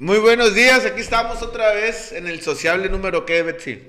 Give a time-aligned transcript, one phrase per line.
[0.00, 3.82] Muy buenos días, aquí estamos otra vez en el sociable número ¿qué, Betsy?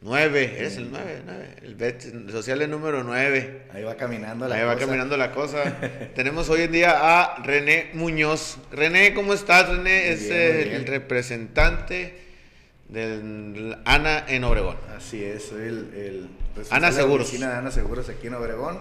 [0.00, 3.66] Nueve, es el nueve, nueve, el, Betsy, el sociable número nueve.
[3.74, 4.72] Ahí va caminando la Ahí cosa.
[4.74, 5.76] va caminando la cosa.
[6.14, 8.56] Tenemos hoy en día a René Muñoz.
[8.72, 9.82] René, ¿cómo estás, René?
[9.82, 12.18] Muy es bien, el representante
[12.88, 14.78] del ANA en Obregón.
[14.96, 17.26] Así es, soy el, el responsable Ana de la Seguros.
[17.26, 18.80] oficina de Ana Seguros aquí en Obregón.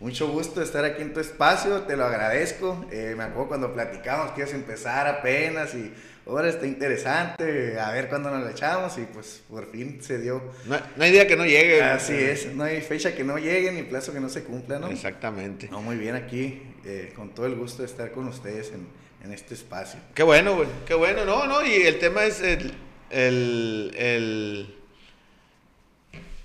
[0.00, 2.84] Mucho gusto estar aquí en tu espacio, te lo agradezco.
[2.90, 5.92] Eh, me acuerdo cuando platicamos que ibas a empezar apenas y
[6.26, 10.42] ahora está interesante, a ver cuándo nos la echamos y pues por fin se dio.
[10.66, 11.82] No, no hay día que no llegue.
[11.82, 14.88] Así es, no hay fecha que no llegue ni plazo que no se cumpla, ¿no?
[14.88, 15.68] Exactamente.
[15.70, 18.86] No, muy bien aquí, eh, con todo el gusto de estar con ustedes en,
[19.24, 20.00] en este espacio.
[20.14, 20.68] Qué bueno, güey.
[20.86, 21.64] Qué bueno, no, no.
[21.64, 22.74] Y el tema es el.
[23.10, 23.94] El.
[23.96, 24.74] El,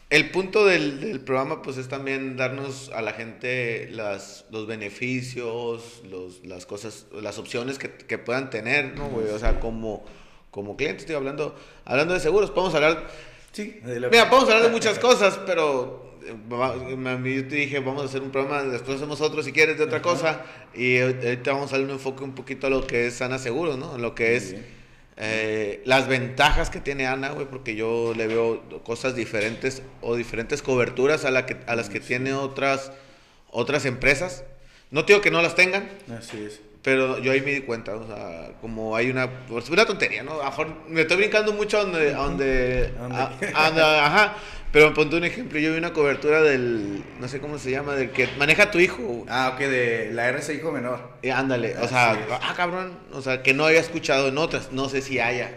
[0.10, 6.02] el punto del, del programa, pues es también darnos a la gente las, los beneficios,
[6.10, 9.28] los, las cosas, las opciones que, que puedan tener, ¿no, güey?
[9.28, 10.04] O sea, como,
[10.50, 12.50] como cliente, estoy hablando, hablando de seguros.
[12.50, 13.08] Podemos hablar.
[13.52, 18.24] Sí, Mira, podemos hablar de muchas cosas, pero eh, yo te dije, vamos a hacer
[18.24, 21.86] un programa, después hacemos otro si quieres de otra cosa, y ahorita vamos a darle
[21.86, 23.98] un enfoque un poquito a lo que es Ana Seguros, ¿no?
[24.00, 24.79] Lo que Muy es bien.
[25.20, 30.62] Eh, las ventajas que tiene Ana, güey, porque yo le veo cosas diferentes o diferentes
[30.62, 32.92] coberturas a, la que, a las que tiene otras,
[33.52, 34.44] otras empresas.
[34.92, 36.62] No digo que no las tengan, Así es.
[36.82, 40.42] pero yo ahí me di cuenta, o sea, como hay una, pues una tontería, ¿no?
[40.42, 40.52] A
[40.88, 43.18] me estoy brincando mucho a donde, a donde, ¿A dónde?
[43.18, 44.36] a- a donde- ajá,
[44.72, 48.12] pero ponte un ejemplo, yo vi una cobertura del, no sé cómo se llama, del
[48.12, 51.00] que maneja tu hijo, Ah, ok, de la RC hijo menor.
[51.22, 52.20] y ándale, o Así sea, es.
[52.30, 55.52] ah, cabrón, o sea, que no había escuchado en otras, no sé si haya,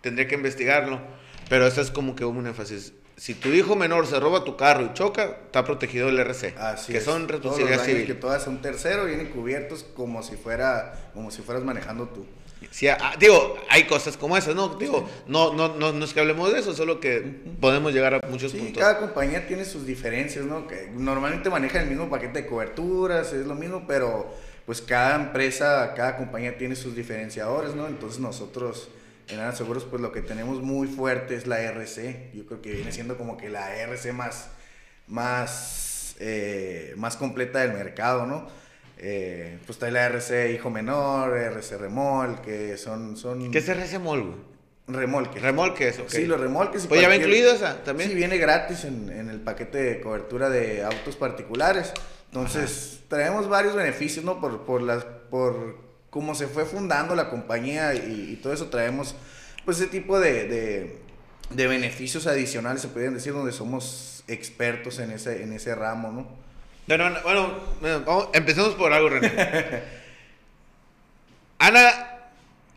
[0.00, 1.00] tendría que investigarlo,
[1.48, 2.94] pero esta es como que un énfasis.
[3.16, 6.90] Si tu hijo menor se roba tu carro y choca, está protegido el RC, Así
[6.90, 7.04] que es.
[7.04, 8.06] son responsabilidad civil.
[8.06, 12.26] Que todas son tercero, vienen cubiertos como si fuera, como si fueras manejando tú.
[12.70, 14.76] Sí, ah, digo, hay cosas como esas, ¿no?
[14.76, 17.20] Digo, no, no, no, no es que hablemos de eso, solo que
[17.60, 18.82] podemos llegar a muchos Sí, puntos.
[18.82, 20.66] cada compañía tiene sus diferencias, ¿no?
[20.66, 24.34] Que normalmente manejan el mismo paquete de coberturas, es lo mismo, pero
[24.66, 27.86] pues cada empresa, cada compañía tiene sus diferenciadores, ¿no?
[27.86, 28.88] Entonces nosotros
[29.28, 32.30] en Ana Seguros pues lo que tenemos muy fuerte es la RC.
[32.34, 34.48] Yo creo que viene siendo como que la RC más,
[35.06, 38.46] más, eh, más completa del mercado, ¿no?
[39.06, 43.18] Eh, pues está la RC hijo menor, RC remolque, son...
[43.18, 44.54] son ¿Qué es RC Mall, güey?
[44.86, 45.42] remolques.
[45.42, 46.08] Remolques, ok.
[46.08, 46.84] Sí, los remolques.
[46.84, 48.08] y Pues ya va incluido esa también.
[48.10, 51.92] Sí, viene gratis en, en el paquete de cobertura de autos particulares.
[52.26, 54.40] Entonces, traemos varios beneficios, ¿no?
[54.40, 55.78] Por, por, las, por
[56.08, 59.14] cómo se fue fundando la compañía y, y todo eso, traemos
[59.66, 60.98] pues ese tipo de, de,
[61.50, 66.43] de beneficios adicionales, se podrían decir, donde somos expertos en ese, en ese ramo, ¿no?
[66.86, 69.32] Bueno, bueno, vamos- empecemos por algo, René.
[71.58, 71.88] Ana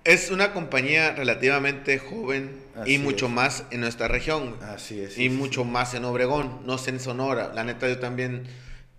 [0.03, 3.31] es una compañía relativamente joven Así y mucho es.
[3.31, 4.56] más en nuestra región.
[4.62, 5.17] Así es.
[5.17, 7.51] y sí, mucho más en Obregón, no sé en Sonora.
[7.53, 8.44] La neta, yo también.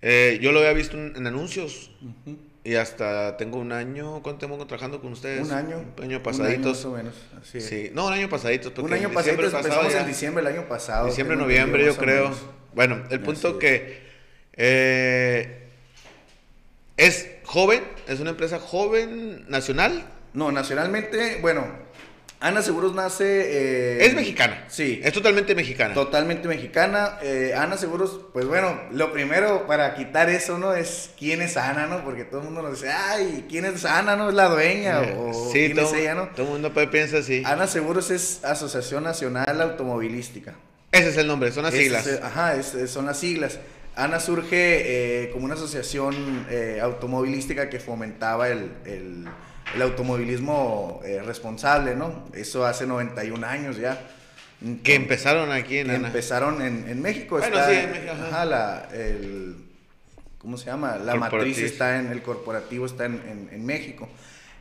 [0.02, 1.90] eh, yo lo había visto en, en anuncios.
[2.64, 4.22] Y hasta tengo un año.
[4.22, 5.46] ¿Cuánto tengo trabajando con ustedes?
[5.46, 5.78] Un año.
[5.96, 7.14] Un año año más o menos.
[7.40, 7.64] Así es.
[7.66, 8.72] Sí, no, un año pasaditos.
[8.72, 11.06] porque Un año diciembre empezamos pasado en diciembre del año pasado.
[11.06, 12.36] Diciembre, noviembre, yo creo.
[12.74, 14.07] Bueno, el punto Así que
[14.58, 15.68] eh,
[16.96, 20.04] es joven, es una empresa joven nacional.
[20.34, 21.64] No, nacionalmente, bueno,
[22.40, 23.24] Ana Seguros nace...
[23.24, 24.64] eh, es mexicana.
[24.68, 25.00] Sí.
[25.02, 25.94] Es totalmente mexicana.
[25.94, 27.18] Totalmente mexicana.
[27.22, 30.74] Eh, Ana Seguros, pues bueno, lo primero para quitar eso, ¿no?
[30.74, 32.04] Es quién es Ana, ¿no?
[32.04, 34.28] Porque todo el mundo nos dice, ay, ¿quién es Ana, no?
[34.28, 35.00] ¿Es la dueña?
[35.18, 36.28] O sí, ¿quién todo, es ella, no?
[36.28, 37.42] todo el mundo piensa así.
[37.44, 40.54] Ana Seguros es Asociación Nacional Automovilística.
[40.92, 42.06] Ese es el nombre, son las Es- siglas.
[42.06, 43.58] es- ajá, es- son las siglas.
[44.04, 49.24] ANA surge eh, como una asociación eh, automovilística que fomentaba el, el-
[49.74, 52.26] el automovilismo eh, responsable, ¿no?
[52.32, 54.00] Eso hace 91 años ya.
[54.82, 56.06] que empezaron aquí en Ana.
[56.08, 57.36] empezaron en, en México.
[57.38, 58.44] Bueno, está, sí, en México, ajá.
[58.46, 59.56] la, el,
[60.38, 60.96] ¿cómo se llama?
[60.96, 64.08] La matriz está en, el corporativo está en- en México.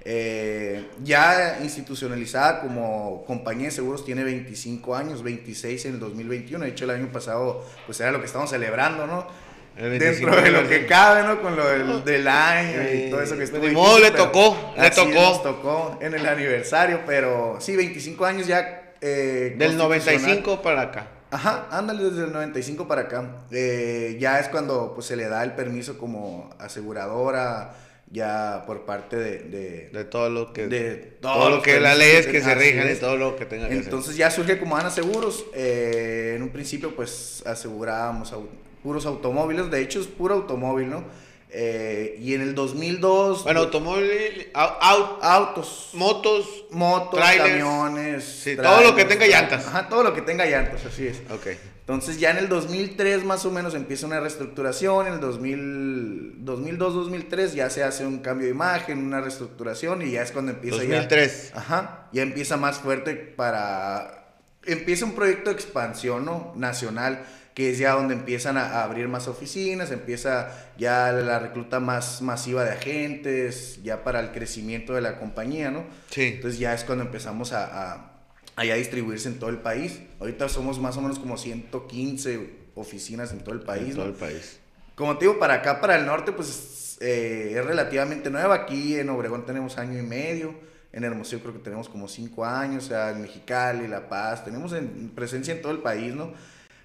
[0.06, 6.63] Eh, ya institucionalizada como compañía de seguros tiene 25 años, 26 en el 2021.
[6.63, 9.27] De hecho, el año pasado, pues era lo que estamos celebrando, ¿no?
[9.75, 11.39] Dentro 25 de lo de- que cabe, ¿no?
[11.42, 13.63] Con lo del, del año y todo eso que estuvo.
[13.68, 15.12] ni modo, le tocó, le tocó.
[15.12, 18.94] Nos tocó en el aniversario, pero sí, 25 años ya.
[19.01, 19.77] eh, Del constitucional.
[19.77, 21.07] 95 para acá.
[21.30, 23.30] Ajá, ándale desde el 95 para acá.
[23.51, 27.75] Eh, ya es cuando pues, se le da el permiso como aseguradora,
[28.12, 29.39] ya por parte de...
[29.39, 30.68] de- De todo lo que.
[30.68, 33.68] De todo, todos lo que las leyes que- se rijan y todo lo que tenga
[33.68, 35.45] que Entonces ya surge como Ana Seguros.
[35.54, 38.48] eh, en un principio pues asegurábamos au-
[38.83, 41.04] puros automóviles, de hecho es puro automóvil, ¿no?
[41.50, 43.44] Eh, y en el 2002...
[43.45, 49.65] Bueno, automóvil, autos, motos, motos, camiones, sí, todo lo que tenga llantas.
[49.68, 51.21] Ajá, todo lo que tenga llantas, así es.
[51.31, 51.48] Ok.
[51.88, 57.54] Entonces ya en el 2003 más o menos empieza una reestructuración, en el 2000, 2002-2003
[57.54, 61.51] ya se hace un cambio de imagen, una reestructuración y ya es cuando empieza 2003.
[61.54, 64.36] Ya, ajá, ya empieza más fuerte para...
[64.66, 66.51] Empieza un proyecto de expansión ¿no?
[66.57, 67.24] nacional
[67.54, 72.66] que es ya donde empiezan a, abrir más oficinas, empieza ya la recluta más masiva
[72.66, 75.86] de agentes, ya para el crecimiento de la compañía, ¿no?
[76.12, 76.34] Sí.
[76.36, 78.17] Entonces ya es cuando empezamos a, a,
[78.63, 80.01] distribuirse en todo el país.
[80.19, 83.89] Ahorita somos más o menos como 115 oficinas en todo el país.
[83.89, 84.59] En todo el país.
[84.95, 88.56] Como te digo, para acá, para el norte, pues eh, es relativamente nueva.
[88.56, 90.56] Aquí en Obregón tenemos año y medio.
[90.92, 92.86] En Hermosillo creo que tenemos como cinco años.
[92.86, 94.44] O sea, en Mexicali, La Paz.
[94.44, 96.33] Tenemos en, presencia en todo el país, ¿no?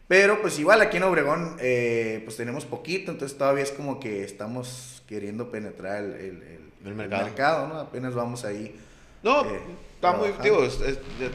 [0.08, 4.25] Pero pues igual aquí en Obregón eh, pues tenemos poquito, entonces todavía es como que
[4.25, 6.42] estamos queriendo penetrar el,
[6.84, 7.68] el, mercado.
[7.68, 7.76] ¿no?
[7.76, 8.78] Apenas vamos ahí.
[9.22, 9.60] No, eh,
[9.94, 10.66] está muy, digo,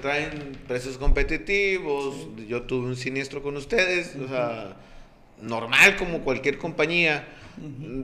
[0.02, 2.16] traen precios competitivos,
[2.48, 4.76] yo tuve un siniestro con ustedes, o sea,
[5.42, 7.28] normal como cualquier compañía.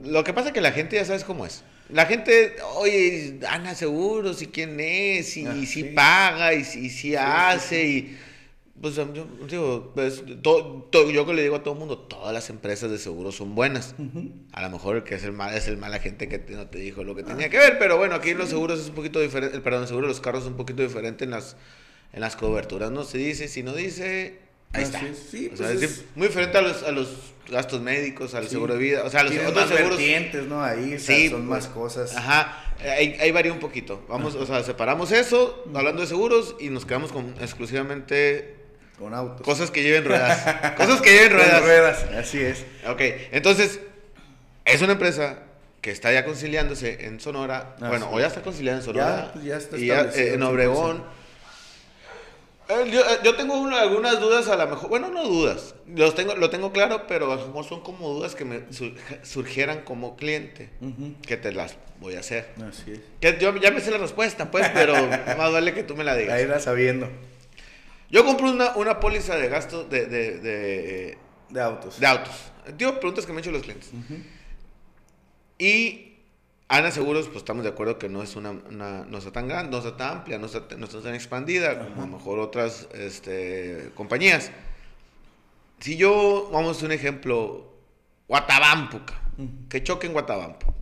[0.04, 1.62] Lo que pasa es que la gente ya sabes cómo es.
[1.90, 7.86] La gente, oye, Ana Seguros, y quién es, y, ah, si paga, y, si hace,
[7.86, 8.18] y
[8.80, 12.90] pues yo digo, pues, yo que le digo a todo el mundo, todas las empresas
[12.90, 13.94] de seguros son buenas.
[14.52, 16.78] A lo mejor el que es el mal es el mala gente que no te
[16.78, 19.60] dijo lo que tenía que ver, pero bueno, aquí los seguros es un poquito diferente,
[19.60, 21.56] perdón, el seguro de los carros es un poquito diferente en las,
[22.12, 24.40] en las coberturas, no se dice, si no dice,
[24.72, 25.00] ahí está.
[25.30, 27.08] Sí, o sea, pues es, muy diferente a los, a los
[27.48, 30.00] gastos médicos, al seguro de vida, o sea, los otros seguros.
[30.48, 30.64] ¿no?
[30.64, 32.16] Ahí sí, son más pues, cosas.
[32.16, 34.04] Ajá, ahí, ahí, varía un poquito.
[34.08, 38.63] Vamos, o sea, separamos eso, hablando de seguros, y nos quedamos con exclusivamente
[38.98, 39.42] con autos.
[39.42, 40.74] Cosas que lleven ruedas.
[40.76, 41.62] Cosas que lleven ruedas.
[41.62, 42.64] ruedas, así es.
[42.88, 43.00] Ok,
[43.32, 43.80] entonces,
[44.64, 45.38] es una empresa
[45.80, 47.76] que está ya conciliándose en Sonora.
[47.78, 49.26] bueno, o ya está conciliando en Sonora.
[49.26, 51.04] Ya, pues ya está y eh, en Obregón.
[52.68, 56.34] Eh, yo, eh, yo, tengo algunas dudas a lo mejor, bueno, no dudas, los tengo,
[56.34, 58.62] lo tengo claro, pero a lo mejor son como dudas que me
[59.22, 60.70] surgieran como cliente,
[61.26, 62.48] que te las voy a hacer.
[62.66, 63.00] Así es.
[63.20, 64.94] Que yo ya me sé la respuesta, pues, pero
[65.36, 66.34] más vale que tú me la digas.
[66.38, 67.10] Ahí vas sabiendo.
[68.14, 71.18] Yo compro una, una póliza de gasto de, de, de,
[71.50, 71.98] de autos.
[71.98, 72.52] De autos.
[72.78, 73.90] Digo, preguntas que me han hecho los clientes.
[75.58, 76.14] Y
[76.68, 79.78] Ana Seguros, pues estamos de acuerdo que no es una, no está tan grande, no
[79.78, 83.90] está tan amplia, no está, no está tan expandida como a lo mejor otras este,
[83.96, 84.52] compañías.
[85.80, 87.74] Si yo, vamos a hacer un ejemplo,
[88.28, 89.00] Guatabampo,
[89.68, 90.73] que choque en Guatabampo.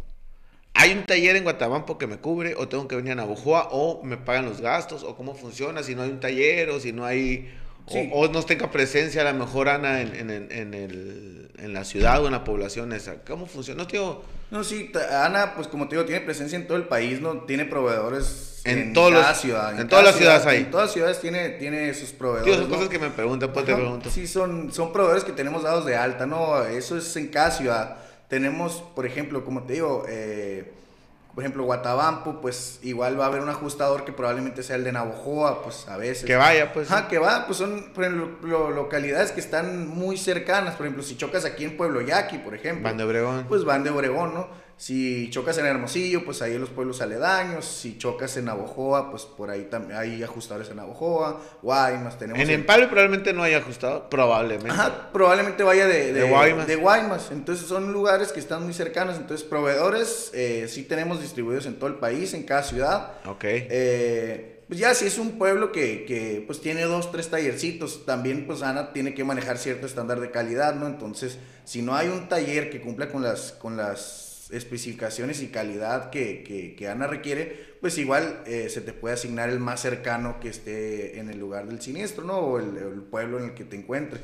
[0.75, 4.03] ¿Hay un taller en Guatabampo que me cubre o tengo que venir a Navajoa o
[4.03, 7.05] me pagan los gastos o cómo funciona si no hay un taller o si no
[7.05, 7.51] hay
[7.87, 12.27] o, no tenga presencia a la mejor Ana en, en, el, en, la ciudad o
[12.27, 13.17] en la población esa?
[13.27, 13.83] ¿Cómo funciona?
[13.83, 14.23] No, tío.
[14.51, 17.41] No, sí, Ana, pues como te digo, tiene presencia en todo el país, ¿no?
[17.41, 19.79] Tiene proveedores en, en todas ciudad.
[19.79, 20.59] En, todas las ciudades hay.
[20.59, 22.55] En todas las ciudades tiene, tiene sus proveedores.
[22.55, 24.11] Tío, son cosas que me preguntan, pues te pregunto.
[24.11, 26.63] Sí, son, son proveedores que tenemos dados de alta, ¿no?
[26.65, 27.97] Eso es en cada ciudad.
[28.33, 30.73] Tenemos, por ejemplo, como te digo, eh,
[31.35, 34.93] por ejemplo, Guatabampo, pues igual va a haber un ajustador que probablemente sea el de
[34.93, 36.25] Navojoa, pues a veces.
[36.25, 36.91] Que vaya, pues.
[36.91, 40.77] Ajá, que va, pues son por ejemplo, localidades que están muy cercanas.
[40.77, 42.85] Por ejemplo, si chocas aquí en Pueblo Yaqui, por ejemplo.
[42.85, 43.45] Van de Obregón.
[43.51, 44.49] Pues van de Obregón, ¿no?
[44.83, 47.65] Si chocas en Hermosillo, pues ahí en los pueblos aledaños.
[47.65, 51.41] Si chocas en Navojoa, pues por ahí también hay ajustadores en Navojoa.
[51.63, 52.43] Guaymas, tenemos.
[52.43, 54.71] En Empalme probablemente no haya ajustador, probablemente.
[54.71, 56.67] Ajá, probablemente vaya de, de, Guaymas.
[56.67, 57.31] De Guaymas.
[57.31, 59.19] Entonces son lugares que están muy cercanos.
[59.19, 63.13] Entonces, proveedores eh, sí tenemos distribuidos en todo el país, en cada ciudad.
[63.27, 63.45] Ok.
[63.45, 68.49] Eh, pues ya si es un pueblo que, que, pues tiene dos, tres tallercitos, también
[68.49, 70.89] pues Ana tiene que manejar cierto estándar de calidad, ¿no?
[70.89, 76.11] Entonces, si no hay un taller que cumpla con las, con las especificaciones y calidad
[76.11, 80.49] que, que, Ana requiere, pues igual eh, se te puede asignar el más cercano que
[80.49, 82.39] esté en el lugar del siniestro, ¿no?
[82.39, 84.23] O el, pueblo en el que te encuentres.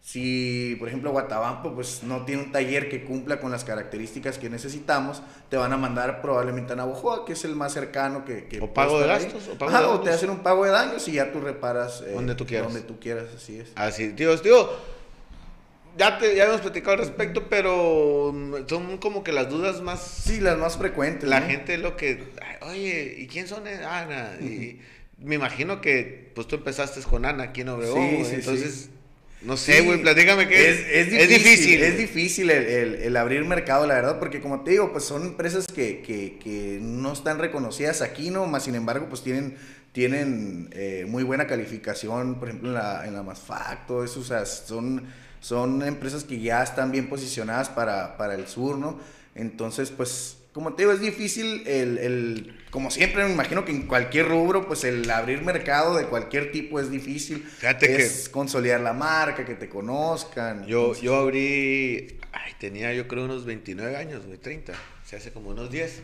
[0.00, 4.48] Si, por ejemplo, Guatabampo, pues no tiene un taller que cumpla con las características que
[4.48, 8.46] necesitamos, te van a mandar probablemente a Navojoa, que es el más cercano que...
[8.46, 9.48] que o pago de gastos.
[9.48, 12.02] O, pago o te hacen un pago de daños y ya tú reparas...
[12.06, 12.72] Eh, donde tú quieras.
[12.72, 13.72] Donde tú quieras, así es.
[13.74, 14.97] Así, tío, tío
[15.98, 18.34] ya, te, ya hemos platicado al respecto, pero
[18.68, 20.00] son como que las dudas más...
[20.00, 21.28] Sí, las más frecuentes.
[21.28, 22.24] La gente es lo que...
[22.62, 24.36] Oye, ¿y quién son Ana?
[24.40, 24.78] Y
[25.18, 28.90] me imagino que pues tú empezaste con Ana aquí en Obregón, sí, entonces...
[29.40, 32.50] No sé, güey, platícame que es, es, difícil, es difícil.
[32.50, 36.38] el, el, abrir mercado, la verdad, porque como te digo, pues son empresas que, que,
[36.42, 38.46] que no están reconocidas aquí, ¿no?
[38.46, 39.56] Más sin embargo, pues tienen,
[39.92, 44.24] tienen eh, muy buena calificación, por ejemplo, en la, en la MASFAC, todo eso, o
[44.24, 45.06] sea, son
[45.40, 48.98] son empresas que ya están bien posicionadas para, para el sur, ¿no?
[49.34, 53.86] Entonces, pues, como te digo, es difícil el, el, como siempre, me imagino que en
[53.86, 57.44] cualquier rubro, pues el abrir mercado de cualquier tipo es difícil.
[57.44, 60.66] Fíjate es consolidar la marca, que te conozcan.
[60.66, 64.72] Yo, yo abrí, ay, tenía yo creo unos 29 años, güey, 30,
[65.04, 66.02] se hace como unos 10.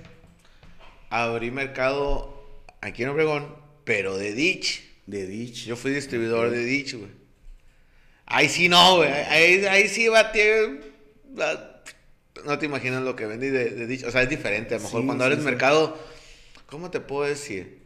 [1.11, 4.85] Abrí mercado aquí en Obregón, pero de Ditch.
[5.07, 5.67] De Ditch.
[5.67, 7.24] Yo fui distribuidor de Ditch, güey.
[8.27, 9.11] Ahí sí no, güey.
[9.11, 10.41] Ahí, ahí sí batí.
[12.45, 14.05] No te imaginas lo que vendí de, de Ditch.
[14.05, 14.75] O sea, es diferente.
[14.75, 15.99] A lo mejor Sí, cuando sí, mercado,
[16.67, 17.79] ¿cómo te puedo decir?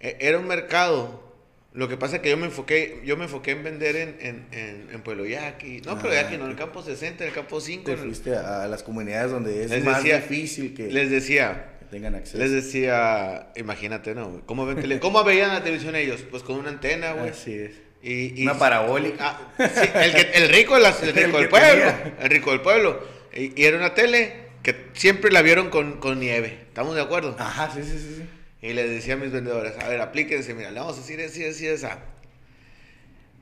[0.00, 1.26] E- Era un mercado.
[1.74, 4.46] Lo que pasa es que yo me enfoqué, yo me enfoqué en vender en, en,
[4.52, 5.80] en, en Pueblo Yaqui.
[5.84, 7.84] No, Pueblo Ah, Yaqui, no, en el campo 60, en el campo 5.
[7.84, 11.72] Te el- fuiste a, las comunidades donde es Les más decía- difícil que, Les decía,
[11.90, 12.38] tengan acceso.
[12.38, 14.42] les decía, imagínate, ¿no?
[14.46, 16.22] ¿Cómo, ven tele- ¿Cómo veían la televisión ellos?
[16.30, 17.30] Pues con una antena, güey.
[17.30, 17.72] Así es.
[18.02, 19.38] Y, y- Una parabólica.
[19.58, 21.68] Ah, sí, el, que- el rico, el El del pueblo.
[21.70, 22.16] tenía.
[22.20, 23.04] El rico del pueblo.
[23.34, 26.58] Y, y era una tele que siempre la vieron con, con nieve.
[26.68, 27.36] ¿Estamos de acuerdo?
[27.38, 28.14] Ajá, sí, sí, sí.
[28.18, 28.22] sí.
[28.60, 31.44] Y les decía a mis vendedores, a ver, aplíquense, mira, le vamos a decir así,
[31.44, 31.98] así, esa.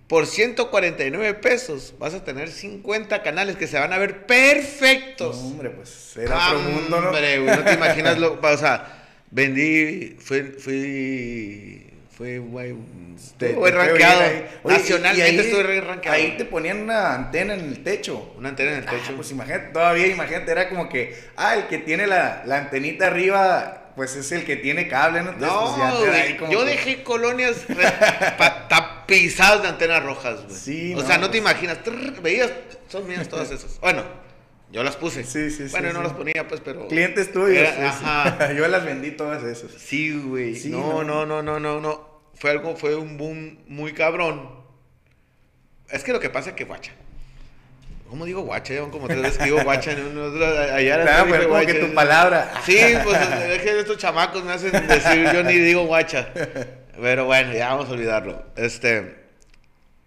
[0.08, 5.36] Por 149 pesos vas a tener 50 canales que se van a ver No, perfectos.
[5.36, 7.08] hombre, pues era otro mundo, ¿no?
[7.08, 11.85] Hombre, no te imaginas lo, o sea, vendí, fui, fui,
[12.18, 12.74] güey,
[13.38, 14.22] Te- estuve fue rankeado.
[14.64, 16.16] Nacionalmente estuve rankeado.
[16.16, 18.32] Ahí te ponían una antena en el techo.
[18.38, 19.14] Una antena en el Ah, techo.
[19.16, 23.92] pues imagínate, todavía imagínate, era como que, ah, el que tiene la, la antenita arriba,
[23.96, 25.30] pues es el que tiene cable, ¿no?
[25.36, 27.56] Pues, no, ahí como yo que- dejé colonias
[28.68, 30.56] tapizadas de antenas rojas, güey.
[30.56, 31.50] Sí, o no, sea, no te pues.
[31.52, 32.50] imaginas, trrr, veías,
[32.88, 33.78] son mías todas esas.
[33.80, 34.02] Bueno,
[34.76, 35.24] yo las puse.
[35.24, 36.04] Sí, sí, sí, Bueno, no sí.
[36.04, 36.86] las ponía, pues, pero...
[36.86, 37.56] Clientes tuyos.
[37.56, 38.52] Era- ajá.
[38.56, 39.70] Yo las vendí todas esas.
[39.72, 40.54] Sí, güey.
[40.54, 41.24] Sí, no, no.
[41.24, 42.20] no, no, no, no.
[42.34, 44.50] Fue algo, fue un boom muy cabrón.
[45.90, 46.92] Es que lo que pasa es que guacha.
[48.10, 48.74] ¿Cómo digo guacha?
[48.74, 51.66] Llevan como tres veces que digo guacha en un otro- allá Claro, dije pero como
[51.66, 52.52] que tu palabra.
[52.66, 56.28] Sí, pues es que estos chamacos me hacen decir, yo ni digo guacha.
[57.00, 58.44] Pero bueno, ya vamos a olvidarlo.
[58.56, 59.16] Este,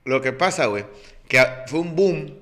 [0.05, 0.85] lo que pasa, güey,
[1.27, 2.37] que fue un boom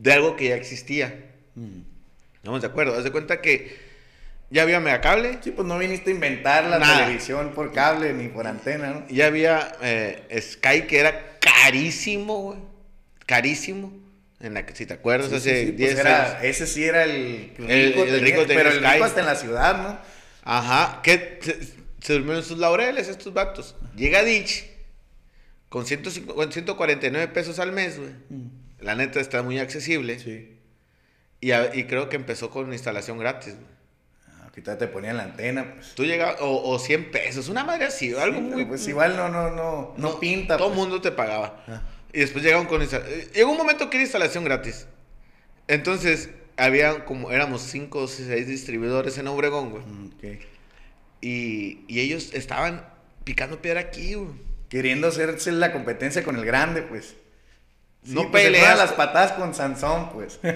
[0.00, 1.30] de algo que ya existía.
[1.54, 1.80] Mm.
[2.36, 2.96] ¿Estamos de acuerdo?
[2.96, 3.76] Haz de cuenta que
[4.50, 7.04] ya había megacable, Sí, pues no viniste a inventar la Nada.
[7.04, 9.08] televisión por cable ni por antena, ¿no?
[9.08, 12.58] ya había eh, Sky que era carísimo, güey.
[13.26, 13.92] Carísimo.
[14.40, 16.44] En la que, si te acuerdas, Sí, hace sí, sí, 10 pues era- años.
[16.44, 19.26] Ese sí era el rico, El- el tenía- rico tenía pero el rico hasta en
[19.26, 19.98] la ciudad, ¿no?
[20.44, 21.58] Ajá, que se,
[22.00, 23.76] se durmieron sus laureles estos vatos.
[23.94, 24.64] Llega Ditch
[25.68, 28.10] con 150 con 149 pesos al mes, güey.
[28.80, 30.18] La neta está muy accesible.
[30.18, 30.56] Sí.
[31.40, 33.54] Y, a- y creo que empezó con instalación gratis.
[34.28, 35.94] Ah, Aquí todavía te ponían la antena, pues.
[35.94, 38.64] Tú llegas, o, o 100 pesos, una madre así, algo Sí, muy...
[38.64, 40.56] pues igual no, no, no, no, pinta.
[40.56, 40.86] Todo el pues.
[40.88, 41.64] mundo te pagaba.
[41.68, 41.82] Ah.
[42.12, 42.82] Y después llegaron con...
[42.82, 44.86] insta- eh, Llegó un momento que era instalación gratis.
[45.68, 47.30] Entonces, había como...
[47.30, 49.82] Éramos 5 o 6 distribuidores en Obregón, güey.
[49.84, 50.40] Mm, ok.
[51.22, 52.84] Y, y ellos estaban
[53.24, 54.30] picando piedra aquí, güey.
[54.68, 57.14] Queriendo hacerse la competencia con el grande, pues.
[58.04, 60.40] No pues, peleas las patadas con Sansón, pues.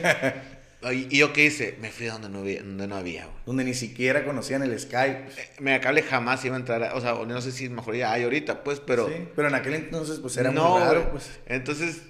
[0.92, 3.36] Y, yo qué hice, me fui a donde no había, donde no había, güey.
[3.46, 5.22] Donde ni siquiera conocían el Skype.
[5.24, 5.60] pues.
[5.60, 8.62] Megacable jamás iba a entrar, a- o sea, no sé si mejor ya hay ahorita,
[8.62, 9.08] pues, pero...
[9.08, 11.30] Sí, pero en aquel entonces, pues era no, muy raro, pues.
[11.46, 12.02] Entonces,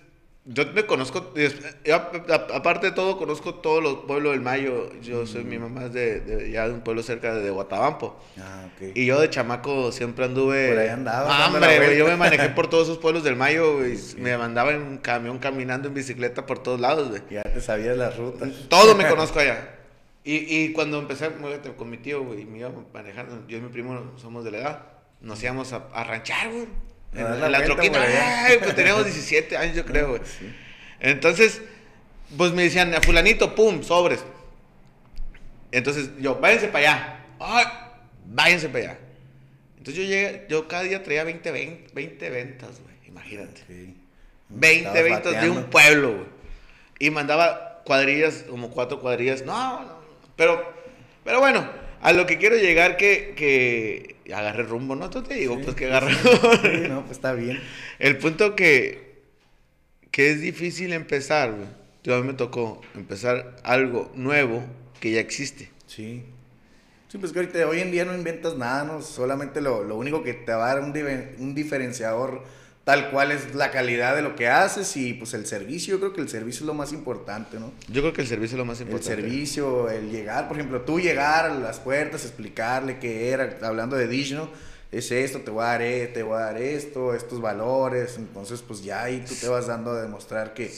[0.46, 1.32] yo me conozco,
[1.84, 4.90] yo, a- aparte de todo, conozco todos los pueblos del Mayo.
[5.00, 8.20] Yo soy, mi mamá es de, de- ya de un pueblo cerca de, Guatabampo.
[8.38, 8.92] Ah, ok.
[8.94, 10.68] Y yo de chamaco siempre anduve...
[10.68, 13.78] Por ahí andabas Ah, hombre, güey, yo me manejé por todos esos pueblos del Mayo,
[13.78, 13.98] güey.
[14.18, 17.22] Me mandaba en un camión caminando en bicicleta por todos lados, güey.
[17.30, 18.50] Ya te sabías las rutas.
[18.68, 19.70] Todo me conozco allá.
[20.24, 23.68] Y, y cuando empecé muévete, con mi tío, güey, me iba manejando, yo y mi
[23.68, 24.82] primo somos de la edad,
[25.20, 26.66] nos íbamos a, a ranchar, güey.
[27.14, 28.02] En, la troquita.
[28.02, 30.22] Ay, pues teníamos 17 años, yo creo, güey.
[30.24, 30.52] Sí.
[31.00, 31.62] Entonces,
[32.36, 34.24] pues me decían, a fulanito, pum, sobres.
[35.70, 37.24] Entonces yo, váyanse para allá.
[37.40, 37.66] Ay,
[38.26, 38.98] váyanse para allá.
[39.78, 43.60] Entonces yo llegué, yo cada día traía 20, 20, 20 ventas, güey, imagínate.
[43.62, 43.96] Ok.
[44.48, 46.26] 20 Estabas ventas de un pueblo, güey.
[46.98, 49.44] Y mandaba cuadrillas, como cuatro cuadrillas.
[49.44, 49.98] No, no,
[50.36, 50.72] pero,
[51.24, 51.68] pero bueno,
[52.00, 55.10] a lo que quiero llegar que, que agarré rumbo, ¿no?
[55.10, 57.60] Tú te digo, Sí, pues que agarré Sí, no, pues está bien.
[57.98, 59.22] El punto que,
[60.10, 61.68] que es difícil empezar, güey.
[62.02, 64.62] Yo a mí me tocó empezar algo nuevo
[65.00, 65.70] que ya existe.
[65.86, 66.24] Sí.
[67.08, 69.00] Sí, pues que ahorita hoy en día no inventas nada, ¿no?
[69.00, 70.92] Solamente lo, lo único que te va a dar un,
[71.38, 72.42] un diferenciador
[72.84, 76.12] tal cual es la calidad de lo que haces y pues el servicio, yo creo
[76.12, 77.72] que el servicio es lo más importante, ¿no?
[77.88, 79.22] Yo creo que el servicio es lo más El importante.
[79.22, 84.06] servicio, el llegar, por ejemplo, tú llegar a las puertas, explicarle qué era, hablando de
[84.06, 84.50] Dish, ¿no?
[84.92, 88.62] Es esto, te voy a dar, e- te voy a dar esto, estos valores, entonces
[88.62, 90.70] pues ya ahí tú te vas dando a demostrar que,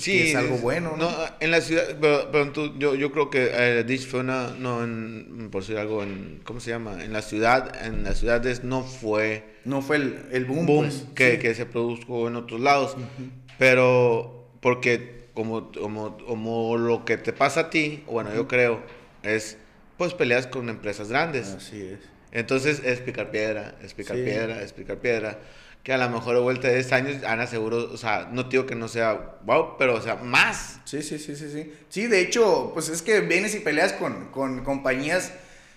[0.00, 0.96] sí, es algo bueno.
[0.96, 1.10] ¿no?
[1.40, 5.78] en la ciudad, pero, yo, yo creo que eh, fue una, no, en, por decir
[5.78, 7.04] algo, en, ¿cómo se llama?
[7.04, 9.44] En la ciudad, en las ciudades no fue...
[9.64, 12.96] No fue el, el boom, pues, que, que, se produjo en otros lados,
[13.58, 18.82] pero porque como, como, como lo que te pasa a ti, bueno, yo creo,
[19.22, 19.56] es
[19.96, 21.48] pues peleas con empresas grandes.
[21.48, 21.98] Así es.
[22.32, 25.38] Entonces es picar piedra, es picar piedra, es picar piedra
[25.82, 28.66] que a lo mejor de vuelta de 10 años, Ana seguro, o sea, no digo
[28.66, 30.80] que no sea wow, pero o sea, más.
[30.84, 31.72] Sí, sí, sí, sí, sí.
[31.88, 35.32] Sí, de hecho, pues es que vienes y peleas con, con compañías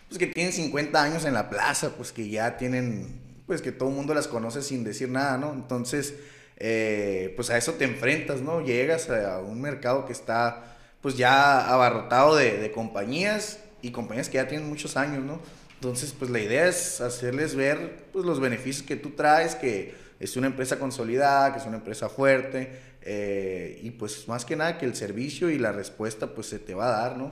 [0.07, 3.89] pues que tienen 50 años en la plaza, pues que ya tienen, pues que todo
[3.89, 5.51] el mundo las conoce sin decir nada, ¿no?
[5.53, 6.13] Entonces,
[6.57, 8.61] eh, pues a eso te enfrentas, ¿no?
[8.61, 14.35] Llegas a un mercado que está pues ya abarrotado de, de compañías y compañías que
[14.35, 15.39] ya tienen muchos años, ¿no?
[15.75, 20.35] Entonces, pues la idea es hacerles ver pues, los beneficios que tú traes, que es
[20.37, 24.85] una empresa consolidada, que es una empresa fuerte, eh, y pues más que nada que
[24.85, 27.31] el servicio y la respuesta pues se te va a dar, ¿no?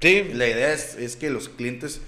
[0.00, 0.30] Sí.
[0.32, 2.00] La idea es, es que los clientes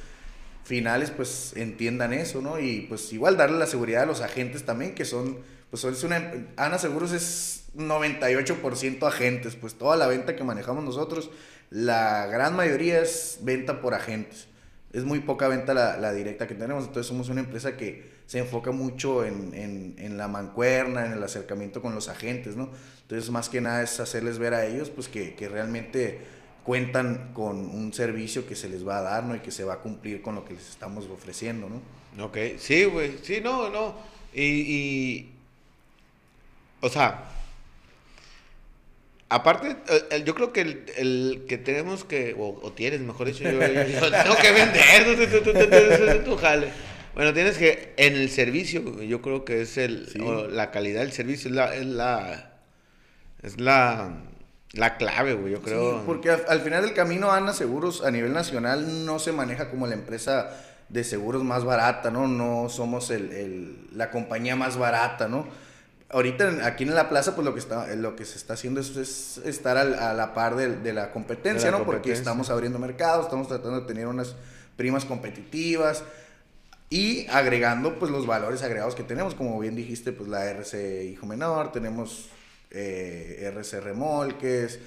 [0.64, 2.58] finales pues entiendan eso, ¿no?
[2.58, 5.38] Y pues igual darle la seguridad a los agentes también, que son,
[5.70, 11.30] pues es una, Ana Seguros es 98% agentes, pues toda la venta que manejamos nosotros,
[11.70, 14.48] la gran mayoría es venta por agentes
[14.94, 18.70] es muy poca venta la, directa que tenemos, entonces somos una empresa que se enfoca
[18.70, 22.70] mucho en, la mancuerna, en el acercamiento con los agentes, ¿no?
[23.02, 26.20] Entonces más que nada es hacerles ver a ellos pues que, realmente
[26.62, 29.34] cuentan con un servicio que se les va a dar, ¿no?
[29.34, 32.24] Y que se va a cumplir con lo que les estamos ofreciendo, ¿no?
[32.24, 33.96] Ok, sí, güey, sí, no, no.
[34.32, 35.28] Y,
[36.80, 37.24] o sea,
[39.28, 40.60] Aparte, eh, yo creo que
[40.96, 46.68] el, que tenemos que, o, tienes, mejor dicho, yo, tengo que vender, tu jale.
[47.14, 50.08] Bueno, tienes que, en el servicio, yo creo que es el,
[50.50, 52.52] la calidad del servicio, es la, es la,
[53.42, 54.22] es la,
[54.72, 55.98] la clave, güey, yo creo.
[55.98, 59.86] Sí, porque al, final del camino, Ana Seguros a nivel nacional no se maneja como
[59.86, 60.50] la empresa
[60.88, 62.28] de seguros más barata, ¿no?
[62.28, 65.46] No somos el, el, la compañía más barata, ¿no?
[66.14, 69.38] Ahorita aquí en la plaza, pues lo que está, lo que se está haciendo es,
[69.44, 71.84] estar a la par de, la competencia, ¿no?
[71.84, 74.36] Porque estamos abriendo mercados, estamos tratando de tener unas
[74.76, 76.04] primas competitivas
[76.88, 81.26] y agregando pues los valores agregados que tenemos, como bien dijiste, pues la RC hijo
[81.26, 82.28] menor, tenemos
[82.70, 84.78] eh, RC remolques,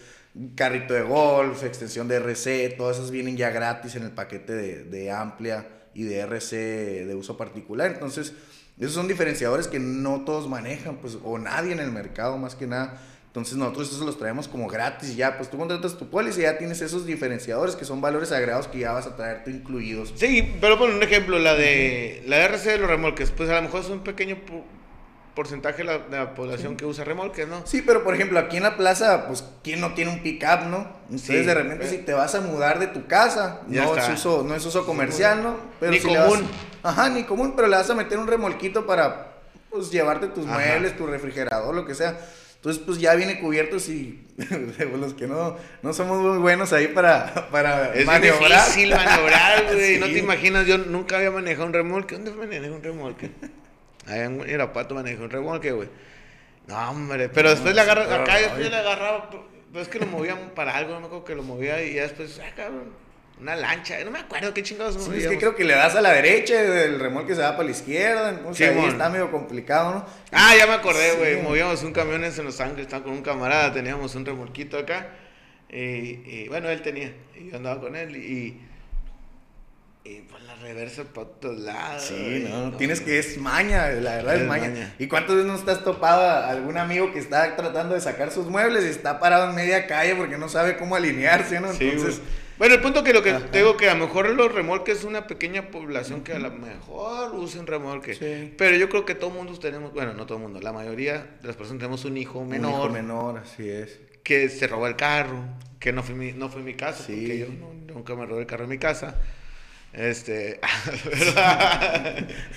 [0.55, 4.83] carrito de golf, extensión de RC, todas esas vienen ya gratis en el paquete de,
[4.85, 8.33] de amplia y de RC de uso particular, entonces
[8.79, 12.67] esos son diferenciadores que no todos manejan, pues, o nadie en el mercado, más que
[12.67, 13.01] nada.
[13.27, 16.57] Entonces nosotros esos los traemos como gratis ya, pues tú contratas tu póliza y ya
[16.57, 20.13] tienes esos diferenciadores que son valores agregados que ya vas a traer tú incluidos.
[20.15, 23.61] Sí, pero por un ejemplo, la de la RC de los remolques, pues a lo
[23.61, 24.37] mejor es un pequeño
[25.37, 27.61] porcentaje de la, población que usa remolques, ¿no?
[27.63, 30.87] Sí, pero por ejemplo, aquí en la plaza, pues, ¿quién no tiene un pick-up, no?
[31.03, 34.55] Entonces, de repente, si te vas a mudar de tu casa, no es, uso, no
[34.55, 35.57] es uso comercial, ¿no?
[35.79, 36.49] Pero ni común.
[36.81, 39.33] ajá, ni común, pero le vas a meter un remolquito para,
[39.69, 42.17] pues, llevarte tus muebles, tu refrigerador, lo que sea.
[42.55, 44.25] Entonces, pues ya viene cubierto y
[44.99, 48.51] los que no, no somos muy buenos ahí para, para es maniobrar.
[48.51, 49.99] Es difícil maniobrar, güey.
[49.99, 52.15] No te imaginas, yo nunca había manejado un remolque.
[52.15, 53.29] ¿Dónde manejé un remolque?
[54.07, 55.89] Ahí en Irapuato manejé un remolque, güey.
[56.67, 57.29] No, hombre.
[57.29, 60.93] Pero después le agarraba, acá después le agarraba, pues es que lo movían para algo,
[60.93, 62.93] no me acuerdo que lo movía y ya después, ah, cabrón,
[63.39, 66.01] una lancha, no me acuerdo qué chingados sí, Es que creo que le das a
[66.01, 70.05] la derecha el remolque se va para la izquierda, entonces ahí está medio complicado, ¿no?
[70.31, 73.71] Ah, ya me acordé, güey, movíamos un camión en Los Ángeles, estaba con un camarada,
[73.73, 75.09] teníamos un remolquito acá,
[75.69, 78.59] y, bueno, él tenía, y yo andaba con él, y
[80.07, 82.03] y pues la reversa para todos lados.
[82.03, 84.95] Sí, no, tienes que, es maña, la verdad es, maña.
[84.99, 88.47] ¿Y cuántas veces no estás topado a algún amigo que está tratando de sacar sus
[88.47, 91.71] muebles y está parado en media calle porque no sabe cómo alinearse, ¿no?
[91.71, 92.21] Entonces...
[92.57, 95.03] Bueno, el punto que lo que te digo que a lo mejor los remolques es
[95.03, 98.15] una pequeña población que a lo mejor usen remolque.
[98.15, 98.55] Sí.
[98.57, 101.47] Pero yo creo que todo mundo tenemos, bueno, no todo el mundo, la mayoría de
[101.47, 102.71] las personas tenemos un hijo menor.
[102.71, 103.99] Un hijo menor, así es.
[104.23, 105.43] Que se robó el carro,
[105.79, 107.45] que no fue mi, no fue mi caso, porque yo
[107.93, 109.21] nunca me robé el carro en mi casa.
[109.97, 110.59] Este.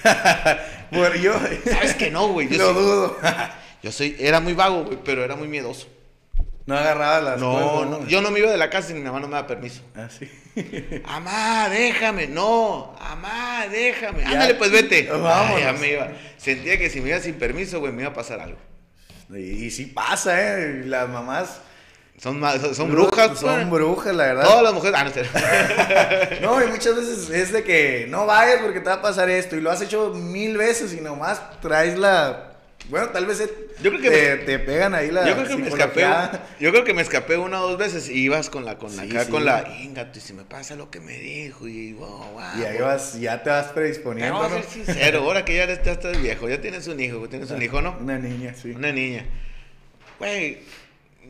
[0.90, 1.40] bueno, yo.
[1.64, 2.48] ¿Sabes que no, güey?
[2.48, 3.18] Yo dudo.
[3.83, 4.14] yo soy.
[4.18, 5.88] Era muy vago, güey, pero era muy miedoso.
[6.66, 9.18] No agarraba las no, no, yo no me iba de la casa y mi mamá
[9.18, 9.83] no me da permiso.
[9.96, 10.31] Ah, sí.
[11.05, 12.29] Amá, déjame.
[12.29, 14.22] No, amá, déjame.
[14.24, 15.09] Ándale, pues vete.
[15.11, 15.59] Vamos.
[15.61, 16.12] ya me iba.
[16.37, 18.59] Sentía que si me iba sin permiso, güey, me iba a pasar algo.
[19.31, 20.83] Y, y sí pasa, ¿eh?
[20.85, 21.61] Las mamás
[22.20, 24.44] son, son, brujas, Son brujas, la verdad.
[24.44, 25.00] Todas las mujeres.
[25.00, 29.02] Ah, no, no, y muchas veces es de que no vayas porque te va a
[29.02, 29.56] pasar esto.
[29.56, 32.52] Y lo has hecho mil veces y nomás traes la
[32.90, 33.42] Bueno, tal vez
[33.83, 36.06] yo creo que te, te, pegan ahí la yo creo que me escapé
[36.59, 39.04] Yo creo que me escapé una o dos veces y ibas con la con la
[39.04, 39.64] acá con la
[40.14, 42.42] y si me pasa lo que me dijo y wow, wow.
[42.59, 44.35] Y ahí vas, ya te vas predisponiendo.
[44.35, 47.62] Vamos a ser sincero, ahora que ya, estás viejo, ya tienes un hijo, tienes un
[47.62, 47.96] hijo, ¿no?
[47.98, 48.72] Una niña, sí.
[48.72, 49.24] Una niña.
[50.18, 50.59] Güey,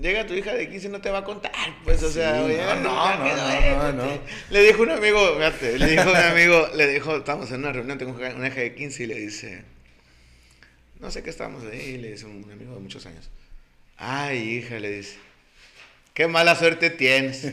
[0.01, 1.53] llega tu hija de 15 y no te va a contar,
[1.85, 6.17] pues, o sea, no, no, no, no, Le dijo un amigo, fíjate, le dijo un
[6.17, 9.63] amigo, le dijo, estamos en una reunión, tengo una hija de 15 y le dice,
[11.01, 13.29] no sé qué estábamos ahí, le dice un amigo de muchos años,
[13.99, 15.19] ay, hija, le dice,
[16.15, 17.53] qué mala suerte tienes,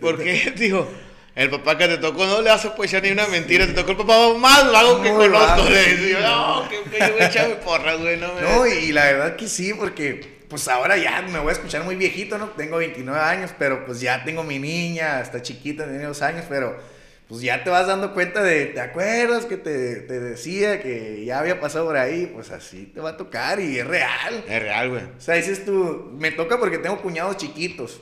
[0.00, 0.88] porque, dijo,
[1.36, 3.92] el papá que te tocó no le hace pues ya ni una mentira, te tocó
[3.92, 5.68] el papá más vago que conozco.
[5.68, 8.16] Le dice, no, que, que yo echarme porras, güey.
[8.16, 11.82] No, no, y la verdad que sí, porque pues ahora ya me voy a escuchar
[11.82, 12.50] muy viejito, ¿no?
[12.50, 16.78] Tengo 29 años, pero pues ya tengo mi niña, está chiquita, tiene dos años, pero
[17.26, 21.40] pues ya te vas dando cuenta de, ¿te acuerdas que te, te, decía que ya
[21.40, 22.30] había pasado por ahí?
[22.32, 24.44] Pues así te va a tocar y es real.
[24.46, 25.02] Es real, güey.
[25.02, 28.00] O sea, dices tú, me toca porque tengo cuñados chiquitos.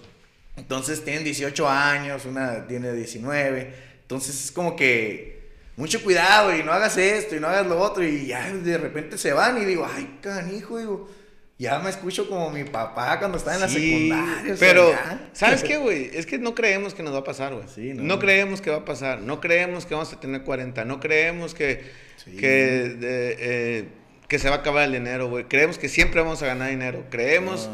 [0.58, 3.74] Entonces tienen 18 años, una tiene 19.
[4.02, 5.40] Entonces es como que
[5.76, 8.04] mucho cuidado y no hagas esto y no hagas lo otro.
[8.04, 11.21] Y ya de repente se van y digo, ay, canijo, digo
[11.58, 14.56] ya me escucho como mi papá cuando estaba en la secundaria.
[14.58, 14.92] Pero,
[15.32, 16.10] ¿sabes qué, güey?
[16.12, 17.94] Es que no creemos que nos va a pasar, güey.
[17.94, 18.18] no.
[18.18, 19.20] creemos que va a pasar.
[19.20, 20.84] No creemos que vamos a tener 40.
[20.84, 21.84] No creemos que,
[22.24, 23.88] que, eh,
[24.26, 25.44] que se va a acabar el dinero, güey.
[25.44, 27.04] Creemos que siempre vamos a ganar dinero.
[27.10, 27.70] Creemos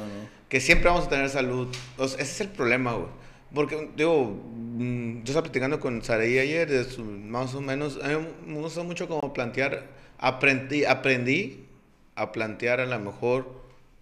[0.49, 1.69] que siempre vamos a tener salud.
[1.99, 3.09] ese es el problema, güey.
[3.55, 8.59] Porque, digo, mm, yo estaba platicando con Saraí ayer, más o menos, a mí me
[8.59, 9.87] gusta mucho como plantear,
[10.19, 11.65] aprendí, aprendí
[12.15, 13.58] a plantear a lo mejor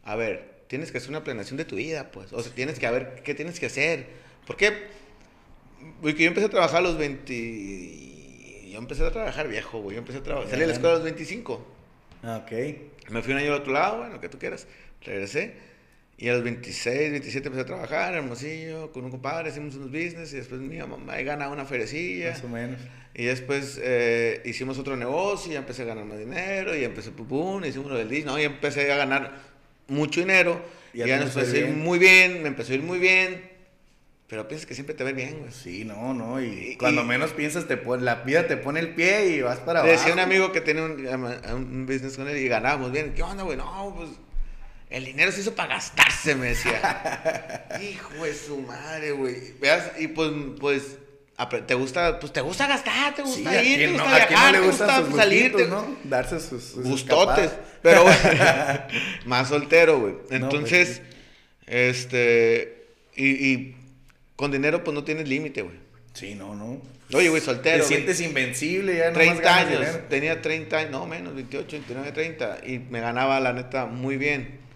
[0.07, 2.33] a ver, tienes que hacer una planeación de tu vida, pues.
[2.33, 4.07] O sea, tienes que ver qué tienes que hacer.
[4.47, 4.73] Porque
[6.01, 8.71] yo empecé a trabajar a los 20.
[8.71, 9.97] Yo empecé a trabajar viejo, güey.
[9.97, 10.49] Yo empecé a trabajar.
[10.49, 11.67] Salí de la escuela a los 25.
[12.23, 12.53] Ah, ok.
[13.11, 14.69] Me fui un año al otro lado, bueno, lo que tú quieras.
[15.03, 15.55] Regresé.
[16.19, 20.33] Y a los 26, 27 empecé a trabajar, hermosillo, con un compadre, hicimos unos business
[20.33, 22.31] y después mi mamá ganaba una ferecilla.
[22.31, 22.81] Más o menos.
[23.13, 27.27] Y después eh, hicimos otro negocio y empecé a ganar más dinero y empecé, pum,
[27.27, 28.39] pum, hicimos uno del Disney, ¿no?
[28.39, 29.56] Y empecé a ganar
[29.89, 30.63] mucho dinero.
[30.93, 33.57] Y ya, nos empezó a ir muy bien, me empezó a ir muy bien.
[34.29, 35.53] Pero piensas que siempre te ve bien, güey.
[35.53, 36.41] Sí, no, no.
[36.41, 39.81] Y, cuando menos piensas, te pone, la vida te pone el pie y vas para
[39.81, 39.93] abajo.
[39.93, 43.15] Decía un amigo que tiene un, un, business con él y ganábamos bien.
[43.15, 43.57] ¿Qué onda, güey?
[43.57, 44.11] No, pues
[44.91, 47.67] el dinero se hizo para gastarse, me decía.
[47.81, 49.53] Hijo de su madre, güey.
[49.61, 50.99] Veas, y pues, pues
[51.67, 55.69] te gusta, pues te gusta gastar, te gusta ir, te gusta viajar, te gusta salir,
[55.69, 55.97] ¿no?
[56.05, 57.51] Darse sus, gustotes.
[57.83, 58.05] Pero
[59.27, 60.15] más soltero, güey.
[60.15, 61.03] Pues Entonces,
[61.67, 63.75] este, y,
[64.35, 65.77] con dinero pues no tienes límite, güey.
[66.15, 66.81] Sí, no, no.
[67.13, 67.83] Oye, güey, soltero.
[67.83, 69.13] Te sientes invencible ya.
[69.13, 72.59] 30 años, tenía 30 años, no menos, 28, 29, 30.
[72.67, 74.67] Y me ganaba, la neta, muy bien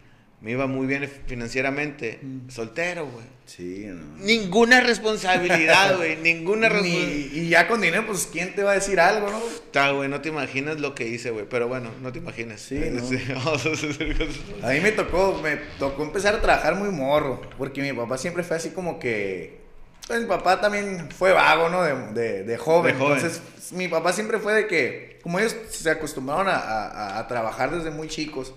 [0.41, 2.19] me iba muy bien financieramente.
[2.23, 2.49] Mm.
[2.49, 3.27] Soltero, güey.
[3.57, 4.25] Sí, no.
[4.25, 6.17] Ninguna responsabilidad, güey.
[6.17, 7.33] Ninguna responsabilidad.
[7.33, 9.39] Y ya con dinero, pues, ¿quién te va a decir algo, no?
[9.39, 11.47] Está, güey, no te imaginas lo que hice, güey.
[11.49, 12.61] Pero bueno, no te imaginas.
[12.61, 13.01] Sí, no.
[14.63, 17.41] a, a mí me tocó, me tocó empezar a trabajar muy morro.
[17.59, 19.59] Porque mi papá siempre fue así como que...
[20.07, 21.83] Pues mi papá también fue vago, ¿no?
[21.83, 22.95] De, de, joven.
[22.95, 25.19] Entonces, mi papá siempre fue de que...
[25.23, 28.55] Como ellos se acostumbraron a, a, a trabajar desde muy chicos.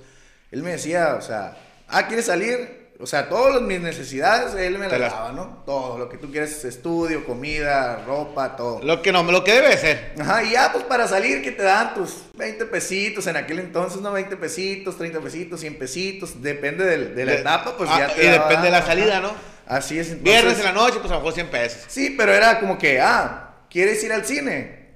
[0.51, 1.57] Él me decía, o sea
[1.93, 2.82] ah, ¿quieres salir?
[3.03, 5.61] O sea, todas mis necesidades él me las daba, ¿no?
[5.65, 8.81] Todo, lo que tú quieres, estudio, comida, ropa, todo.
[8.81, 10.13] Lo que no, lo que debe ser.
[10.17, 13.99] Ajá, y ya pues para salir que te dan tus 20 pesitos en aquel entonces,
[13.99, 14.13] ¿no?
[14.13, 18.29] 20 pesitos, 30 pesitos, 100 pesitos, depende de, la etapa, pues ya ah, te Y
[18.29, 19.33] depende de la salida, ¿no?
[19.67, 20.07] Así es.
[20.07, 21.81] Entonces, Viernes en la noche, pues a lo mejor 100 pesos.
[21.89, 24.93] Sí, pero era como que, ah, ¿quieres ir al cine?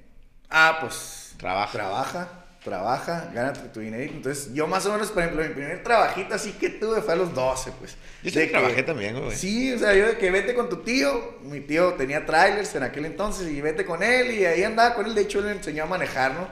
[0.48, 1.34] Ah, pues...
[1.36, 1.72] Trabaja.
[1.72, 2.37] Trabaja
[2.68, 4.12] trabaja, gánate tu dinero.
[4.12, 7.16] Entonces, yo más o menos, por ejemplo, mi primer trabajito así que tuve fue a
[7.16, 7.96] los 12, pues.
[8.22, 9.36] Yo sí trabajé también, güey.
[9.36, 12.82] Sí, o sea, yo de que vete con tu tío, mi tío tenía trailers en
[12.82, 15.52] aquel entonces, y vete con él, y ahí andaba con él, de hecho, él me
[15.52, 16.48] enseñó a manejar, ¿no?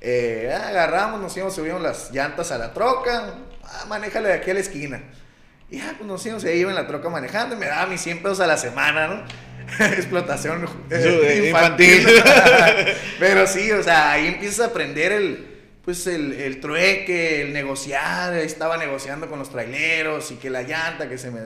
[0.00, 4.54] Eh, agarramos, nos íbamos, subimos las llantas a la troca, ah, manéjale de aquí a
[4.54, 5.02] la esquina.
[5.70, 8.00] Y ya, pues nos íbamos ahí iba en la troca manejando, y me daba mis
[8.00, 9.24] 100 pesos a la semana, ¿no?
[9.84, 12.06] Explotación eh, infantil.
[13.18, 15.57] Pero sí, o sea, ahí empiezas a aprender el,
[15.88, 21.08] pues el, el trueque, el negociar, estaba negociando con los traileros y que la llanta,
[21.08, 21.40] que se me...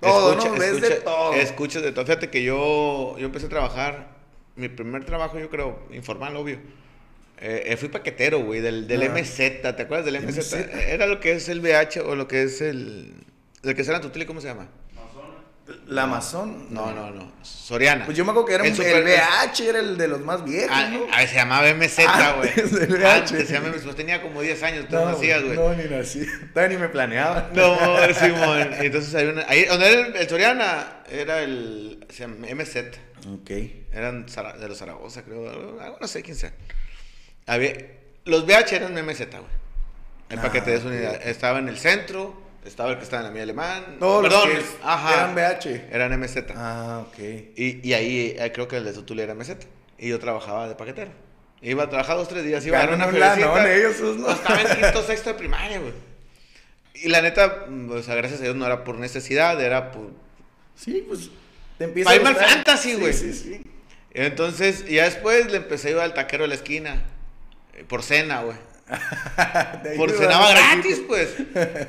[0.00, 0.52] Todo, ¿no?
[0.54, 1.34] Ves de todo.
[1.34, 2.06] Escuchas de todo.
[2.06, 4.16] Fíjate que yo, yo empecé a trabajar,
[4.56, 6.58] mi primer trabajo yo creo, informal, obvio.
[7.38, 9.10] Eh, eh fui paquetero, güey, del, del ah.
[9.10, 10.38] MZ, ¿te acuerdas del MZ?
[10.38, 10.54] MZ?
[10.88, 13.12] Era lo que es el VH o lo que es el...
[13.62, 14.70] El que será tu tele, ¿cómo se llama?
[15.86, 16.66] ¿La Amazon?
[16.72, 17.32] No, no, no.
[17.42, 18.04] Soriana.
[18.04, 20.44] Pues yo me acuerdo que era El un, el VH, era el de los más
[20.44, 21.06] viejos, Ah, ¿no?
[21.12, 21.98] ah, se llamaba MZ,
[22.36, 22.50] güey.
[22.88, 23.06] VH.
[23.06, 23.82] Antes se llamaba MZ.
[23.84, 25.56] Pues tenía como 10 años, tú nacías, güey.
[25.56, 26.26] no, ni nací.
[26.54, 27.50] Todavía ni me planeaba.
[27.52, 27.76] No,
[28.14, 28.70] Simón.
[28.80, 29.44] Entonces hay una.
[29.48, 32.06] Ahí, donde era el, el Soriana, era el.
[32.10, 32.76] Se llama MZ.
[33.34, 33.50] Ok.
[33.92, 35.78] Eran de los Zaragoza, creo.
[36.00, 36.52] no sé quién sea.
[37.46, 37.74] Había,
[38.24, 39.60] los VH eran MZ, güey.
[40.30, 40.92] El Ah, paquete de esa ok.
[40.92, 41.20] unidad.
[41.26, 43.96] Estaba en el centro, estaba el que estaba en la mía alemán.
[43.98, 45.14] Todos los que ajá.
[45.14, 45.88] eran VH.
[45.90, 46.36] Eran MZ.
[46.54, 47.18] Ah, ok.
[47.56, 49.50] Y, y ahí eh, creo que el de Sotule era MZ.
[49.98, 51.10] Y yo trabajaba de paquetero.
[51.62, 53.74] Iba a trabajar dos, tres días, iba a dar una un lanón feriecita.
[54.02, 54.30] ellos, ¿no?
[54.30, 55.92] Estaba en quinto, sexto de primaria, güey.
[56.94, 60.10] Y la neta, mm, o sea, gracias a Dios no era por necesidad, era por...
[60.74, 61.30] Sí, pues
[61.78, 62.48] te empieza Para a gustar.
[62.48, 63.12] fantasy, güey.
[63.12, 63.70] Sí, sí, sí.
[64.12, 67.02] Entonces, ya después le empecé a ir al taquero de la esquina.
[67.74, 68.56] eh, Por cena, güey.
[69.96, 71.34] Por cenaba gratis, pues.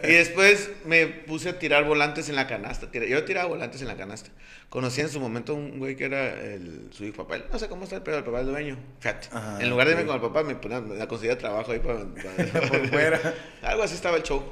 [0.04, 2.90] Y después me puse a tirar volantes en la canasta.
[2.92, 4.30] Yo tiraba volantes en la canasta.
[4.70, 7.44] Conocí en su momento un güey que era el, su hijo papá.
[7.52, 8.78] No sé cómo está el pedo del papá del dueño.
[9.00, 9.28] Fíjate.
[9.32, 12.00] Ajá, en lugar de irme con el papá, me ponía, me conseguía trabajo ahí para.
[12.54, 13.20] para- Por fuera.
[13.64, 14.44] Algo así estaba el show.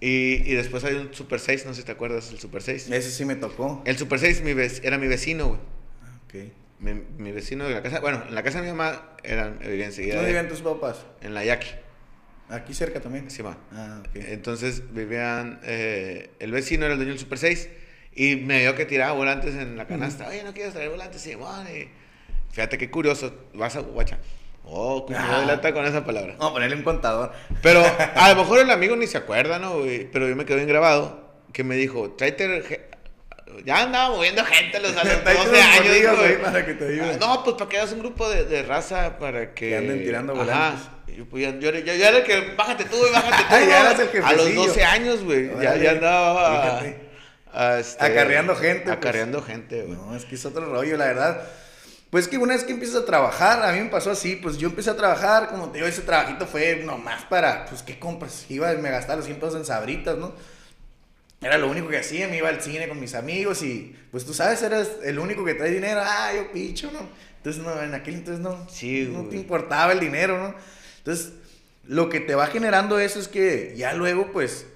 [0.00, 2.90] Y, y después hay un Super 6, no sé si te acuerdas del Super 6.
[2.90, 3.82] Ese sí me tocó.
[3.86, 5.60] El Super 6 mi vec- era mi vecino, güey.
[6.26, 6.52] Ok.
[6.80, 8.00] Mi, mi vecino de la casa.
[8.00, 10.16] Bueno, en la casa de mi mamá eran, vivía enseguida.
[10.16, 10.98] ¿Dónde de- viven tus papás?
[11.22, 11.68] en la Yaqui.
[12.48, 13.24] Aquí cerca también.
[13.24, 13.56] encima.
[13.72, 14.10] Ah, ok.
[14.14, 17.68] Entonces vivían, eh, el vecino era el dueño del Super 6
[18.14, 20.28] y me vio que tiraba volantes en la canasta.
[20.28, 21.20] Oye, ¿no quieres traer volantes?
[21.20, 21.88] Sí, y
[22.52, 24.18] fíjate qué curioso, vas a guacha.
[24.64, 25.40] Oh, cómo Ah.
[25.40, 26.32] delata con esa palabra.
[26.38, 27.32] Vamos a ponerle un contador.
[27.62, 27.82] Pero
[28.16, 29.78] a lo mejor el amigo ni se acuerda, ¿no?
[29.80, 30.10] güey?
[30.10, 32.90] Pero yo me quedé bien grabado que me dijo, tráete...
[33.64, 36.32] Ya andaba moviendo gente los, a los Tráete 12 unos años, güey.
[36.32, 37.10] ahí para que te ayuden.
[37.22, 39.68] Ah, No, pues para que hagas un grupo de, de raza para que...
[39.68, 40.88] Que anden tirando volantes.
[41.16, 43.70] Yo, pues, ya- yo, era- yo- era el que, bájate tú, güey, bájate tú.
[43.70, 43.90] Ya ¿no?
[43.90, 44.66] eras el A los jefecillo.
[44.68, 45.50] 12 años, güey.
[45.62, 46.62] Ya, ya andaba...
[46.80, 47.00] fíjate.
[47.52, 48.96] a, este, Acarreando gente, pues.
[48.96, 49.98] Acarreando gente, güey.
[49.98, 51.42] No, es que es otro rollo, la verdad.
[52.10, 54.68] Pues que una vez que empiezas a trabajar, a mí me pasó así, pues yo
[54.68, 58.46] empecé a trabajar, como te digo, ese trabajito fue nomás para, pues, ¿qué compras?
[58.48, 60.32] Iba, me gastaba los 100 pesos en sabritas, ¿no?
[61.40, 64.32] Era lo único que hacía, me iba al cine con mis amigos y, pues tú
[64.32, 67.00] sabes, eras el único que trae dinero, ah, yo picho, ¿no?
[67.38, 69.30] Entonces, no, en aquel entonces no, Sí, no güey.
[69.30, 70.54] te importaba el dinero, ¿no?
[71.06, 71.34] Entonces,
[71.84, 74.66] lo que te va generando eso es que ya luego, pues,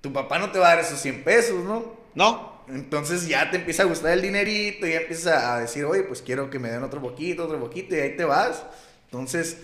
[0.00, 2.00] tu papá no te va a dar esos 100 pesos, ¿no?
[2.16, 2.64] ¿No?
[2.68, 6.20] Entonces ya te empieza a gustar el dinerito y ya empiezas a decir, oye, pues
[6.20, 8.64] quiero que me den otro poquito, otro poquito, y ahí te vas.
[9.04, 9.58] Entonces,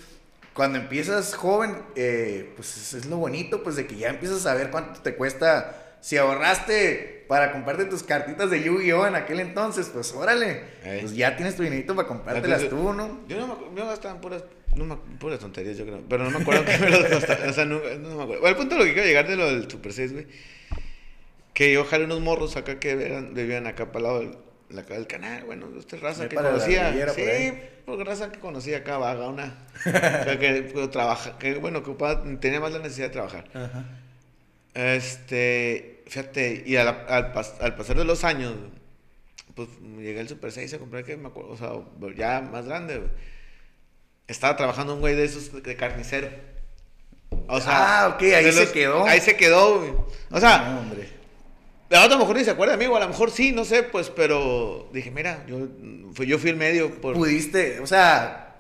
[0.55, 4.71] cuando empiezas joven, eh, pues es, lo bonito, pues de que ya empiezas a ver
[4.71, 5.97] cuánto te cuesta.
[6.01, 11.01] Si ahorraste para comprarte tus cartitas de Yu-Gi-Oh en aquel entonces, pues órale, Ey.
[11.01, 13.27] pues ya tienes tu dinerito para comprártelas tú, ¿no?
[13.27, 14.45] Yo no me yo gastaba en puras,
[14.77, 16.03] no me puras tonterías, yo creo.
[16.09, 17.01] Pero no me acuerdo me los.
[17.49, 18.41] O sea, no, me acuerdo.
[18.41, 20.27] Bueno, el punto de lo que quiero llegar de lo del Super 6, güey.
[21.55, 24.37] Que yo jalé unos morros acá que eran- vivían acá para el lado del,
[24.71, 25.45] la- acá del canal.
[25.45, 26.91] Bueno, esta raza que conocía.
[26.91, 27.71] Rillera, por sí, ahí.
[27.87, 29.67] porque raza que conocía acá, vaga, una.
[29.85, 33.45] que, que, que trabaja, que bueno, que ocupaba- tenía más la necesidad de trabajar.
[33.55, 33.85] Ajá.
[34.75, 38.55] Este, fíjate, y al, al, pas- al pasar de los años,
[39.55, 41.71] pues llegué al Super 6 a comprar que me acuerdo, o sea,
[42.15, 43.11] ya más grande, güey.
[44.29, 46.29] Estaba trabajando un güey de esos de carnicero.
[47.49, 49.05] O sea, Ah, ok, ahí se quedó.
[49.07, 49.93] Ahí se quedó, güey.
[50.31, 51.09] O sea, No, hombre.
[51.91, 53.83] a lo mejor ni se acuerda de mí, o a lo mejor sí, no sé,
[53.85, 55.59] pues, pero dije, mira, yo,
[56.15, 57.15] fui, yo fui el medio por...
[57.15, 58.57] Pudiste, o sea,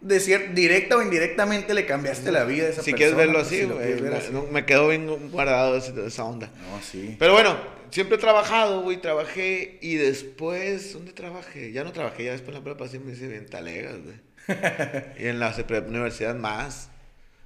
[0.00, 2.96] de cier- directa o indirectamente le cambiaste la vida a esa si persona.
[2.96, 4.32] quieres verlo pues, así, si quieres ver me, así.
[4.32, 6.46] no- me quedó bien guardado esa onda.
[6.48, 7.14] No, sí.
[7.18, 7.56] Pero bueno,
[7.90, 11.70] siempre he trabajado, güey, trabajé y después, ¿dónde trabajé?
[11.72, 14.16] Ya no trabajé, ya después en la prepa sí me hice bien talegas, güey.
[15.18, 15.54] y en la
[15.86, 16.88] universidad más.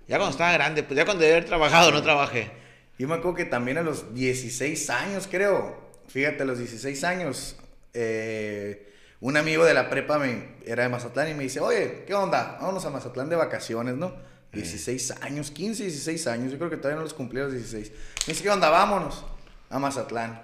[0.08, 2.50] Ya cuando estaba grande, pues ya cuando debía haber trabajado no trabajé.
[2.98, 7.56] Yo me acuerdo que también a los 16 años, creo, fíjate, a los 16 años,
[7.94, 12.14] eh, un amigo de la prepa me, era de Mazatlán y me dice, oye, ¿qué
[12.14, 12.58] onda?
[12.60, 14.14] Vámonos a Mazatlán de vacaciones, ¿no?
[14.52, 17.90] 16 años, 15, 16 años, yo creo que todavía no los cumplí a los 16.
[18.26, 18.68] Me dice, ¿qué onda?
[18.68, 19.24] Vámonos
[19.70, 20.42] a Mazatlán.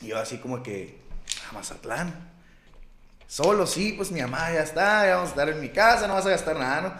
[0.00, 1.00] Y yo así como que,
[1.50, 2.31] ¿a Mazatlán?
[3.26, 6.14] Solo, sí, pues mi mamá ya está, ya vamos a estar en mi casa, no
[6.14, 6.94] vas a gastar nada, ¿no?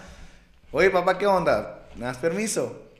[0.73, 1.81] Oye, papá, ¿qué onda?
[1.97, 2.91] ¿Me das permiso?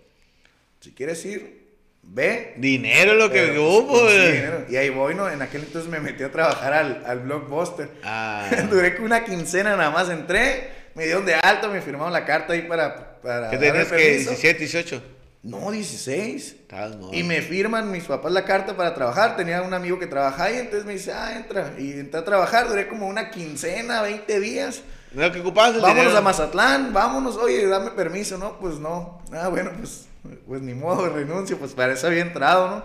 [0.81, 1.63] Si quieres ir,
[2.03, 2.55] ve.
[2.59, 4.65] Dinero lo que hubo, pues, dinero.
[4.69, 5.31] Y ahí voy, ¿no?
[5.31, 7.89] En aquel entonces me metí a trabajar al, al Blockbuster.
[8.05, 8.51] Ah.
[8.71, 10.11] Duré una quincena nada más.
[10.11, 13.21] Entré, me dieron de alto, me firmaron la carta ahí para.
[13.23, 13.97] para ¿Qué tenías que?
[13.97, 14.31] permiso.
[14.31, 15.03] 17, 18.
[15.43, 16.53] No, 16.
[16.53, 17.13] Estabas morro.
[17.13, 19.37] Y me firman mis papás la carta para trabajar.
[19.37, 21.75] Tenía un amigo que trabaja ahí, entonces me dice, ah, entra.
[21.79, 24.83] Y entré a trabajar, duré como una quincena, 20 días.
[25.13, 26.19] Lo que ocupabas el Vámonos dinero.
[26.19, 28.59] a Mazatlán, vámonos, oye, dame permiso, ¿no?
[28.61, 29.21] Pues no.
[29.33, 30.07] Ah, bueno, pues,
[30.47, 32.83] pues ni modo, renuncio, pues para eso había entrado, ¿no?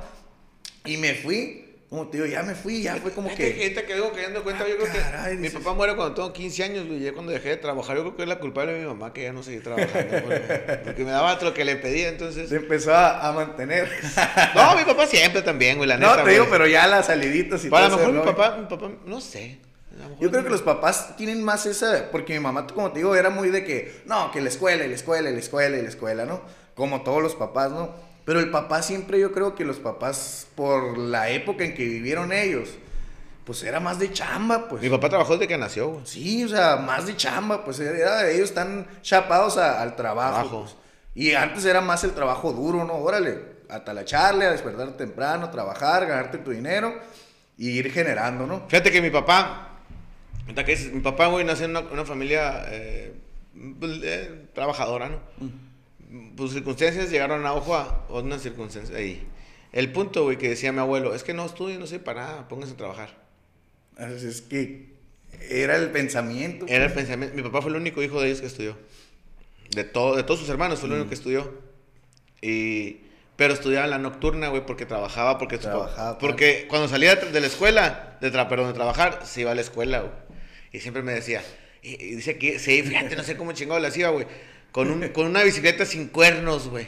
[0.84, 3.54] Y me fui, como te digo, ya me fui, ya fue como que...
[3.54, 6.86] Gente que vengo cayendo cuenta, yo creo que mi papá muere cuando tengo 15 años,
[6.86, 9.14] güey, ya cuando dejé de trabajar, yo creo que es la culpable de mi mamá
[9.14, 10.18] que ya no seguí trabajando,
[10.84, 12.50] porque me daba lo que le pedía, entonces...
[12.50, 13.90] Se empezó a, mantener.
[14.56, 17.64] no, mi papá siempre también, güey, la neta, No, te digo, pero ya las saliditas
[17.64, 19.60] y todo Para lo mejor mi papá, mi papá, no sé.
[20.20, 23.30] Yo creo que los papás tienen más esa, porque mi mamá, como te digo, era
[23.30, 25.90] muy de que, no, que la escuela, y la escuela, y la escuela, y la
[25.90, 26.42] escuela, ¿no?
[26.76, 28.07] Como todos los papás, ¿no?
[28.28, 32.34] Pero el papá siempre, yo creo que los papás, por la época en que vivieron
[32.34, 32.72] ellos,
[33.46, 34.82] pues era más de chamba, pues.
[34.82, 36.06] Mi papá trabajó desde que nació, güey.
[36.06, 40.64] Sí, o sea, más de chamba, pues era, ellos están chapados al trabajo.
[40.64, 40.76] Pues.
[41.16, 42.96] Y antes era más el trabajo duro, ¿no?
[42.96, 47.00] Órale, atalacharle, a despertar temprano, trabajar, ganarte tu dinero
[47.58, 48.68] y ir generando, ¿no?
[48.68, 49.70] Fíjate que mi papá,
[50.54, 53.14] que mi papá, güey, nació en una, familia eh,
[53.80, 55.20] pues, eh, trabajadora, ¿no?
[55.38, 55.67] Mm
[56.36, 59.28] pues circunstancias llegaron a ojo a una circunstancia ahí.
[59.74, 62.48] El punto, güey, que decía mi abuelo, es que no estudien, no sé para nada,
[62.48, 63.28] pónganse a trabajar.
[63.98, 64.98] Es que
[65.50, 66.66] era el pensamiento.
[66.68, 67.06] Era el pues.
[67.06, 67.36] pensamiento.
[67.36, 68.78] Mi papá fue el único hijo de ellos que estudió.
[69.76, 71.10] De, todo, de todos sus hermanos fue el único mm.
[71.10, 71.54] que estudió.
[72.42, 73.02] Y,
[73.36, 76.18] pero estudiaba en la nocturna, güey, porque trabajaba, porque trabajaba.
[76.18, 80.00] Porque cuando salía de la escuela, de perdón, de trabajar, se iba a la escuela,
[80.00, 80.14] güey.
[80.72, 81.44] Y siempre me decía,
[81.82, 84.28] y, dice que, sí, fíjate, no sé cómo chingado le hacía, güey.
[84.72, 86.88] Con, un, con una bicicleta sin cuernos, güey.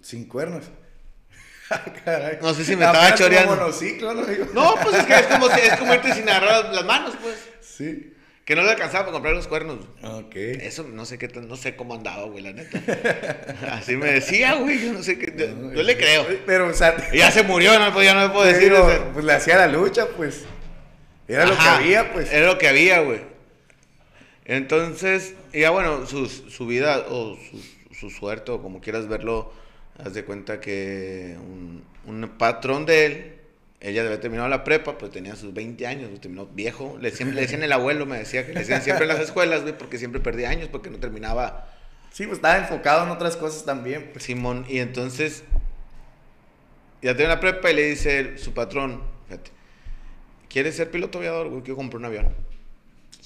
[0.00, 0.64] ¿Sin cuernos?
[2.04, 3.56] Ah, no sé si me estaba choreando.
[3.56, 4.26] monociclo, ¿no?
[4.52, 7.48] no, pues es que es como, es como irte sin agarrar las manos, pues.
[7.62, 8.12] Sí.
[8.44, 9.78] Que no le alcanzaba para comprar los cuernos.
[10.02, 10.34] Ok.
[10.34, 12.78] Eso no sé qué, no sé cómo andaba, güey, la neta.
[13.70, 16.26] Así me decía, güey, yo no sé qué, yo, le creo.
[16.44, 16.94] Pero, o sea.
[17.12, 18.74] ya se murió, no, ya no me puedo decir.
[19.14, 20.44] pues le hacía la lucha, pues.
[21.28, 22.32] Era lo que había, pues.
[22.32, 23.31] Era lo que había, güey.
[24.44, 29.52] Entonces, ya bueno, su, su vida o su, su, suerte o como quieras verlo,
[29.98, 33.34] haz de cuenta que un, un patrón de él,
[33.80, 36.98] ella había terminado la prepa, pues tenía sus 20 años, terminó viejo.
[37.00, 39.62] Le, siempre, le decían el abuelo, me decía que le decían siempre en las escuelas,
[39.62, 41.68] güey, porque siempre perdía años, porque no terminaba.
[42.12, 44.10] Sí, pues estaba enfocado en otras cosas también.
[44.12, 44.24] Pues.
[44.24, 45.44] Simón, y entonces
[47.00, 49.50] ya tiene la prepa y le dice su patrón, fíjate,
[50.48, 51.48] ¿quieres ser piloto aviador?
[51.48, 52.51] Güey, quiero comprar un avión.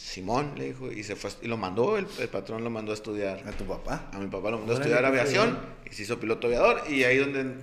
[0.07, 3.43] Simón, le dijo, y se fue, y lo mandó, el, patrón lo mandó a estudiar.
[3.45, 4.09] ¿A tu papá?
[4.13, 7.17] A mi papá lo mandó a estudiar aviación, y se hizo piloto aviador, y ahí
[7.19, 7.57] donde,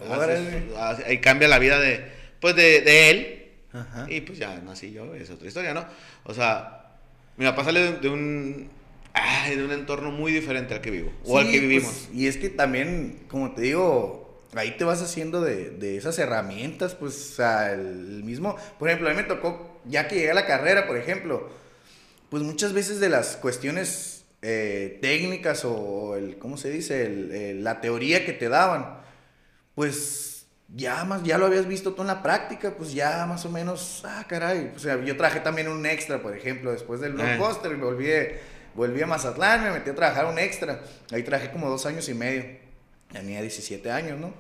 [1.05, 2.03] ahí cambia la vida de,
[2.41, 3.51] pues de, él,
[4.09, 5.85] y pues ya nací yo, es otra historia, ¿no?
[6.25, 6.97] O sea,
[7.37, 8.69] mi papá sale de, un,
[9.49, 11.93] de un entorno muy diferente al que vivo, o al que vivimos.
[11.93, 16.19] Pues, y es que también, como te digo, ahí te vas haciendo de, de esas
[16.19, 20.45] herramientas, pues, el mismo, por ejemplo, a mí me tocó, ya que llegué a la
[20.45, 21.62] carrera, por ejemplo,
[22.33, 27.53] pues muchas veces de las cuestiones eh, técnicas o el, ¿cómo se dice?
[27.59, 28.97] la teoría que te daban,
[29.75, 33.51] pues ya más, ya lo habías visto tú en la práctica, pues ya más o
[33.51, 37.75] menos, ah, caray, o sea, yo traje también un extra, por ejemplo, después del blockbuster,
[37.75, 38.09] volví,
[38.73, 42.15] volví a Mazatlán, me metí a trabajar un extra, ahí traje como dos años y
[42.15, 42.45] medio,
[43.11, 44.33] tenía 17 años, ¿no?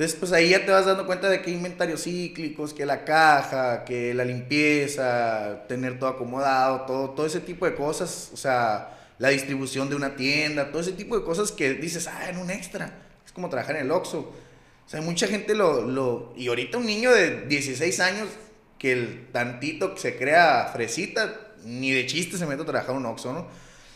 [0.00, 3.84] Entonces, pues ahí ya te vas dando cuenta de que inventarios cíclicos, que la caja,
[3.84, 9.28] que la limpieza, tener todo acomodado, todo, todo ese tipo de cosas, o sea, la
[9.28, 12.98] distribución de una tienda, todo ese tipo de cosas que dices, ah, en un extra,
[13.26, 14.20] es como trabajar en el Oxxo.
[14.20, 16.32] O sea, mucha gente lo, lo...
[16.34, 18.28] Y ahorita un niño de 16 años
[18.78, 23.02] que el tantito que se crea fresita, ni de chiste se mete a trabajar en
[23.02, 23.48] un Oxxo, ¿no?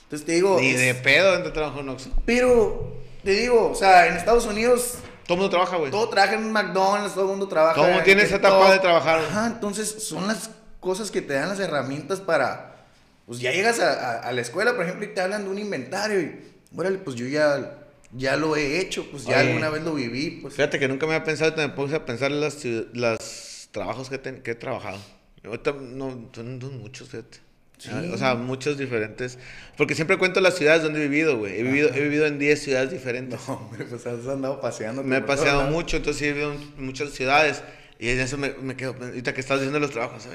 [0.03, 0.61] Entonces te digo...
[0.61, 2.11] Ni de pedo entre trabajar en un Oxxo.
[2.27, 5.91] Pero, te digo, o sea, en Estados Unidos todo el mundo trabaja, güey.
[5.91, 7.75] Todo trabaja en McDonald's, todo el mundo trabaja.
[7.75, 9.21] Todo tiene esa etapa de trabajar.
[9.21, 12.87] Ajá, entonces son las cosas que te dan las herramientas para.
[13.27, 16.55] Pues ya llegas a, la escuela, por ejemplo, y te hablan de un inventario y.
[16.77, 17.79] Órale, pues yo ya,
[18.13, 20.41] ya lo he hecho, pues ya alguna vez lo viví.
[20.43, 20.55] Pues.
[20.55, 24.51] Fíjate que nunca me había pensado, me puse a pensar en los trabajos que, que
[24.51, 24.99] he trabajado.
[25.45, 27.44] Ahorita no, son muchos, fíjate.
[27.91, 29.39] Ah, o sea, muchos diferentes.
[29.77, 31.59] Porque siempre cuento las ciudades donde he vivido, güey.
[31.59, 33.41] He vivido, he vivido en 10 ciudades diferentes.
[33.49, 35.03] No, hombre, pues has andado paseando.
[35.03, 37.63] Me he paseado mucho, entonces he vivido en muchas ciudades.
[37.99, 40.27] Y en eso me, me quedo, ahorita que estás diciendo los trabajos,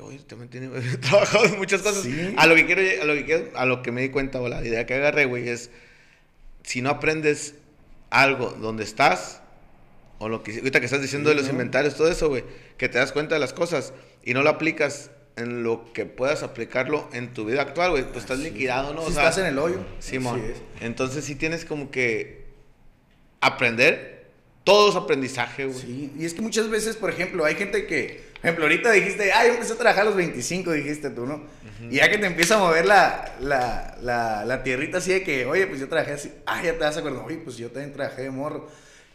[0.00, 2.06] oye, también he trabajado en muchas cosas.
[2.36, 4.48] A lo que quiero, a lo que quiero, a lo que me di cuenta, o
[4.48, 5.70] la idea que agarré, güey, es,
[6.62, 7.54] si no aprendes
[8.10, 9.40] algo donde estás,
[10.18, 12.44] o lo que, ahorita que estás diciendo de los inventarios, todo eso, güey,
[12.76, 13.92] que te das cuenta de las cosas
[14.24, 18.24] y no lo aplicas en lo que puedas aplicarlo en tu vida actual, güey, pues
[18.24, 19.02] estás liquidado, ¿no?
[19.02, 19.84] Si estás en el hoyo.
[19.98, 20.42] Simón.
[20.80, 22.46] Entonces sí tienes como que
[23.40, 24.16] aprender.
[24.64, 25.78] Todo es aprendizaje, güey.
[25.78, 29.30] Sí, y es que muchas veces, por ejemplo, hay gente que, por ejemplo, ahorita dijiste,
[29.32, 31.44] ah, yo empecé a trabajar a los 25, dijiste tú, ¿no?
[31.88, 35.66] Y ya que te empieza a mover la, la, la, tierrita así de que, oye,
[35.66, 38.22] pues yo trabajé así, ah, ya te vas a acordar, oye, pues yo también trabajé
[38.22, 38.68] de morro.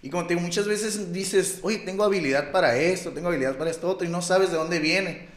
[0.04, 3.72] Y como te digo, muchas veces dices, oye, tengo habilidad para esto, tengo habilidad para
[3.72, 5.31] esto otro, y no sabes de dónde viene.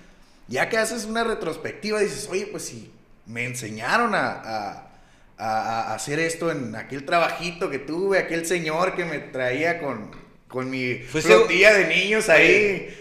[0.48, 2.92] Ya que haces una retrospectiva, dices, oye, pues si
[3.26, 4.90] me enseñaron a, a,
[5.38, 10.10] a, hacer esto en aquel trabajito que tuve, aquel señor que me traía con,
[10.48, 13.00] con mi flotilla de niños ahí.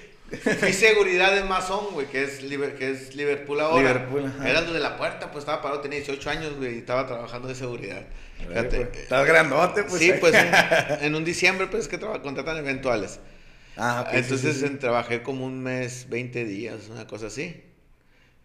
[0.60, 3.82] Fui seguridad de Mason, güey, que es, que es Liverpool ahora.
[3.82, 7.48] Liverpool, Era de la puerta, pues estaba parado, tenía 18 años, güey, y estaba trabajando
[7.48, 8.02] de seguridad.
[8.40, 8.86] Fíjate.
[8.86, 10.02] Pues, estás grandote, pues.
[10.02, 10.34] Sí, pues
[11.02, 13.20] en un diciembre, pues, que contratan eventuales.
[13.78, 14.14] Ah, ok.
[14.14, 17.64] Entonces trabajé como un mes, 20 días, una cosa así.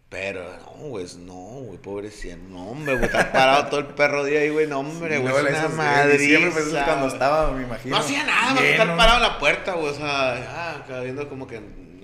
[0.09, 2.35] Pero, no, güey, no, güey, pobrecito.
[2.49, 5.59] No, hombre, güey, estar parado todo el perro día ahí, güey, no, hombre, güey, es
[5.59, 6.49] una madre.
[6.51, 7.95] Pues, cuando estaba, me imagino.
[7.95, 11.45] No hacía nada, más estar parado en la puerta, güey, o sea, ah, viendo como
[11.45, 11.61] que.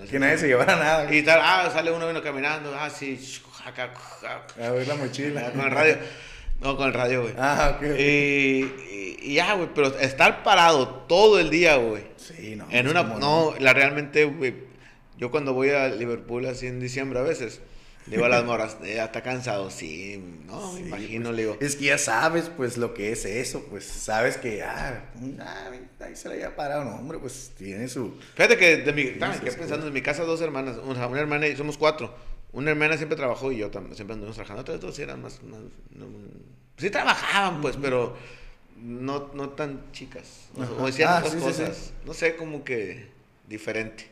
[0.08, 1.12] que nadie se llevara nada.
[1.12, 3.20] Y tal, ah, sale uno vino caminando, ah, sí,
[3.66, 3.92] acá,
[4.62, 5.50] a ver la mochila.
[5.50, 5.96] Con el radio.
[6.60, 7.34] No, con el radio, güey.
[7.38, 7.86] Ah, ok.
[7.98, 12.04] Y, y, ya, güey, pero estar parado todo el día, güey.
[12.16, 12.66] Sí, no.
[12.70, 14.54] En una, no, la realmente, güey,
[15.18, 17.60] yo cuando voy a Liverpool así en diciembre a veces
[18.06, 21.56] le digo a las moras, ya está cansado, sí, no, me imagino, le digo.
[21.60, 25.06] Es que ya sabes, pues, lo que es eso, pues, sabes que, ah,
[25.40, 28.16] ah ahí se la había parado, no, hombre, pues, tiene su...
[28.36, 29.88] Fíjate que, de mi, ¿qué pensando?
[29.88, 32.14] En mi casa dos hermanas, una, una hermana y somos cuatro.
[32.56, 34.62] Una hermana siempre trabajó y yo también, siempre anduvimos trabajando.
[34.62, 35.40] Otras dos eran más,
[36.78, 38.16] sí trabajaban, pues, pero
[38.80, 40.48] no, no tan chicas.
[40.78, 41.92] O, decían ah, otras cosas.
[42.06, 43.10] No sé, como que
[43.46, 44.10] diferente.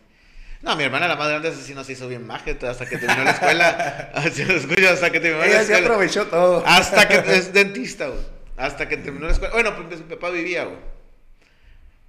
[0.61, 3.25] No, mi hermana, la más grande, así no se hizo bien mágica hasta que terminó
[3.25, 4.13] la escuela.
[4.15, 5.79] hasta que terminó la escuela.
[5.79, 6.63] aprovechó todo.
[6.67, 8.21] Hasta que es dentista, güey.
[8.59, 9.55] Hasta que terminó la escuela.
[9.55, 10.77] Bueno, porque su papá vivía, güey.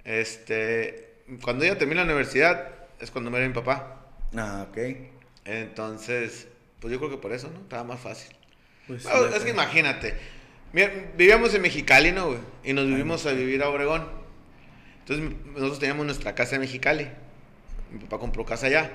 [0.04, 4.02] Este, cuando ella terminó la universidad, es cuando me era mi papá.
[4.36, 5.15] Ah, ok.
[5.46, 6.48] Entonces,
[6.80, 7.60] pues yo creo que por eso, ¿no?
[7.60, 8.34] Estaba más fácil.
[8.86, 10.14] Pues es que imagínate.
[11.16, 12.38] vivíamos en Mexicali, ¿no, güey?
[12.64, 14.06] Y nos vivimos a vivir a Obregón.
[15.00, 17.08] Entonces, nosotros teníamos nuestra casa en Mexicali
[17.90, 18.90] mi papá compró casa allá,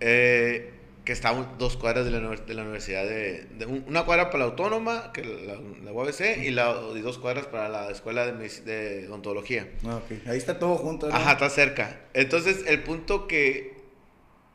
[0.00, 0.72] eh,
[1.04, 3.46] que está dos cuadras de la, de la universidad de,
[3.86, 5.54] Una cuadra para la autónoma, que la,
[5.84, 9.68] la UABC, y, la, y dos cuadras para la escuela de, de odontología.
[9.84, 11.08] Ah, Ahí está todo junto.
[11.12, 12.00] Ajá, está cerca.
[12.12, 13.79] Entonces, el punto que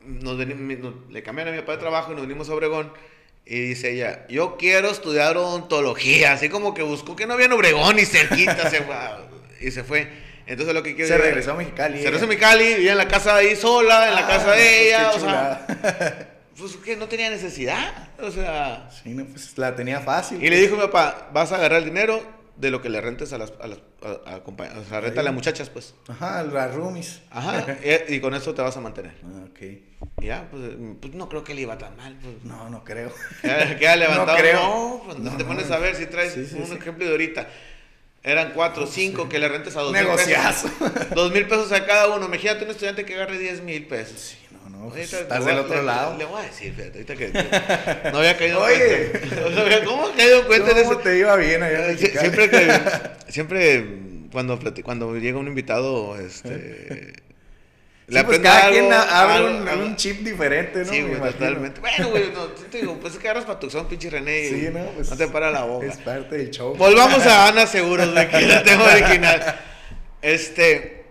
[0.06, 2.92] nos, le cambiaron a mi papá de trabajo y nos venimos a Obregón.
[3.44, 6.32] Y dice ella, yo quiero estudiar odontología.
[6.32, 8.70] Así como que buscó que no había en Obregón y cerquita.
[8.70, 8.84] se
[9.60, 10.08] y se fue.
[10.46, 11.98] Entonces lo que quiero Se regresó a Mexicali.
[11.98, 14.52] Se regresó a Mexicali, vivía en la casa de ahí sola, en la ah, casa
[14.52, 16.32] de ella, o sea.
[16.56, 18.88] Pues que no tenía necesidad, o sea.
[18.90, 20.42] Sí, no, pues la tenía fácil.
[20.42, 22.22] Y le dijo a mi papá, vas a agarrar el dinero
[22.56, 25.34] de lo que le rentes a las, a las a, o sea, renta a las
[25.34, 25.94] muchachas, pues.
[26.08, 27.20] Ajá, las roomies.
[27.30, 27.76] Ajá,
[28.08, 29.12] y, con eso te vas a mantener.
[29.22, 29.60] Ah, ok.
[30.20, 30.62] Ya, pues,
[31.00, 32.16] pues, no creo que le iba tan mal.
[32.20, 32.44] Pues.
[32.44, 33.12] No, no creo.
[33.42, 34.26] Queda levantado.
[34.32, 34.60] No creo.
[34.60, 37.48] No, pues no, te pones a ver si traes un ejemplo de ahorita.
[38.22, 40.70] Eran cuatro, cinco que le rentes a dos mil pesos.
[41.14, 42.26] Dos mil pesos a cada uno.
[42.26, 44.18] Imagínate un estudiante que agarre diez mil pesos.
[44.18, 44.88] Sí, no, no.
[44.88, 46.18] Pues, estás del otro lado.
[46.18, 49.84] Le, voy a decir, fíjate, ahorita que no había caído en cuenta.
[49.84, 50.96] ¿Cómo ha caído en cuenta en eso?
[50.98, 51.96] te iba bien allá?
[51.96, 52.80] Siempre que,
[53.28, 53.86] siempre
[54.32, 57.25] cuando, cuando llega un invitado, este
[58.08, 60.92] Sí, pues cada quien abre un, chip diferente, ¿no?
[60.92, 61.80] Sí, güey, totalmente.
[61.80, 64.48] Bueno, güey, no, te digo, pues es que agarras son pinche René.
[64.48, 64.84] Sí, ¿no?
[64.90, 65.86] Pues no te para la boca.
[65.86, 66.76] Es parte del show.
[66.76, 69.60] Volvamos a Ana Seguros, de que el tema original.
[70.22, 71.04] Este.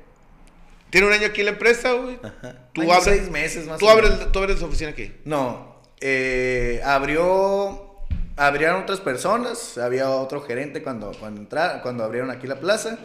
[0.90, 2.18] Tiene un año aquí la empresa, güey.
[2.24, 2.56] Ajá.
[2.72, 3.04] Tú abres.
[3.04, 5.12] seis meses más ¿tú abres, ¿Tú abres oficina aquí?
[5.26, 5.82] No.
[6.00, 8.06] Eh, abrió.
[8.38, 9.78] Abrieron otras personas.
[9.78, 12.98] Había otro gerente cuando, cuando, entraron, cuando abrieron aquí la plaza.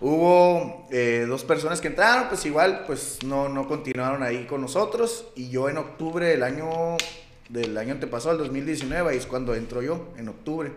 [0.00, 5.26] Hubo eh, dos personas que entraron, pues igual, pues no, no continuaron ahí con nosotros.
[5.34, 6.96] Y yo en octubre del año,
[7.48, 10.70] del año antepasado, el 2019, ahí es cuando entro yo, en octubre.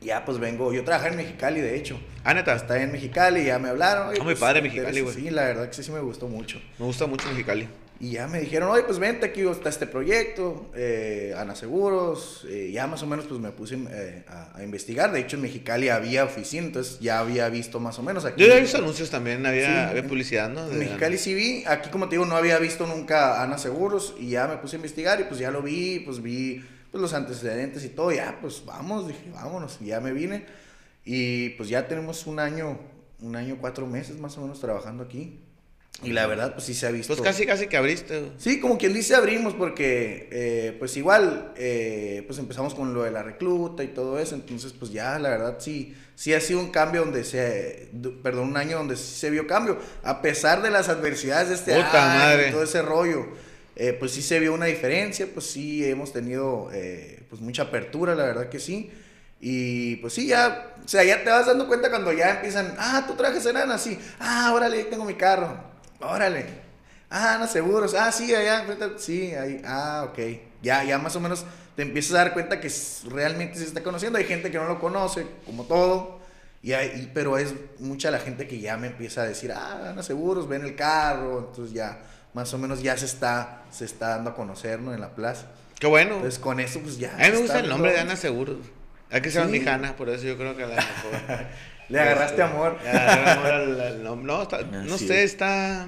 [0.00, 1.98] Ya, pues vengo, yo trabajé en Mexicali, de hecho.
[2.24, 2.54] Ah, neta.
[2.54, 4.08] Está en Mexicali, ya me hablaron.
[4.08, 5.14] Ah, muy pues, padre Mexicali, güey.
[5.14, 6.60] Sí, la verdad que sí, me gustó mucho.
[6.78, 7.68] Me gusta mucho Mexicali.
[8.00, 12.46] Y ya me dijeron, oye, pues vente, aquí está este proyecto, eh, Ana Seguros.
[12.48, 15.10] Eh, ya más o menos pues me puse eh, a, investigar.
[15.10, 18.40] De hecho, en Mexicali había oficina, entonces ya había visto más o menos aquí.
[18.40, 20.70] Yo había visto anuncios también, había, había publicidad, ¿no?
[20.70, 21.64] en Mexicali sí vi.
[21.66, 24.14] Aquí, como te digo, no había visto nunca Ana Seguros.
[24.16, 27.14] Y ya me puse a investigar y pues ya lo vi, pues vi pues, los
[27.14, 28.12] antecedentes y todo.
[28.12, 29.78] Ya, pues vamos, dije, vámonos.
[29.80, 30.46] Y ya me vine.
[31.04, 32.78] Y pues ya tenemos un año,
[33.20, 35.40] un año, cuatro meses más o menos trabajando aquí.
[36.02, 37.16] Y la verdad, pues sí se ha visto.
[37.16, 38.30] Pues casi, casi que abriste.
[38.38, 43.10] Sí, como quien dice abrimos, porque eh, pues igual, eh, pues empezamos con lo de
[43.10, 44.36] la recluta y todo eso.
[44.36, 47.88] Entonces, pues ya, la verdad, sí, sí ha sido un cambio donde se,
[48.22, 49.78] perdón, un año donde sí se vio cambio.
[50.04, 53.26] A pesar de las adversidades de este año y todo ese rollo,
[53.74, 56.70] eh, pues sí se vio una diferencia, pues sí hemos tenido
[57.28, 58.90] pues mucha apertura, la verdad que sí.
[59.40, 63.04] Y pues sí, ya, o sea, ya te vas dando cuenta cuando ya empiezan, ah,
[63.06, 65.56] tú trajes en Ana, sí, ah, órale, tengo mi carro,
[66.00, 66.46] órale,
[67.10, 68.64] ah, no seguros, ah, sí, allá,
[68.96, 70.18] sí, ahí, ah, ok,
[70.62, 71.44] ya, ya más o menos
[71.76, 72.70] te empiezas a dar cuenta que
[73.08, 76.18] realmente se está conociendo, hay gente que no lo conoce, como todo,
[76.62, 80.02] y hay, pero es mucha la gente que ya me empieza a decir, ah, Ana
[80.02, 82.00] Seguros, ven el carro, entonces ya,
[82.34, 84.92] más o menos ya se está, se está dando a conocer, ¿no?
[84.92, 85.46] En la plaza.
[85.78, 86.16] Qué bueno.
[86.16, 87.14] Entonces con eso, pues ya.
[87.14, 88.58] A mí me gusta el nombre de Ana Seguros.
[89.10, 91.46] Hay que ser mi Hanna, por eso yo creo que la mejor.
[91.88, 92.78] Le agarraste amor.
[92.82, 94.26] Le agarraste amor al, nombre.
[94.26, 95.86] No, está, no sé, está.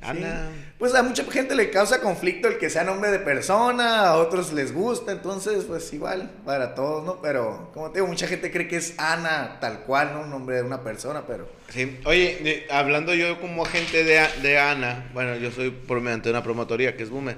[0.00, 0.50] Ana.
[0.78, 4.52] Pues a mucha gente le causa conflicto el que sea nombre de persona, a otros
[4.52, 7.20] les gusta, entonces pues igual para todos, ¿no?
[7.20, 10.20] Pero como te digo, mucha gente cree que es Ana tal cual, ¿no?
[10.20, 11.48] Un nombre de una persona, pero...
[11.70, 16.44] Sí, oye, hablando yo como agente de, de Ana, bueno, yo soy por mediante una
[16.44, 17.36] promotoría que es Boomer,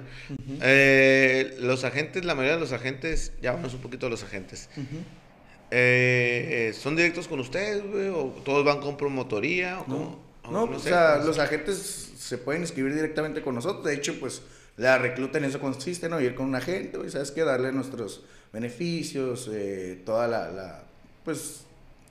[0.60, 4.68] eh, los agentes, la mayoría de los agentes, ya vamos un poquito a los agentes,
[5.70, 8.08] eh, ¿son directos con ustedes, güey?
[8.08, 9.80] ¿O todos van con promotoría?
[9.80, 10.30] ¿O no.
[10.50, 13.84] No, o sea, los agentes se pueden inscribir directamente con nosotros.
[13.84, 14.42] De hecho, pues
[14.76, 16.20] la recluta en eso consiste, ¿no?
[16.20, 17.42] Ir con un agente, y ¿sabes qué?
[17.42, 20.82] Darle nuestros beneficios, eh, toda la, la,
[21.24, 21.62] pues,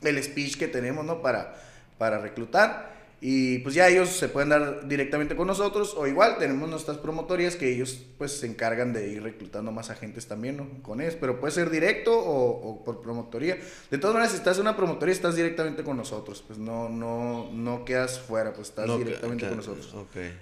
[0.01, 1.21] el speech que tenemos, ¿no?
[1.21, 1.55] Para,
[1.97, 2.98] para reclutar.
[3.21, 7.57] Y pues ya ellos se pueden dar directamente con nosotros o igual tenemos nuestras promotorías
[7.57, 10.81] que ellos pues se encargan de ir reclutando más agentes también, ¿no?
[10.83, 13.57] Con eso, pero puede ser directo o, por promotoría.
[13.91, 17.49] De todas maneras, si estás en una promotoría estás directamente con nosotros, pues no no
[17.51, 19.93] no quedas fuera, pues estás directamente con nosotros.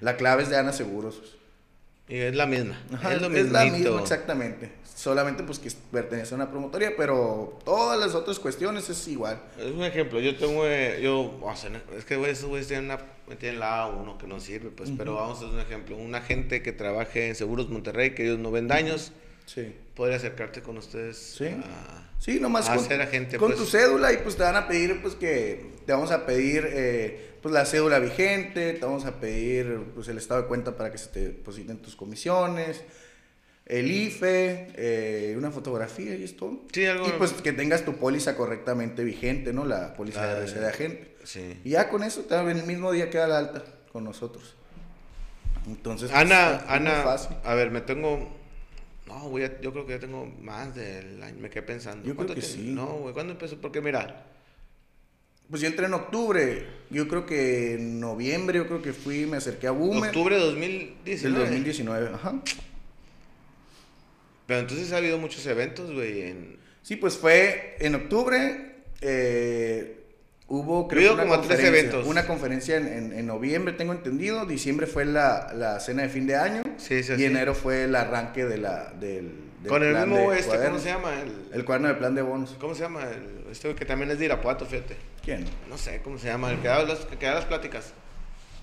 [0.02, 1.37] La clave es de Ana Seguros.
[2.10, 2.82] Y es la misma.
[3.12, 4.72] es, lo es la misma, exactamente.
[4.96, 9.40] Solamente pues que pertenece a una promotoría, pero todas las otras cuestiones es igual.
[9.60, 10.20] Es un ejemplo.
[10.20, 11.40] Yo tengo, eh, yo,
[11.96, 12.98] es que esos güeyes tienen, una,
[13.38, 15.98] tienen la A1 que no sirve, pues, pero vamos a hacer un ejemplo.
[15.98, 19.12] Un agente que trabaje en Seguros Monterrey, que ellos no ven daños,
[19.48, 19.76] sí.
[19.96, 21.48] podría acercarte con ustedes sí.
[21.48, 23.38] a, sí, nomás con, ser agente.
[23.38, 23.60] Con pues.
[23.60, 26.70] tu cédula y pues te van a pedir, pues que te vamos a pedir...
[26.72, 30.92] Eh, pues la cédula vigente, te vamos a pedir pues el estado de cuenta para
[30.92, 32.84] que se te depositen tus comisiones,
[33.66, 36.64] el IFE, eh, una fotografía y esto.
[36.72, 37.08] Sí, algo...
[37.08, 39.66] Y pues que tengas tu póliza correctamente vigente, ¿no?
[39.66, 41.16] La póliza de de agente.
[41.24, 41.60] Sí.
[41.64, 44.56] Y ya con eso, también el mismo día queda la alta con nosotros.
[45.68, 47.04] Entonces, pues, Ana, Ana,
[47.44, 48.36] a ver, me tengo...
[49.08, 52.06] No, voy yo creo que ya tengo más del año, me quedé pensando.
[52.06, 52.72] Yo creo que sí.
[52.74, 53.60] No, güey, ¿cuándo empezó?
[53.60, 54.26] Porque mira,
[55.50, 56.68] pues yo entré en octubre.
[56.90, 60.10] Yo creo que en noviembre, yo creo que fui, me acerqué a Boomer.
[60.10, 61.40] Octubre de 2019.
[61.40, 62.42] Del 2019, ajá.
[64.46, 66.22] Pero entonces ha habido muchos eventos, güey.
[66.22, 66.58] En...
[66.82, 68.76] Sí, pues fue en octubre.
[69.02, 70.07] Eh,
[70.48, 72.06] hubo, creo una como tres eventos.
[72.06, 74.46] Una conferencia en, en, noviembre, tengo entendido.
[74.46, 76.64] Diciembre fue la, la, cena de fin de año.
[76.78, 79.32] Sí, sí, y enero fue el arranque de la, del,
[79.68, 81.22] Con el mismo, este, ¿cómo se llama?
[81.22, 82.56] El, el cuaderno de plan de bonos.
[82.60, 83.04] ¿Cómo se llama?
[83.04, 84.96] El, este que también es de Irapuato, fíjate.
[85.24, 85.46] ¿Quién?
[85.70, 87.94] No sé cómo se llama, el que da las, que da las pláticas.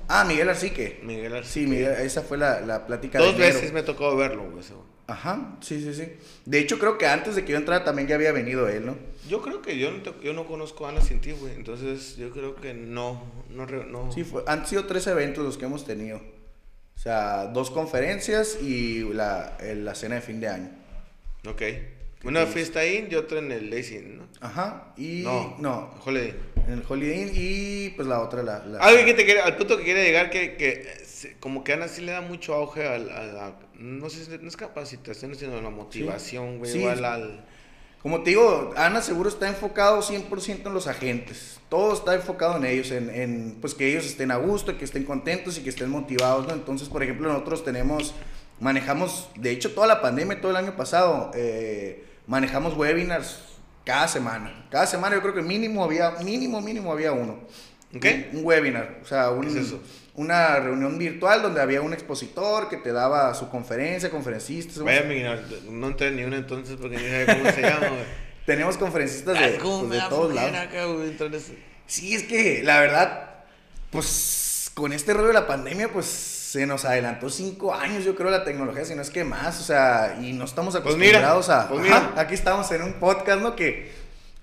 [0.08, 1.00] Ah, Miguel Arcique.
[1.02, 1.66] Miguel Arcique.
[1.66, 4.62] Sí, Miguel, esa fue la, la plática Dos veces me tocó verlo, güey.
[5.06, 6.12] Ajá, sí, sí, sí.
[6.46, 8.96] De hecho, creo que antes de que yo entrara también ya había venido él, ¿no?
[9.28, 11.54] Yo creo que yo no, yo no conozco a Ana sin ti, güey.
[11.54, 14.12] Entonces, yo creo que no, no, no.
[14.12, 16.18] Sí, fue, han sido tres eventos los que hemos tenido.
[16.96, 20.70] O sea, dos conferencias y la, la cena de fin de año.
[21.46, 21.62] Ok.
[22.24, 24.26] Una fiesta Inn y otra en el Lazy ¿no?
[24.40, 25.22] Ajá, y...
[25.24, 25.90] No, no.
[26.02, 26.34] Holiday.
[26.66, 28.64] En el Holiday Inn y pues la otra, la...
[28.64, 28.78] la...
[28.78, 30.86] Algo que te quiere, al punto que quiere llegar que, que
[31.40, 33.54] como que Ana sí le da mucho auge a.
[33.78, 37.44] No sé no es capacitación, sino la motivación, güey, igual al...
[38.02, 41.58] Como te digo, Ana seguro está enfocado 100% en los agentes.
[41.70, 45.04] Todo está enfocado en ellos, en, en, pues que ellos estén a gusto, que estén
[45.04, 46.52] contentos y que estén motivados, ¿no?
[46.52, 48.14] Entonces, por ejemplo, nosotros tenemos,
[48.60, 53.38] manejamos, de hecho, toda la pandemia, todo el año pasado, eh, manejamos webinars
[53.84, 54.66] cada semana.
[54.70, 57.38] Cada semana yo creo que mínimo había, mínimo, mínimo había uno.
[58.00, 58.30] ¿Qué?
[58.32, 59.30] Un, webinar, o sea,
[60.16, 64.78] una reunión virtual donde había un expositor que te daba su conferencia, conferencistas.
[64.78, 65.04] Vaya,
[65.68, 67.88] no entré ni uno entonces porque no sé cómo se llama,
[68.46, 70.56] Tenemos conferencistas de, pues, de todos lados.
[70.56, 70.86] Acá,
[71.86, 73.30] Sí, es que la verdad,
[73.90, 78.30] pues con este rollo de la pandemia, pues se nos adelantó cinco años, yo creo,
[78.30, 81.68] la tecnología, si no es que más, o sea, y no estamos pues acostumbrados a...
[81.68, 83.56] Pues aquí estamos en un podcast, ¿no?
[83.56, 83.92] Que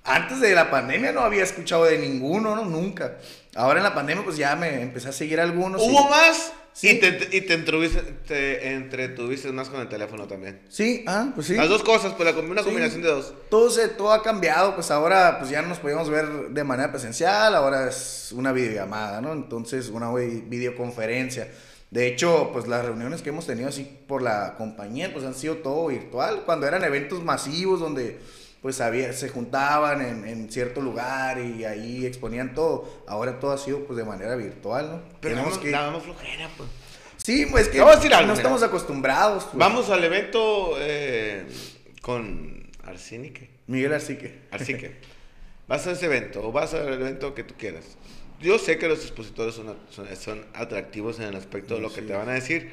[0.03, 2.65] antes de la pandemia no había escuchado de ninguno, ¿no?
[2.65, 3.17] Nunca.
[3.55, 5.81] Ahora en la pandemia, pues ya me empecé a seguir algunos.
[5.81, 6.53] ¿Hubo más?
[6.73, 6.89] Sí.
[6.91, 10.61] Y te, y te, te, entretuviste más con el teléfono también.
[10.69, 11.55] Sí, ah, pues sí.
[11.55, 13.33] Las dos cosas, pues una combinación de dos.
[13.49, 16.89] Todo, se, todo ha cambiado, pues ahora pues ya no nos podíamos ver de manera
[16.89, 19.33] presencial, ahora es una videollamada, ¿no?
[19.33, 21.49] Entonces, una videoconferencia.
[21.89, 25.57] De hecho, pues las reuniones que hemos tenido así por la compañía, pues han sido
[25.57, 26.43] todo virtual.
[26.45, 28.17] Cuando eran eventos masivos donde
[28.61, 33.03] pues había, se juntaban en, en cierto lugar y ahí exponían todo.
[33.07, 35.01] Ahora todo ha sido pues de manera virtual, ¿no?
[35.19, 35.71] Pero Tenemos vamos, que...
[35.71, 36.69] damos flojera, pues.
[37.17, 38.41] Sí, pues que voy a decir algo, no mira.
[38.41, 39.43] estamos acostumbrados.
[39.45, 39.55] pues.
[39.57, 41.45] Vamos al evento eh,
[42.01, 43.49] con Arsenique.
[43.67, 44.41] Miguel Arcique.
[44.51, 44.95] Arsique.
[45.67, 47.85] Vas a ese evento o vas al evento que tú quieras.
[48.41, 52.01] Yo sé que los expositores son, son, son atractivos en el aspecto de lo que
[52.01, 52.07] Sí.
[52.07, 52.69] te van a decir.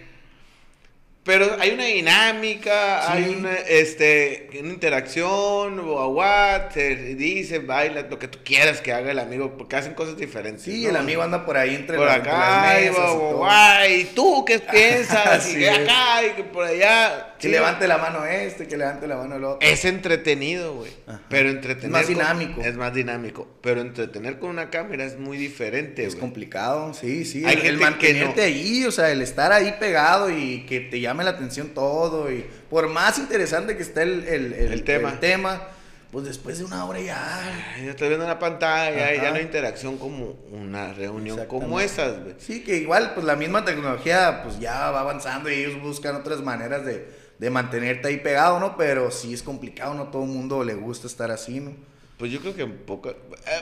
[1.28, 3.12] Pero hay una dinámica, Sí.
[3.12, 9.10] hay una, este, una interacción, what, se dice, baila, lo que tú quieras que haga
[9.10, 10.62] el amigo, porque hacen cosas diferentes.
[10.64, 10.88] Sí, ¿no?
[10.88, 12.38] el amigo anda por ahí entre, por la- entre acá,
[12.72, 13.36] las y, mesas y va, todo.
[13.36, 15.54] guay, ¿y tú qué piensas?
[15.54, 15.78] Y es.
[15.78, 17.27] acá, y que por allá.
[17.39, 17.53] Que Sí.
[17.53, 19.59] levante la mano este, que levante la mano el otro.
[19.66, 20.91] Es entretenido, güey.
[21.28, 21.84] Pero entretener.
[21.86, 22.61] Es más con- dinámico.
[22.62, 23.49] es más dinámico.
[23.62, 27.45] Pero entretener con una cámara es muy diferente, Es complicado, sí, sí.
[27.45, 28.47] Hay el, el gente que mantenerte no.
[28.47, 32.30] ahí, o sea, el estar ahí pegado y que te llame la atención todo.
[32.32, 35.11] Y por más interesante que esté el, el, el- tema.
[35.12, 35.62] el tema,
[36.11, 37.74] pues después de una hora ya.
[37.76, 41.78] Ay, Ya estás viendo una pantalla, y ya no hay interacción como una reunión como
[41.80, 42.34] esas, güey.
[42.39, 46.41] Sí, que igual, pues la misma tecnología, pues ya va avanzando y ellos buscan otras
[46.41, 47.07] maneras de,
[47.39, 48.76] de mantenerte ahí pegado, ¿no?
[48.76, 51.72] Pero sí es complicado, no todo el mundo le gusta estar así, ¿no?
[52.18, 53.11] Pues yo creo que un poco.
[53.11, 53.16] eh,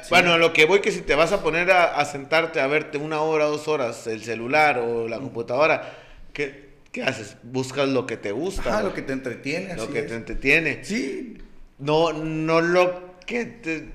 [0.09, 2.67] Bueno, a lo que voy que si te vas a poner a, a sentarte a
[2.67, 5.95] verte una hora, dos horas el celular o la computadora,
[6.33, 7.37] ¿qué, qué haces?
[7.43, 8.83] Buscas lo que te gusta, güey.
[8.83, 10.07] lo que te entretiene, lo así que es.
[10.07, 10.85] te entretiene.
[10.85, 11.37] Sí,
[11.79, 13.91] No, no lo que te.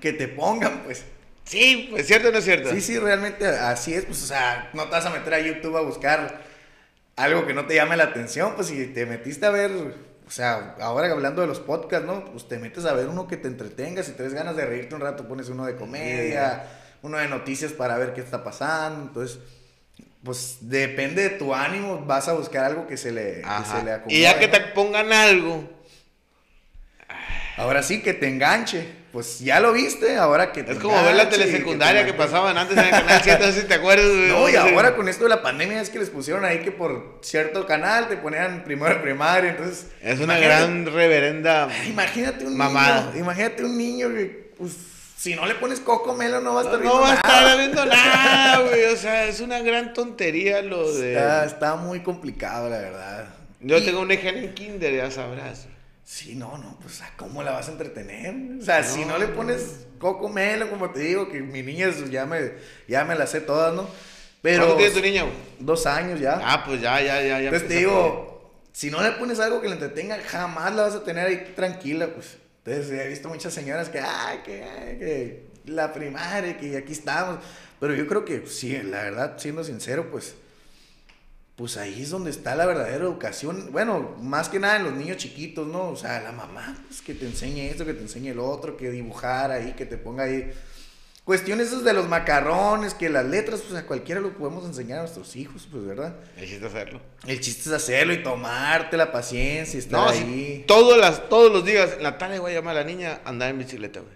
[0.00, 1.04] que te pongan, pues.
[1.44, 2.70] Sí, pues cierto o no es cierto.
[2.70, 5.76] Sí, sí, realmente así es, pues, o sea, no te vas a meter a YouTube
[5.76, 6.42] a buscar
[7.18, 9.72] algo que no te llame la atención, pues si te metiste a ver,
[10.26, 12.24] o sea, ahora hablando de los podcasts, ¿no?
[12.26, 15.00] Pues te metes a ver uno que te entretenga, si tienes ganas de reírte un
[15.00, 16.64] rato, pones uno de comedia,
[17.02, 19.40] uno de noticias para ver qué está pasando, entonces,
[20.22, 23.92] pues depende de tu ánimo, vas a buscar algo que se le, que se le
[23.92, 24.14] acomode.
[24.14, 24.52] y ya que ¿no?
[24.52, 25.68] te pongan algo.
[27.56, 31.14] Ahora sí, que te enganche, pues ya lo viste, ahora que te Es como ver
[31.16, 32.26] la telesecundaria que, mantenga.
[32.30, 34.06] pasaban antes en el canal 7, no sé si te acuerdas.
[34.06, 37.18] No, y ahora con esto de la pandemia es que les pusieron ahí que por
[37.22, 39.86] cierto canal te ponían primero primaria, entonces...
[40.02, 41.68] Es una gran reverenda.
[41.88, 43.06] Imagínate un mamada.
[43.12, 44.72] niño, imagínate un niño que, pues,
[45.16, 47.14] si no le pones coco melo no va a No, estar no viendo va a
[47.14, 47.38] nada.
[47.40, 48.84] estar viendo nada, güey.
[48.84, 51.14] O sea, es una gran tontería lo de.
[51.14, 53.24] Está, está muy complicado, la verdad.
[53.60, 55.66] Yo Y- tengo un hija en kinder, ya sabrás.
[56.10, 58.34] Sí, no, no, pues, ¿a ¿cómo la vas a entretener?
[58.58, 62.24] O sea, si No, le pones coco melo, como te digo, que mi niña ya
[62.24, 62.52] me,
[62.88, 63.86] ya me las sé todas, ¿no?
[64.40, 64.64] Pero...
[64.64, 65.26] ¿Cuánto tiene tu niña?
[65.58, 66.40] Dos años ya.
[66.42, 67.40] Ah, pues ya, ya, ya.
[67.40, 70.94] ya Entonces te digo, si no le pones algo que le entretenga, jamás la vas
[70.94, 72.38] a tener ahí tranquila, pues.
[72.64, 77.38] Entonces he visto muchas señoras que, ay, que, ay, que la primaria, que aquí estamos.
[77.80, 80.36] Pero yo creo que sí, la verdad, siendo sincero, pues,
[81.58, 83.70] pues ahí es donde está la verdadera educación.
[83.72, 85.88] Bueno, más que nada en los niños chiquitos, ¿no?
[85.88, 88.92] O sea, la mamá, pues que te enseñe esto, que te enseñe el otro, que
[88.92, 90.52] dibujar ahí, que te ponga ahí.
[91.24, 95.02] Cuestiones esas de los macarrones, que las letras, pues a cualquiera lo podemos enseñar a
[95.02, 96.14] nuestros hijos, pues, ¿verdad?
[96.36, 97.00] Necesito hacerlo.
[97.26, 100.18] El chiste es hacerlo y tomarte la paciencia y estar No, ahí.
[100.18, 103.18] sí, todos, las, todos los días, en la tarde voy a llamar a la niña
[103.24, 104.12] a andar en bicicleta, güey.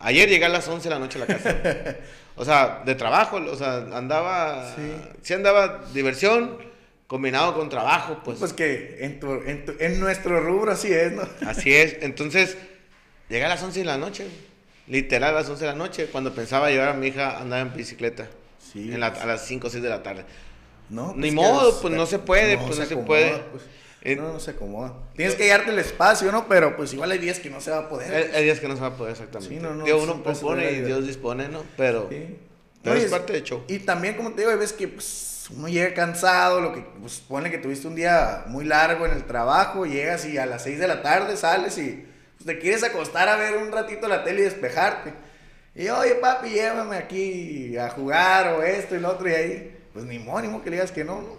[0.00, 1.56] Ayer llegué a las 11 de la noche a la casa.
[2.34, 4.74] o sea, de trabajo, o sea, andaba.
[4.74, 4.82] Sí.
[5.22, 6.71] Sí, andaba diversión
[7.12, 8.38] combinado con trabajo, pues.
[8.38, 11.22] Pues que en, tu, en, tu- en nuestro rubro así es, ¿no?
[11.46, 11.96] Así es.
[12.00, 12.56] Entonces,
[13.28, 14.26] llegué a las 11 de la noche,
[14.88, 17.60] literal a las 11 de la noche, cuando pensaba llevar a mi hija a andar
[17.66, 18.28] en bicicleta.
[18.58, 19.22] Sí, en la- pues.
[19.22, 20.24] a las 5 o 6 de la tarde.
[20.88, 23.38] No, Ni que modo, es- pues, no se puede, pues, no se acomoda, puede.
[23.52, 23.62] pues.
[24.04, 24.94] Eh, no, no se acomoda.
[25.14, 26.48] Tienes que darte el espacio, ¿no?
[26.48, 28.12] Pero pues igual hay días que no se va a poder.
[28.12, 29.54] Hay, hay días que no se va a poder exactamente.
[29.54, 31.62] Sí, no, no, Digo, uno propone y de- Dios dispone, ¿no?
[31.76, 32.36] Pero, Sí.
[32.82, 33.62] pero No, es parte del show.
[33.68, 35.04] Y también, como te digo, hay veces que pues,
[35.50, 39.24] uno llega cansado, lo que pues, pone que tuviste un día muy largo en el
[39.24, 43.28] trabajo, llegas y a las 6 de la tarde sales y pues, te quieres acostar
[43.28, 45.12] a ver un ratito la tele y despejarte.
[45.74, 50.04] Y oye, papi, llévame aquí a jugar o esto y lo otro y ahí, pues
[50.04, 51.36] ni modo, ni modo que le digas que no, ¿no?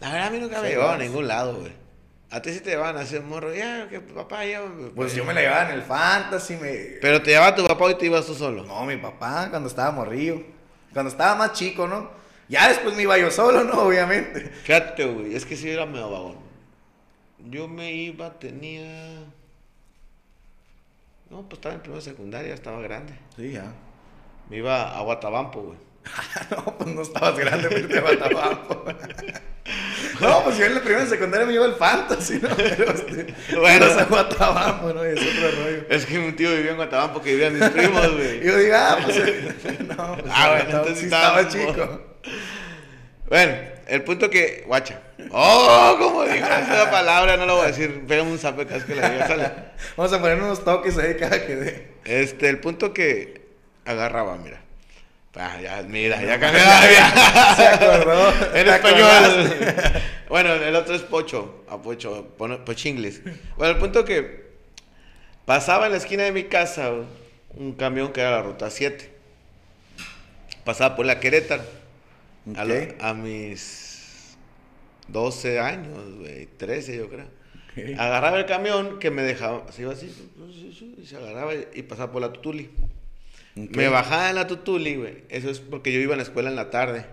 [0.00, 1.72] La verdad, a mí nunca me Sí, llevaban a ningún lado, güey.
[2.30, 3.54] A ti sí te llevaban a hacer morro.
[3.54, 4.88] Ya, que papá, llévame.
[4.88, 6.70] Pues yo me la llevaba en el fantasy, me...
[7.00, 8.64] Pero te llevaba tu papá y te ibas tú solo.
[8.64, 10.42] No, mi papá, cuando estaba morrillo.
[10.92, 12.21] Cuando estaba más chico, ¿no?
[12.52, 13.72] Ya después me iba yo solo, ¿no?
[13.84, 14.40] Obviamente.
[14.64, 16.36] Fíjate, güey, es que sí era medio vagón.
[17.48, 19.20] Yo me iba, tenía.
[21.30, 23.14] No, pues estaba en primera secundaria, estaba grande.
[23.36, 23.72] Sí, ya.
[24.50, 25.78] Me iba a Guatabampo, güey.
[26.50, 28.84] no, pues no estabas grande, pero te Guatabampo.
[30.20, 32.50] no, pues yo en la primera secundaria me iba al fantasy, ¿no?
[32.54, 33.86] Pero este, Bueno.
[33.86, 34.00] bueno.
[34.00, 35.06] a Guatabampo, ¿no?
[35.06, 35.84] Y es otro rollo.
[35.88, 38.44] Es que un tío vivía en Guatabampo que vivían mis primos, Y güey.
[38.46, 42.11] yo digo, ah, pues, no, pues, Ah, bueno, estaba- entonces sí estaba chico.
[43.28, 43.54] Bueno,
[43.86, 45.00] El punto que, guacha.
[45.30, 48.04] Oh, como dijo esa palabra, no lo voy a decir.
[48.06, 49.50] Pégame un vez que la diga, sale.
[49.96, 51.88] Vamos a poner unos toques ahí cada que dé.
[52.04, 53.42] Este, el punto que
[53.84, 54.60] agarraba, mira.
[55.34, 58.28] Ah, ya, mira, ya cambié la Se acordó.
[58.54, 59.52] En ¿Te español.
[60.28, 61.64] bueno, el otro es pocho.
[61.68, 62.28] A pocho.
[62.36, 63.22] Pochinglis.
[63.56, 64.52] Bueno, el punto que
[65.46, 66.90] pasaba en la esquina de mi casa
[67.54, 69.10] un camión que era la ruta 7.
[70.64, 71.62] Pasaba por la Querétaro.
[72.56, 72.80] A, lo- Ok.
[73.00, 74.36] a mis
[75.08, 77.26] 12 años, güey, 13 yo creo.
[77.98, 80.12] Agarraba el camión que me dejaba, se iba así,
[80.98, 82.70] y se agarraba y pasaba por la Tutuli.
[83.54, 85.24] Me bajaba en la Tutuli, güey.
[85.28, 87.06] Eso es porque yo iba a la escuela en la tarde.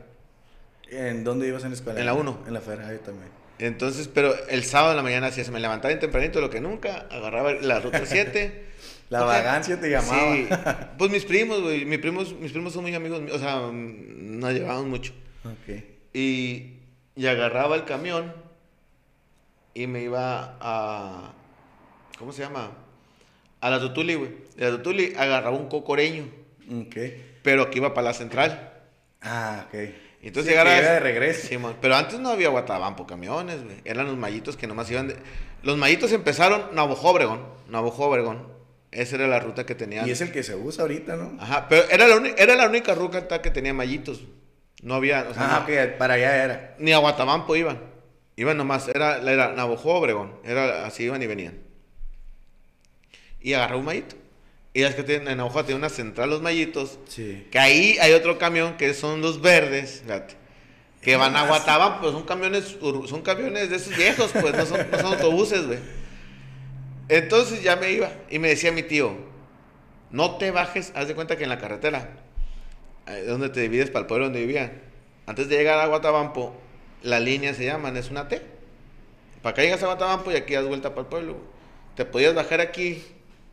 [0.89, 1.99] ¿En dónde ibas en la escuela?
[1.99, 2.43] En la uno.
[2.47, 3.29] En la Fera, yo también.
[3.59, 6.61] Entonces, pero el sábado en la mañana hacía, se me levantaba bien tempranito, lo que
[6.61, 8.65] nunca, agarraba la ruta 7
[9.09, 10.33] La vagancia te llamaba.
[10.35, 10.47] Sí.
[10.97, 14.53] Pues mis primos, güey, mis primos, mis primos son muy amigos míos, o sea, nos
[14.53, 15.13] llevamos mucho.
[15.43, 15.83] Ok.
[16.13, 16.73] Y,
[17.15, 18.33] y agarraba el camión
[19.73, 21.33] y me iba a.
[22.17, 22.71] ¿Cómo se llama?
[23.61, 24.31] A la Tutuli, güey.
[24.55, 26.25] De la Tutuli agarraba un cocoreño,
[26.71, 26.95] Ok.
[27.41, 28.73] pero que iba para la central.
[29.21, 29.73] Ah, ok.
[30.21, 31.75] Entonces Sí, de regreso.
[31.81, 33.77] Pero antes no había Guatabampo camiones, güey.
[33.85, 35.15] Eran los mallitos que nomás iban de.
[35.63, 37.41] Los mallitos empezaron Navajo Obregón.
[37.69, 38.58] Navajo Obregón.
[38.91, 40.07] Esa era la ruta que tenían.
[40.07, 41.37] Y es el que se usa ahorita, ¿no?
[41.39, 44.21] Ajá, pero era la, era la única ruta que tenía mallitos.
[44.81, 45.27] No había.
[45.29, 46.75] o sea, Ah, no- ok, para allá era.
[46.79, 47.79] Ni a Guatabampo iban.
[48.35, 50.33] Iban nomás, era, era Navajo Obregón.
[50.43, 51.59] Era así iban y venían.
[53.41, 54.15] Y agarré un mallito.
[54.73, 56.99] Y es que tienen- en Navajo tiene una central los mallitos.
[57.07, 57.47] Sí.
[57.51, 60.35] Que ahí hay otro camión que son los verdes, fíjate.
[61.01, 62.77] Que van a Guatabampo, pues son camiones,
[63.07, 65.79] son camiones de esos viejos, pues no son, no son autobuses, güey.
[67.09, 69.13] Entonces ya me iba y me decía mi tío,
[70.11, 72.09] no te bajes, haz de cuenta que en la carretera,
[73.07, 74.71] eh, donde te divides para el pueblo donde vivía,
[75.25, 76.55] antes de llegar a Guatabampo,
[77.01, 78.41] la línea se llaman, es una T.
[79.41, 81.37] Para que llegas a Guatabampo y aquí das vuelta para el pueblo.
[81.95, 83.03] Te podías bajar aquí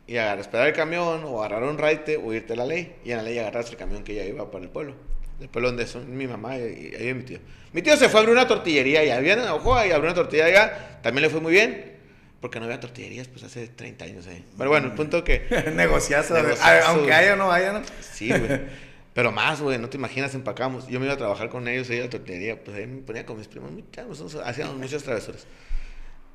[0.05, 2.95] y agarrar, esperar el camión o agarrar un raite o irte a la ley.
[3.05, 4.95] Y en la ley agarraste el camión que ya iba para el pueblo.
[5.39, 7.39] El pueblo donde son mi mamá y, y ahí mi tío.
[7.73, 10.15] Mi tío se fue a abrir una tortillería y había en Ojoa y abrió una
[10.15, 10.99] tortillería allá.
[11.01, 11.96] También le fue muy bien.
[12.41, 14.43] Porque no había tortillerías pues hace 30 años ahí.
[14.57, 15.41] Pero bueno, el punto que...
[15.75, 16.35] Negociazo.
[16.35, 16.87] Negociazo.
[16.89, 17.81] Aunque haya o no haya, ¿no?
[18.01, 18.61] Sí, güey.
[19.13, 20.87] Pero más, güey, no te imaginas, empacamos.
[20.87, 23.25] Yo me iba a trabajar con ellos ahí a la tortillería, pues ahí me ponía
[23.25, 23.71] con mis primos,
[24.07, 25.47] nosotros hacíamos muchas travesuras.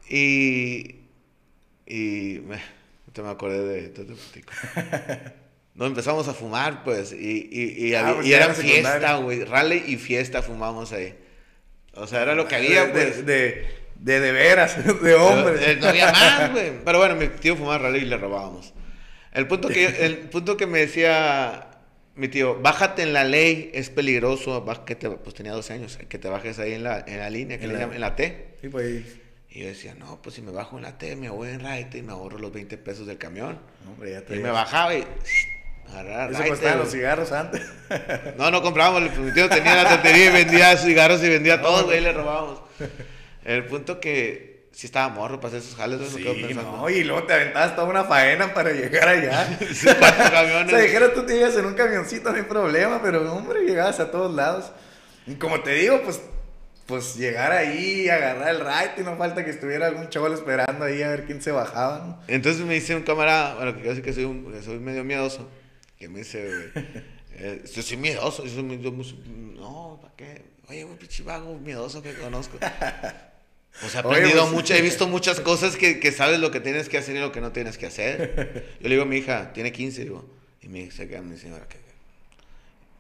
[0.09, 0.96] Y.
[1.86, 2.40] Y.
[2.44, 2.61] me-
[3.12, 3.88] te me acordé de.
[3.88, 4.53] te- te platico.
[5.74, 9.16] Nos empezamos a fumar, pues, y, y, y, Ah, había- pues y era era fiesta,
[9.16, 9.44] güey.
[9.44, 11.14] Rally y fiesta fumamos ahí.
[11.94, 13.24] O sea, era lo que había, de, pues.
[13.26, 13.66] de, de,
[14.03, 15.61] de, de veras, de hombres.
[15.66, 16.72] Eh, No había más, güey.
[16.84, 18.72] Pero bueno, mi tío fumaba rally y le robábamos.
[19.32, 21.68] El punto que, el punto que me decía
[22.14, 26.18] mi tío, bájate en la ley, es peligroso, que te, pues tenía 12 años, que
[26.18, 28.16] te bajes ahí en la, en la línea, que En le la- llaman- en la
[28.16, 28.57] T.
[28.61, 29.05] Sí, pues.
[29.48, 31.98] Y yo decía, no, pues si me bajo en la T, me voy en raite
[31.98, 33.59] y me ahorro los 20 pesos del camión.
[33.86, 35.05] Hombre, ya te Y me bajaba y
[35.90, 37.62] agarrar Eso costaban los cigarros antes.
[38.38, 41.98] No, no comprábamos, mi tío tenía la tontería y vendía cigarros y vendía todo, güey,
[41.98, 42.61] y le robábamos.
[43.45, 46.07] El punto que si estaba morro para hacer esos jales, ¿no?
[46.16, 46.76] Me quedo Sí, pensando.
[46.78, 49.59] no, y luego te aventabas toda una faena para llegar allá.
[49.72, 50.70] Sí, cuatro o camiones.
[50.70, 54.11] sea, dijera tú te llegas en un camioncito, no hay problema, pero hombre, llegabas a
[54.11, 54.72] todos lados.
[55.26, 56.20] Y como te digo, pues,
[56.86, 61.03] pues llegar ahí, agarrar el ride, y no falta que estuviera algún chaval esperando ahí
[61.03, 62.20] a ver quién se bajaba, ¿no?
[62.28, 65.05] Entonces me dice un camarada, bueno, que yo sé que soy, un- que soy medio
[65.05, 65.49] miedoso,
[65.99, 66.70] que me dice,
[67.34, 70.43] eh, yo soy miedoso, yo soy, yo no, ¿para qué?
[70.68, 72.57] Oye, güey, pinche vago miedoso que conozco.
[73.81, 76.61] Sea, he Oye, aprendido pues- mucho, he visto muchas cosas que, que sabes lo que
[76.61, 78.64] tienes que hacer y lo que no tienes que hacer.
[78.81, 80.25] Yo le digo a mi hija, tiene 15, digo,
[80.61, 81.79] y me dice, queda mi señora, que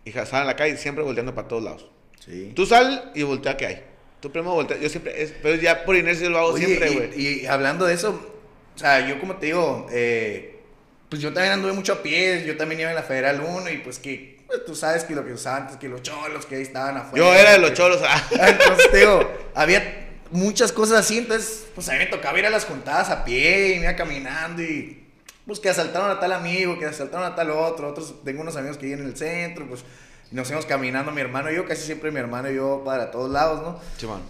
[0.04, 1.86] hija, sal a la calle siempre volteando para todos lados.
[2.24, 2.52] Sí.
[2.54, 3.82] Tú sal y voltea que hay.
[4.20, 6.94] Tú primero voltea, yo siempre, es- pero ya por inercia lo hago Oye, siempre, y-
[6.96, 7.20] güey.
[7.42, 8.34] y, hablando de eso,
[8.74, 10.60] o sea, yo como te digo, eh,
[11.08, 13.78] pues yo también anduve mucho a pies, yo también iba en la Federal 1 y
[13.78, 16.62] pues que, pues tú sabes que lo que usaban antes, que los cholos que ahí
[16.62, 17.24] estaban afuera.
[17.24, 18.00] Yo era de los que- cholos.
[18.04, 18.28] ah.
[18.40, 20.01] Ah, Entonces, digo, había
[20.32, 23.74] muchas cosas así, entonces, pues a mí me tocaba ir a las juntadas a pie
[23.74, 25.06] y me iba caminando y,
[25.46, 28.78] pues que asaltaron a tal amigo, que asaltaron a tal otro, otros, tengo unos amigos
[28.78, 29.84] que viven en el centro, pues
[30.32, 33.10] y nos íbamos caminando mi hermano y yo, casi siempre mi hermano y yo para
[33.10, 33.78] todos lados, ¿no?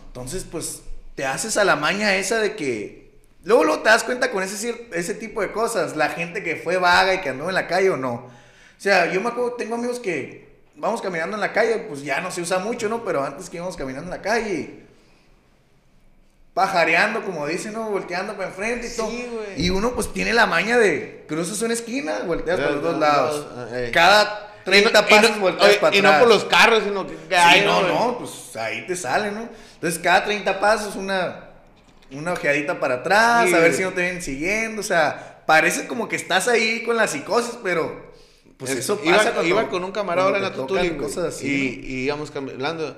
[0.08, 0.82] Entonces, pues,
[1.14, 3.12] te haces a la maña esa de que.
[3.44, 5.94] Luego, luego te das cuenta con ese, ese tipo de cosas.
[5.96, 8.14] La gente que fue vaga y que andó en la calle o no.
[8.14, 8.30] O
[8.78, 12.32] sea, yo me acuerdo, tengo amigos que vamos caminando en la calle, pues ya no
[12.32, 13.04] se usa mucho, ¿no?
[13.04, 14.82] Pero antes que íbamos caminando en la calle.
[16.54, 17.88] Pajareando, como dicen, ¿no?
[17.88, 19.06] Volteando para enfrente y Sí, todo.
[19.08, 19.64] güey.
[19.64, 23.00] Y uno, pues, tiene la maña de cruzas una esquina, volteas para los dos dos
[23.00, 23.46] lados.
[23.56, 23.90] lados, eh.
[23.92, 25.94] Cada 30 pasos volteas para atrás.
[25.94, 27.14] Y no por los carros, sino que...
[27.14, 29.48] Sí, no, no, pues ahí te sale, ¿no?
[29.74, 31.48] Entonces cada 30 pasos una,
[32.10, 36.06] una ojeadita para atrás, a ver si no te vienen siguiendo, o sea, parece como
[36.06, 38.12] que estás ahí con la psicosis, pero
[38.58, 40.96] pues eso pasa iba, iba con un camarada en la Tutuli,
[41.40, 42.94] y, y íbamos hablando...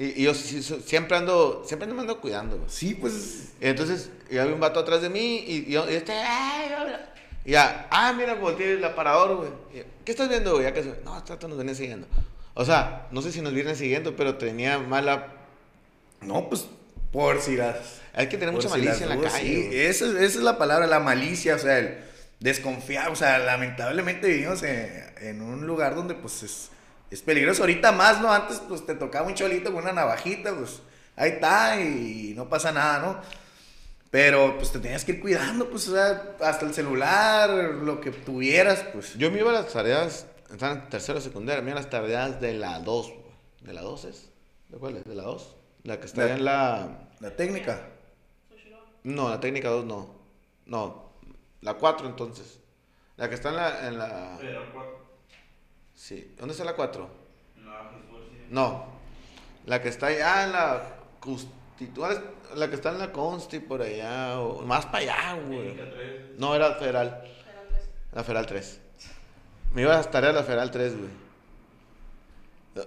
[0.00, 2.58] Y, yo siempre ando, siempre me ando cuidando.
[2.68, 3.52] Sí, pues.
[3.60, 6.14] entonces, y había un vato atrás de mí y, yo, y este,
[7.44, 9.50] y ya, ah, mira, volteé el aparador, güey.
[10.02, 10.64] ¿Qué estás viendo, güey?
[10.64, 12.06] Ya que no, esto nos viene siguiendo.
[12.54, 15.34] O sea, no sé si nos viene siguiendo, pero tenía mala.
[16.22, 16.66] No, pues,
[17.12, 18.00] por si las.
[18.14, 19.86] Hay que tener mucha malicia en la calle.
[19.90, 21.98] esa, esa, es la palabra, la malicia, o sea, el
[22.38, 23.10] desconfiar.
[23.10, 26.70] O sea, lamentablemente vivimos en, en un lugar donde, pues, es,
[27.10, 27.62] es, peligroso.
[27.62, 28.32] Ahorita más, ¿no?
[28.32, 30.80] Antes, pues, te tocaba un cholito con una navajita, pues,
[31.16, 33.20] ahí está y no pasa nada, ¿no?
[34.10, 38.10] Pero pues te tenías que ir cuidando, pues, o sea, hasta el celular, lo que
[38.10, 39.14] tuvieras, pues.
[39.14, 42.40] Yo me iba a las tareas, estaba en tercero secundaria, me iba a las tareas
[42.40, 43.12] de la 2,
[43.60, 44.30] ¿de la 2 es?
[44.68, 45.04] ¿De cuál es?
[45.04, 45.56] ¿De la 2?
[45.84, 47.08] La que está en la...
[47.20, 47.88] ¿La técnica?
[49.04, 50.14] No, la técnica 2 no.
[50.66, 51.12] No,
[51.60, 52.58] la 4 entonces.
[53.16, 53.88] La que está en la...
[53.88, 54.38] En la...
[56.00, 57.10] Sí, ¿dónde está la 4?
[57.62, 57.90] La
[58.48, 58.86] No,
[59.66, 60.82] la que está allá en la...
[62.56, 65.76] La que está en la Consti por allá, o más para allá, güey.
[66.38, 67.22] No, era Federal.
[68.12, 68.80] La Federal 3.
[69.74, 71.10] Me iba a las tareas de la Federal 3, güey.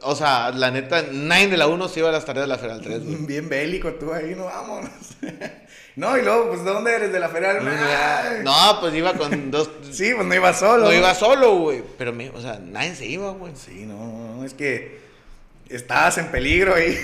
[0.01, 2.57] O sea, la neta, nadie de la 1 se iba a las tareas de la
[2.57, 3.15] Federal 3, güey.
[3.25, 4.91] Bien bélico tú ahí, no vámonos.
[5.95, 7.11] no, y luego, pues, ¿de dónde eres?
[7.11, 8.43] ¿De la Federal?
[8.43, 9.69] No, pues iba con dos.
[9.91, 10.85] sí, pues no iba solo.
[10.85, 11.83] No iba solo, güey.
[11.97, 13.53] Pero, o sea, nadie se iba, güey.
[13.55, 15.03] Sí, no, no, es que
[15.69, 16.95] Estabas en peligro ahí.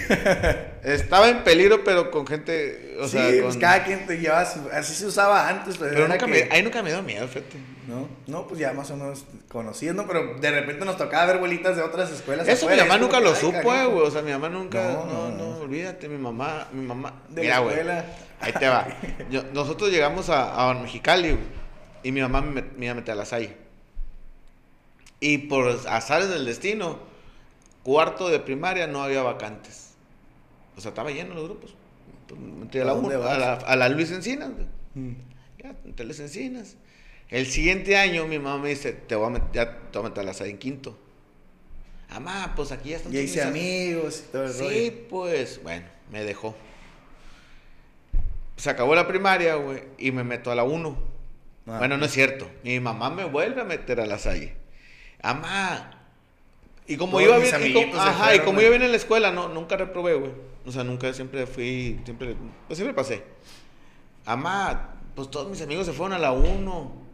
[0.84, 2.98] Estaba en peligro, pero con gente.
[3.00, 4.48] O sí, sea, pues cada quien te llevaba.
[4.74, 5.78] Así se usaba antes.
[5.78, 7.58] Pues, pero nunca me, ahí nunca me dio miedo, fíjate.
[7.90, 11.76] No, no, pues ya más o menos conociendo, pero de repente nos tocaba ver abuelitas
[11.76, 12.48] de otras escuelas.
[12.48, 13.88] Eso mi mamá nunca lo supo, güey.
[13.88, 14.94] O sea, mi mamá nunca.
[14.94, 16.68] No, no, no, olvídate, mi mamá.
[16.72, 17.24] Mi mamá.
[17.30, 17.76] De Mira, güey.
[18.42, 18.88] Ahí te va.
[19.54, 21.36] nosotros llegamos a, a Mexicali,
[22.04, 23.56] Y mi mamá me, me iba a meter a la SAI.
[25.20, 27.00] Y por azares del destino
[27.82, 29.96] cuarto de primaria no había vacantes.
[30.78, 31.74] O sea, estaba lleno los grupos.
[32.62, 34.52] Entré a la, a, la, Luis Encinas.
[34.94, 35.14] Mm.
[35.58, 36.76] Ya, entre las Encinas.
[37.30, 40.10] El siguiente año mi mamá me dice, te voy a meter, ya te voy a
[40.10, 40.98] meter a la sala en quinto.
[42.10, 43.12] Amá, pues aquí ya están.
[43.12, 46.56] Ya hice amigos y todo el Sí, pues, bueno, me dejó.
[48.58, 50.98] Se acabó la primaria, güey, y me meto a la 1.
[51.68, 52.50] Ah, bueno, no es cierto.
[52.64, 54.56] Mi mamá me vuelve a meter a la Salle.
[55.22, 56.00] Amá,
[56.90, 59.48] y como iba bien, y como, ajá, y como iba bien en la escuela, no,
[59.48, 60.32] nunca reprobé, güey.
[60.66, 63.24] O sea, nunca, siempre fui, siempre, pues siempre pasé.
[64.26, 67.09] Amá, pues todos mis amigos se fueron a la 1.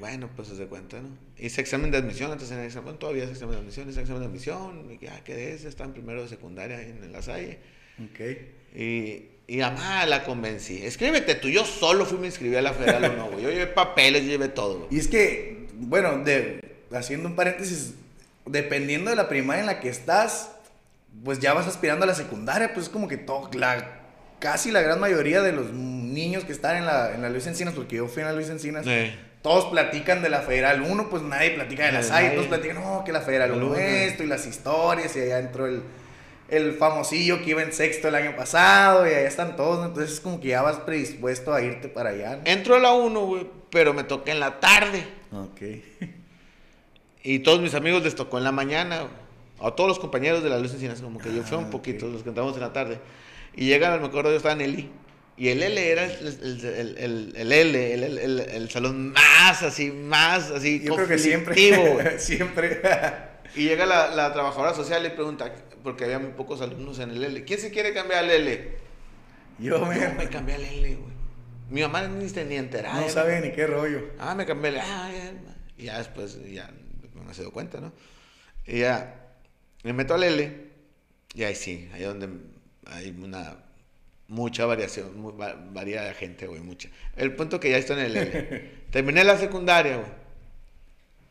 [0.00, 1.08] Bueno, pues se cuenta, ¿no?
[1.38, 4.22] Hice examen de admisión, antes en el examen, todavía hice examen de admisión, hice examen
[4.22, 7.58] de admisión, y ya quedé, está en primero de secundaria en, la Salle.
[7.98, 8.20] Ok.
[8.76, 10.84] Y, y amá, la convencí.
[10.84, 13.42] Escríbete tú, yo solo fui, me inscribí a la federal o no, güey.
[13.42, 14.88] Yo llevé papeles, yo llevé todo, güey.
[14.90, 16.60] Y es que, bueno, de,
[16.92, 17.94] haciendo un paréntesis,
[18.46, 20.52] dependiendo de la primaria en la que estás,
[21.24, 24.02] pues ya vas aspirando a la secundaria, pues es como que todo, la,
[24.38, 27.74] casi la gran mayoría de los niños que están en la, en la Luis Encinas,
[27.74, 28.86] porque yo fui en la Luis Encinas,
[29.42, 33.04] todos platican de la Federal 1, pues nadie platica de la SAI, todos platican, no,
[33.04, 35.82] que la Federal 1 esto, y las historias, y allá entró el,
[36.48, 40.20] el famosillo que iba en sexto el año pasado, y allá están todos, entonces es
[40.20, 42.40] como que ya vas predispuesto a irte para allá.
[42.44, 45.06] Entro a la 1, güey, pero me toca en la tarde.
[45.32, 45.60] Ok.
[47.22, 49.06] Y todos mis amigos les tocó en la mañana.
[49.60, 52.06] A todos los compañeros de la Luz Encinas, como que yo fui un ah, poquito,
[52.06, 53.00] los que entramos en la tarde.
[53.56, 54.90] Y llegan, me acuerdo, yo estaba en el I.
[55.38, 60.50] Y el L era el, el, el, el L, el, el, salón más así, más
[60.50, 60.80] así.
[60.80, 61.54] Yo creo que siempre.
[62.18, 62.82] siempre.
[63.54, 67.22] y llega la, la, trabajadora social y pregunta, porque había muy pocos alumnos en el
[67.22, 68.78] L, ¿quién se quiere cambiar al L?
[69.60, 71.12] Yo me, yo me cambié al L, güey.
[71.70, 73.00] Mi mamá ni ni enterada.
[73.00, 74.10] No sabe ni qué rollo.
[74.18, 74.84] Ah, me cambié al L.
[74.84, 75.10] Ah,
[75.76, 76.68] y ya después, ya
[77.14, 77.92] no se dio cuenta, ¿no?
[78.66, 79.28] Y ya
[79.84, 80.68] me meto al L
[81.34, 82.28] y ahí sí, ahí donde
[82.86, 83.56] hay una
[84.28, 85.32] mucha variación, muy,
[85.72, 86.88] varía de gente, güey, mucha.
[87.16, 88.70] El punto que ya estoy en el L.
[88.90, 90.08] Terminé la secundaria, güey.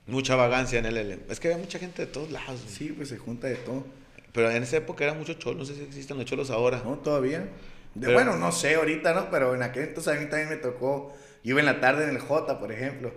[0.07, 1.19] Mucha vagancia en el L.
[1.29, 2.61] Es que había mucha gente de todos lados.
[2.67, 3.85] Sí, pues se junta de todo.
[4.33, 6.81] Pero en esa época era mucho cholo, no sé si existen los cholos ahora.
[6.83, 7.47] No, todavía.
[7.95, 9.29] bueno, no sé ahorita, ¿no?
[9.29, 11.15] Pero en aquel entonces a mí también me tocó.
[11.43, 13.13] Yo iba en la tarde en el J, por ejemplo.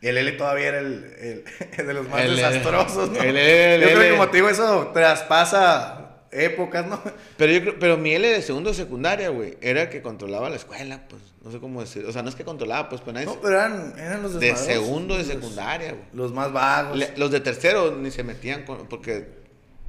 [0.00, 1.44] El L todavía era el,
[1.76, 3.20] el, de los más desastrosos, ¿no?
[3.20, 7.00] El, Yo creo que como te digo, eso traspasa épocas, ¿no?
[7.36, 10.50] Pero yo creo, pero mi L de segundo de secundaria, güey, era el que controlaba
[10.50, 11.22] la escuela, pues.
[11.44, 12.04] No sé cómo decir.
[12.04, 14.38] O sea, no es que controlaba, pues, pero nadie No, se- pero eran, eran los
[14.38, 16.04] De segundo de los- secundaria, güey.
[16.12, 16.96] Los más vagos.
[16.98, 18.86] Le- Los de tercero ni se metían con.
[18.88, 19.38] Porque.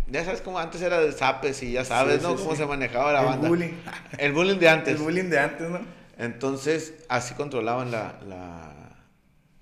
[0.07, 2.31] Ya sabes cómo antes era de zapes y ya sabes, Sí, ¿no?
[2.31, 2.57] sí, cómo sí.
[2.57, 3.47] se manejaba la El banda.
[3.47, 3.73] bullying.
[4.17, 4.95] El bullying de antes.
[4.95, 5.79] El bullying de antes, ¿no?
[6.17, 8.73] Entonces, así controlaban la, la...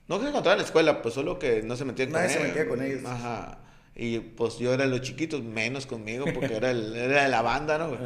[0.07, 2.47] No que controlaban la escuela, pues solo que no se metían con Nadie se ellos.
[2.55, 3.01] metía con ellos.
[3.05, 3.57] Ajá.
[3.99, 7.41] Y pues yo era de los chiquitos, menos conmigo, porque era, el, era de la
[7.41, 7.89] banda, ¿no?
[7.89, 7.99] güey?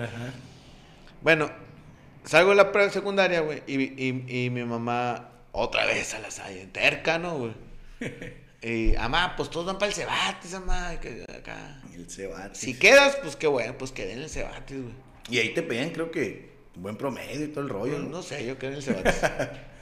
[1.22, 1.52] Bueno,
[2.24, 6.32] salgo de la pre secundaria, güey, y, y, y mi mamá otra vez a la
[6.32, 7.54] salle, terca, ¿no, güey?
[8.64, 11.82] Y, mamá, pues todos van para el Cebatis, mamá, que acá.
[11.96, 12.60] El Cebatis.
[12.60, 14.94] Si quedas, pues qué bueno, pues quedé en el Cebatis, güey.
[15.32, 18.10] Y ahí te pedían, creo que, buen promedio y todo el rollo, No, ¿no?
[18.18, 19.20] no sé, yo quedé en el Cebatis.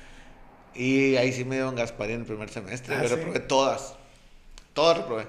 [0.76, 2.96] y ahí sí me dio un Gasparín en el primer semestre.
[2.96, 3.16] Ah, yo ¿sí?
[3.16, 3.96] reprobé todas.
[4.74, 5.28] Todas reprobé.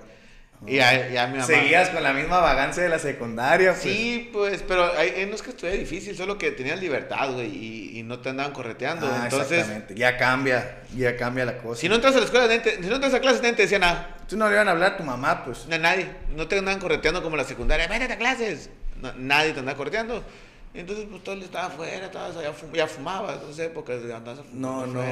[0.67, 1.47] Y ya, ya mi mamá.
[1.47, 3.83] Seguías con la misma vagancia de la secundaria, pues.
[3.83, 7.47] Sí, pues, pero ahí, ahí no es que estuviera difícil, solo que tenías libertad, güey,
[7.49, 9.07] y, y no te andaban correteando.
[9.11, 9.95] Ah, Entonces, exactamente.
[9.95, 11.81] Ya cambia, ya cambia la cosa.
[11.81, 13.79] si no entras a la escuela, te- si no entras a clase, nadie te decía
[13.79, 14.17] nada.
[14.29, 15.67] Tú no le iban a hablar a tu mamá, pues.
[15.67, 16.07] Na- Nadie.
[16.37, 17.89] No te andaban correteando como la secundaria.
[17.89, 18.69] Métete a clases.
[19.01, 20.23] No, nadie te andaba correteando.
[20.75, 25.03] Entonces, pues todo el estaba afuera, estabas allá, ya no sé, porque andabas No, no,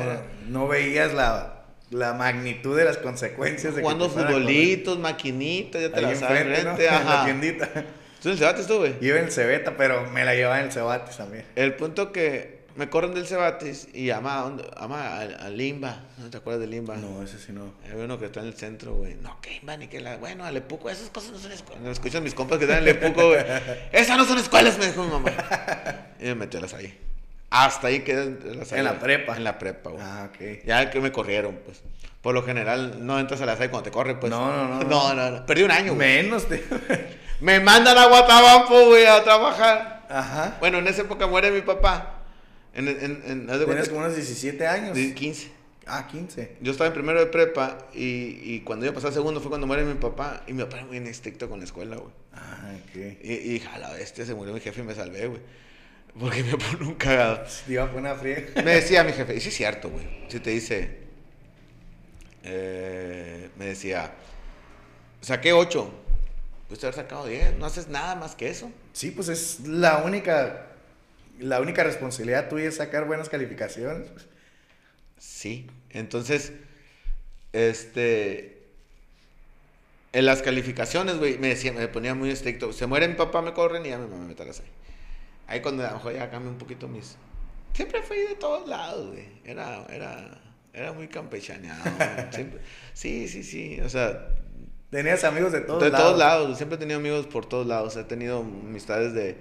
[0.46, 1.57] no veías la,
[1.91, 4.26] la magnitud de las consecuencias de que Jugando a correr.
[4.26, 6.76] futbolitos, maquinitas, ya te Ahí la sabes enfrente, ¿no?
[6.76, 7.24] frente, En la ajá.
[7.24, 7.68] tiendita.
[8.22, 8.95] ¿Tú en el Cebatis tú, güey?
[9.01, 11.45] Iba en el Cebeta, pero me la llevaba en el Cebatis también.
[11.57, 16.01] El punto que me corren del Cebatis y ama, ¿a ama a, a Limba.
[16.18, 16.97] ¿No te acuerdas de Limba?
[16.97, 17.72] No, ese sí no.
[17.84, 19.14] Hay uno que está en el centro, güey.
[19.22, 20.16] No, que Limba ni que la.
[20.16, 21.82] Bueno, Alepuco, esas cosas no son escuelas.
[21.82, 23.41] Me escuchan mis compas que están en Alepuco, güey.
[23.93, 25.30] Esas no son escuelas, me dijo mi mamá.
[26.20, 26.97] Y me metió a las ahí.
[27.51, 29.36] Hasta ahí quedé en las En la prepa.
[29.36, 30.03] En la prepa, güey.
[30.05, 30.64] Ah, ok.
[30.66, 31.82] Ya que me corrieron, pues.
[32.20, 34.30] Por lo general, no entras a la SAI cuando te corren, pues.
[34.30, 34.84] No, no, no.
[34.84, 35.46] No, no, no.
[35.46, 36.22] Perdí un año, güey.
[36.22, 36.59] Menos, tío.
[37.40, 40.07] Me mandan a Guatabampo, güey, a trabajar.
[40.11, 40.57] Ajá.
[40.61, 42.22] Bueno, en esa época muere mi papá.
[42.74, 44.94] En, en, en, Tienes como unos 17 años.
[44.94, 45.53] de 15.
[45.86, 46.57] Ah, 15.
[46.61, 49.66] Yo estaba en primero de prepa y, y cuando iba a pasar segundo fue cuando
[49.66, 50.42] muere mi papá.
[50.46, 52.12] Y mi papá era muy estricto con la escuela, güey.
[52.34, 52.96] Ah, ok.
[53.22, 55.40] Y, y dije, a la bestia, se murió mi jefe y me salvé, güey.
[56.18, 57.44] Porque me pone un cagado.
[58.16, 58.62] Friega.
[58.62, 60.04] Me decía mi jefe, y sí es cierto, güey.
[60.28, 60.98] Si te dice,
[62.42, 64.12] eh, me decía,
[65.20, 65.90] saqué 8.
[66.68, 67.58] Pues te haber sacado 10.
[67.58, 68.70] No haces nada más que eso.
[68.92, 70.66] Sí, pues es la única,
[71.38, 74.10] la única responsabilidad tuya es sacar buenas calificaciones.
[74.10, 74.26] pues.
[75.18, 75.70] Sí.
[75.90, 76.52] Entonces,
[77.52, 78.58] este.
[80.12, 82.72] En las calificaciones, güey, me decía, me ponía muy estricto.
[82.72, 84.66] Se muere mi papá, me corren y ya mi mamá me meterás ahí.
[85.49, 87.16] Ahí cuando a lo mejor ya cambia un poquito mis.
[87.72, 89.26] Siempre fui de todos lados, güey.
[89.44, 90.38] Era, era,
[90.72, 91.82] era muy campechaneado.
[92.30, 92.61] Siempre-
[92.92, 93.80] Sí, sí, sí.
[93.80, 94.28] O sea,
[94.90, 96.07] Tenías amigos de todos de lados.
[96.07, 96.57] todos lados.
[96.57, 97.96] Siempre he tenido amigos por todos lados.
[97.96, 99.36] He tenido amistades de.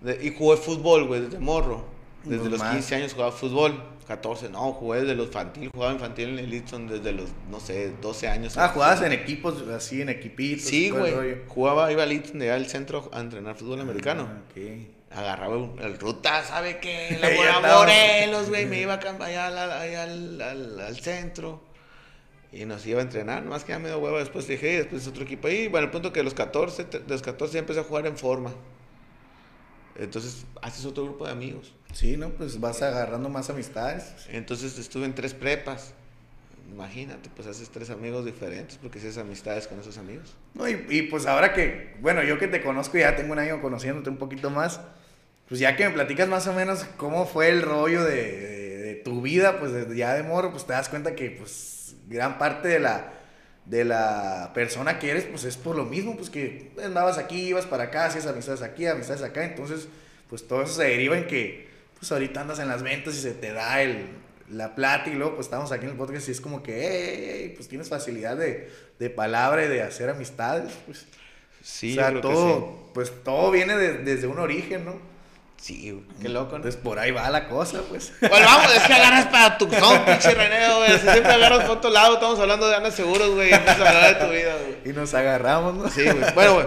[0.00, 1.84] de- y jugué fútbol, güey, desde morro.
[2.24, 2.72] Desde los más.
[2.74, 3.82] 15 años jugaba fútbol.
[4.08, 5.68] 14, no, jugué desde los infantil.
[5.70, 8.56] Jugaba infantil en el Easton desde los, no sé, 12 años.
[8.56, 10.64] Ah, jugabas en equipos, así, en equipitos.
[10.66, 11.42] Sí, güey.
[11.46, 14.26] Jugaba, iba al Easton de allá al centro a entrenar fútbol americano.
[14.28, 14.97] Ah, ok.
[15.10, 17.18] Agarraba un- el ruta, ¿sabe qué?
[17.60, 17.60] La.
[17.76, 18.66] Morelos, güey.
[18.66, 21.62] Me iba allá, al- allá al, al- al centro.
[22.52, 23.44] Y nos iba a entrenar.
[23.44, 24.18] Más que ya me dio huevo.
[24.18, 25.68] Después dije, y después otro equipo ahí.
[25.68, 28.06] Bueno, el punto que a los 14, te- de los 14 ya empecé a jugar
[28.06, 28.52] en forma.
[29.96, 31.74] Entonces, haces otro grupo de amigos.
[31.92, 32.30] Sí, ¿no?
[32.30, 34.14] Pues vas agarrando más amistades.
[34.28, 35.92] Entonces estuve en tres prepas.
[36.70, 40.36] Imagínate, pues haces tres amigos diferentes porque haces amistades con esos amigos.
[40.54, 43.60] No, y, y pues ahora que, bueno, yo que te conozco ya tengo un año
[43.62, 44.80] conociéndote un poquito más,
[45.48, 48.94] pues ya que me platicas más o menos cómo fue el rollo de, de- de
[48.96, 52.68] tu vida, pues desde ya de morro, pues te das cuenta que pues gran parte
[52.68, 53.12] de la,
[53.66, 57.66] de la persona que eres, pues es por lo mismo, pues que andabas aquí, ibas
[57.66, 59.88] para acá, hacías amistades aquí, amistades acá, entonces
[60.28, 61.68] pues todo eso se deriva en que
[61.98, 64.06] pues ahorita andas en las ventas y se te da el,
[64.50, 67.42] la plata y luego pues estamos aquí en el podcast y es como que, "Ey,
[67.42, 71.06] ey, pues tienes facilidad de, de palabra y de hacer amistades, pues.
[71.60, 75.17] Sí, o sea, todo, pues todo viene de- desde un origen, ¿no?
[75.58, 75.90] Sí.
[75.90, 76.56] Güey, qué loco, ¿no?
[76.56, 78.12] Entonces por ahí va la cosa, pues.
[78.20, 80.92] Pues vamos, es que agarras para tu son, pinche René, güey.
[80.98, 83.50] Si siempre agarras por otro lado, estamos hablando de Ana Seguros, güey.
[83.50, 84.78] y Empiezas a hablar de tu vida, güey.
[84.90, 85.88] Y nos agarramos, ¿no?
[85.90, 86.32] Sí, güey.
[86.34, 86.66] Bueno, güey.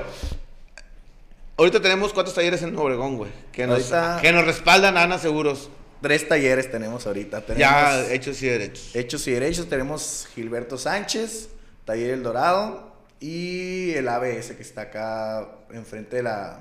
[1.58, 3.32] Ahorita tenemos cuatro talleres en Obregón, güey.
[3.52, 5.70] Que nos, Ahorita- que nos respaldan a Ana Seguros.
[6.02, 7.42] Tres talleres tenemos ahorita.
[7.42, 8.96] Tenemos Ya hechos y derechos.
[8.96, 9.70] Hechos y Derechos.
[9.70, 11.50] Tenemos Gilberto Sánchez,
[11.86, 16.58] Taller El Dorado y el ABS que está acá enfrente de la,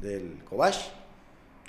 [0.00, 0.76] del Cobach.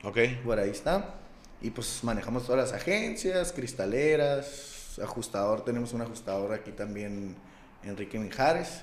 [0.08, 0.18] Ok.
[0.46, 1.16] Por ahí está.
[1.62, 5.64] Y pues manejamos todas las agencias, cristaleras, ajustador.
[5.66, 7.36] Tenemos un ajustador aquí también,
[7.84, 8.82] Enrique Mijares.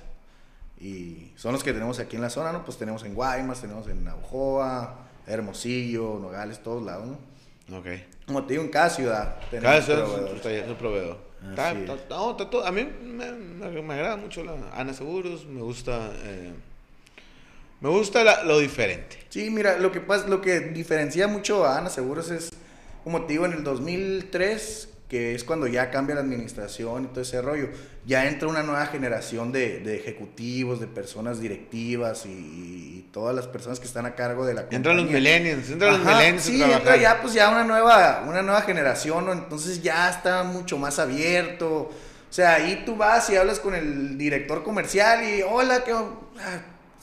[0.80, 2.64] y son los que tenemos aquí en la zona, ¿no?
[2.64, 7.78] Pues tenemos en Guaymas, tenemos en Naujoa, Hermosillo, Nogales, todos lados, ¿no?
[7.78, 7.86] Ok.
[8.26, 10.00] Como te digo, en cada ciudad tenemos Cada ciudad
[10.64, 11.18] es un- proveedor.
[11.42, 11.86] Así Ta- es.
[12.08, 15.62] ta- no, ta- todo- a mí me, me- me agrada mucho la Ana Seguros, me
[15.62, 16.52] gusta, eh,
[17.80, 19.18] me gusta la- lo diferente.
[19.28, 22.50] Sí, mira, lo que pasa, lo que diferencia mucho a Ana Seguros es,
[23.02, 27.20] como te digo, en el 2003, que es cuando ya cambia la administración y todo
[27.20, 27.68] ese rollo,
[28.06, 33.46] ya entra una nueva generación de, de ejecutivos, de personas directivas y, y todas las
[33.46, 34.76] personas que están a cargo de la compañía.
[34.78, 38.62] Entran los millennials, entran los millennials Sí, entra ya pues ya una nueva, una nueva
[38.62, 39.32] generación, ¿no?
[39.32, 41.68] entonces ya está mucho más abierto.
[41.68, 45.92] O sea, ahí tú vas y hablas con el director comercial y hola, que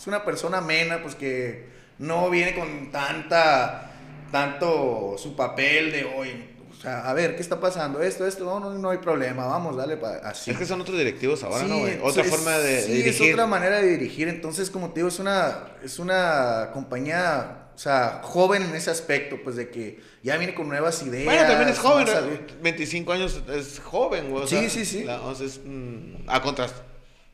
[0.02, 1.66] es una persona amena, pues que
[2.00, 3.92] no viene con tanta,
[4.32, 6.48] tanto su papel de hoy.
[6.72, 8.02] O sea, a ver, ¿qué está pasando?
[8.02, 10.50] Esto, esto, no, no, no hay problema, vamos, dale pa- así.
[10.50, 12.00] Es que son otros directivos ahora, Sí, ¿no, güey?
[12.02, 13.28] Otra es- forma de, de sí, dirigir.
[13.28, 14.28] es otra manera de dirigir.
[14.28, 19.38] Entonces, como te digo, es una, es una compañía, o sea, joven en ese aspecto,
[19.44, 21.26] pues de que ya viene con nuevas ideas.
[21.26, 22.56] Bueno, también es joven, abierto.
[22.64, 24.44] 25 años es joven, güey.
[24.46, 25.06] o Sí, sea, sí, sí.
[25.46, 26.80] es, mm, a contraste.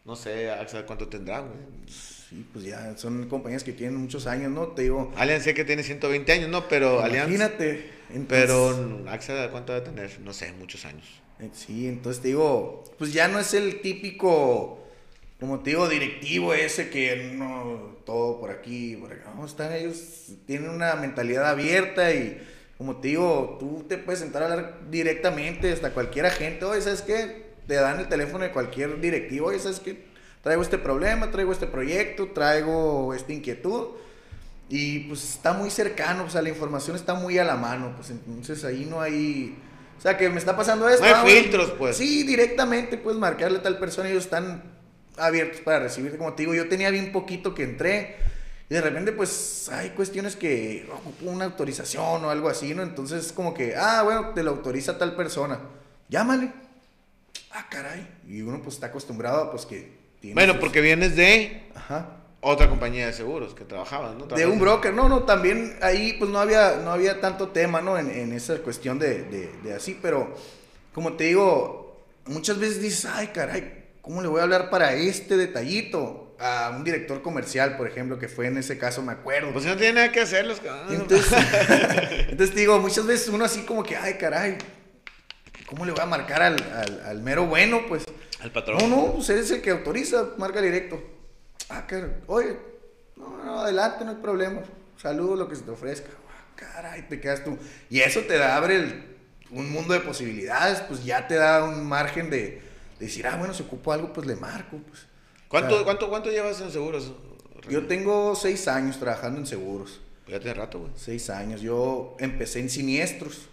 [0.03, 1.53] No sé, Axel, ¿cuánto tendrá, güey?
[2.29, 4.67] Sí, pues ya son compañías que tienen muchos años, ¿no?
[4.67, 6.67] Te digo, Allianz sé que tiene 120 años, ¿no?
[6.67, 7.29] Pero Allianz...
[7.29, 7.89] imagínate.
[8.13, 10.19] entonces- Pero Axel, ¿cuánto va a tener?
[10.19, 11.05] No sé, muchos años.
[11.39, 14.83] Eh, Sí, entonces te digo, pues ya no es el típico,
[15.39, 19.31] como te digo, directivo ese que no, todo por aquí, por acá.
[19.35, 22.41] No, están ellos, tienen una mentalidad abierta y,
[22.77, 26.65] como te digo, tú te puedes sentar a hablar directamente hasta cualquier agente.
[26.65, 27.47] Oye, ¿sabes qué?
[27.67, 29.47] Te dan el teléfono de cualquier directivo.
[29.47, 30.16] Oye, ¿sabes qué?
[30.47, 33.87] Traigo este problema, traigo este proyecto, traigo esta inquietud.
[34.69, 38.11] Y pues está muy cercano, o sea, la información está muy a la mano, pues
[38.11, 39.57] entonces ahí no hay...
[39.97, 41.01] O sea, que me está pasando esto.
[41.01, 41.97] No hay ah, filtros, pues.
[41.97, 44.63] Sí, directamente puedes marcarle a tal persona, ellos están
[45.17, 46.17] abiertos para recibirte.
[46.17, 48.15] Como te digo, yo tenía bien poquito que entré
[48.69, 52.83] y de repente pues hay cuestiones que ocupo una autorización o algo así, ¿no?
[52.83, 55.59] Entonces como que, ah, bueno, te lo autoriza tal persona,
[56.07, 56.53] llámale.
[57.51, 58.07] Ah, caray.
[58.25, 59.96] Y uno pues está acostumbrado a pues que...
[60.33, 64.25] Bueno, sus- porque vienes de Ajá otra compañía de seguros que trabajabas, ¿no?
[64.27, 64.93] de un broker.
[64.93, 67.97] No, no, también ahí pues no había, no había tanto tema, ¿no?
[67.97, 70.33] En, en esa cuestión de, de, de así, pero
[70.93, 75.35] como te digo, muchas veces dices, ay, caray, ¿cómo le voy a hablar para este
[75.35, 76.35] detallito?
[76.39, 79.51] A un director comercial, por ejemplo, que fue en ese caso, me acuerdo.
[79.51, 80.61] Pues no tiene nada que hacer los.
[80.91, 81.33] Entonces,
[82.29, 84.55] entonces te digo, muchas veces uno así como que, ay, caray,
[85.65, 87.81] ¿cómo le voy a marcar al, al, al mero bueno?
[87.89, 88.03] Pues,
[88.41, 88.77] Al patrón.
[88.79, 91.01] no, no, pues eres el que autoriza, marca directo.
[91.69, 92.57] Ah, caray, oye,
[93.15, 94.61] no, no, adelante, no hay problema.
[95.01, 96.09] Saludos, lo que se te ofrezca.
[96.29, 97.57] Ah, caray, te quedas tú.
[97.89, 99.17] Y eso te da, abre el-
[99.49, 102.37] un mundo de posibilidades, pues ya te da un margen de,
[102.99, 104.77] de decir, ah, bueno, si ocupo algo, pues le marco.
[104.87, 105.07] Pues.
[105.47, 107.13] ¿Cuánto, O sea, cuánto, ¿Cuánto llevas en seguros?
[107.69, 109.99] Yo tengo seis años trabajando en seguros.
[110.27, 110.91] Ya tiene rato, güey.
[110.95, 111.61] Seis años.
[111.61, 113.47] Yo empecé en siniestros.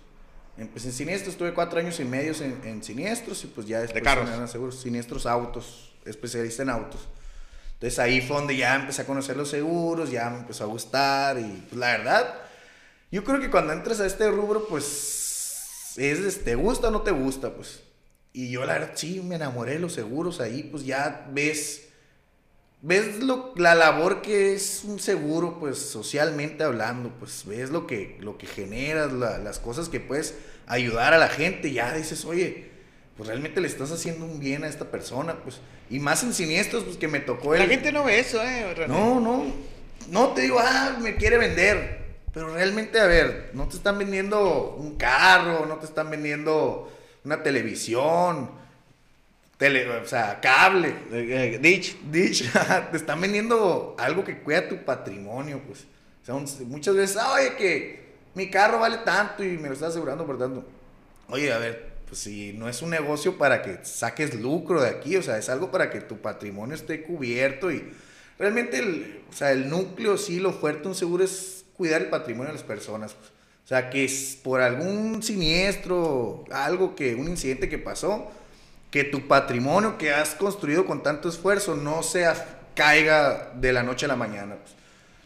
[0.56, 4.04] Empecé en siniestros, tuve cuatro años y medio en, en siniestros y pues ya después
[4.04, 4.30] carros?
[4.30, 7.08] en seguros, siniestros autos, especialista en autos.
[7.74, 11.38] Entonces ahí fue donde ya empecé a conocer los seguros, ya me empezó a gustar
[11.38, 12.34] y pues la verdad,
[13.10, 17.10] yo creo que cuando entras a este rubro pues es, ¿te gusta o no te
[17.10, 17.50] gusta?
[17.52, 17.82] Pues.
[18.32, 21.83] Y yo la verdad sí me enamoré de los seguros ahí, pues ya ves
[22.86, 28.18] ves lo, la labor que es un seguro, pues socialmente hablando, pues ves lo que,
[28.20, 30.34] lo que generas, la- las cosas que puedes
[30.66, 32.68] ayudar a la gente, ya dices, oye,
[33.16, 36.84] pues realmente le estás haciendo un bien a esta persona, pues, y más en siniestros,
[36.84, 38.74] pues que me tocó La el- gente no ve eso, ¿eh?
[38.74, 38.92] René?
[38.92, 39.44] No, no,
[40.10, 42.04] no te digo, ah, me quiere vender,
[42.34, 46.92] pero realmente, a ver, no te están vendiendo un carro, no te están vendiendo
[47.24, 48.50] una televisión,
[49.64, 50.88] tele, o sea, cable.
[51.12, 51.96] Eh, eh, Ditch.
[52.10, 52.50] Dish,
[52.90, 55.86] te están vendiendo algo que cuida tu patrimonio, pues.
[56.22, 58.04] O sea, un- muchas veces, "Ah, oye, que
[58.34, 60.64] mi carro vale tanto y me lo estás asegurando por tanto.
[61.28, 65.16] Oye, a ver, pues si no es un negocio para que saques lucro de aquí,
[65.16, 67.90] o sea, es algo para que tu patrimonio esté cubierto y
[68.38, 72.10] realmente, el, o sea, el núcleo, sí, lo fuerte de un seguro es cuidar el
[72.10, 73.30] patrimonio de las personas, pues.
[73.64, 78.30] O sea, que es por algún siniestro, algo que, un incidente que pasó,
[78.94, 82.28] que tu patrimonio que has construido con tanto esfuerzo no se
[82.76, 84.54] caiga de la noche a la mañana.
[84.54, 84.76] pues.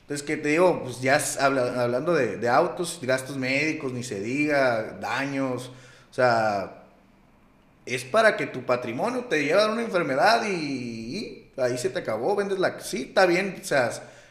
[0.00, 4.20] Entonces, que te digo, pues ya habla- hablando de, de autos, gastos médicos, ni se
[4.20, 5.70] diga, daños,
[6.10, 6.82] o sea,
[7.84, 11.98] es para que tu patrimonio te lleve a una enfermedad y, y ahí se te
[11.98, 12.80] acabó, vendes la...
[12.80, 13.90] Sí, está bien, o sea,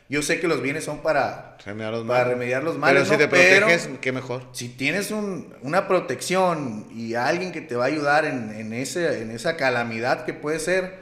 [0.10, 2.28] yo sé que los bienes son para, Remediar los para males.
[2.34, 3.18] remediar los Pero males, si ¿no?
[3.18, 4.44] te Pero- proteges, qué mejor.
[4.54, 9.22] si tienes un- una protección y alguien que te va a ayudar en, en ese,
[9.22, 10.96] en esa calamidad que puede ser,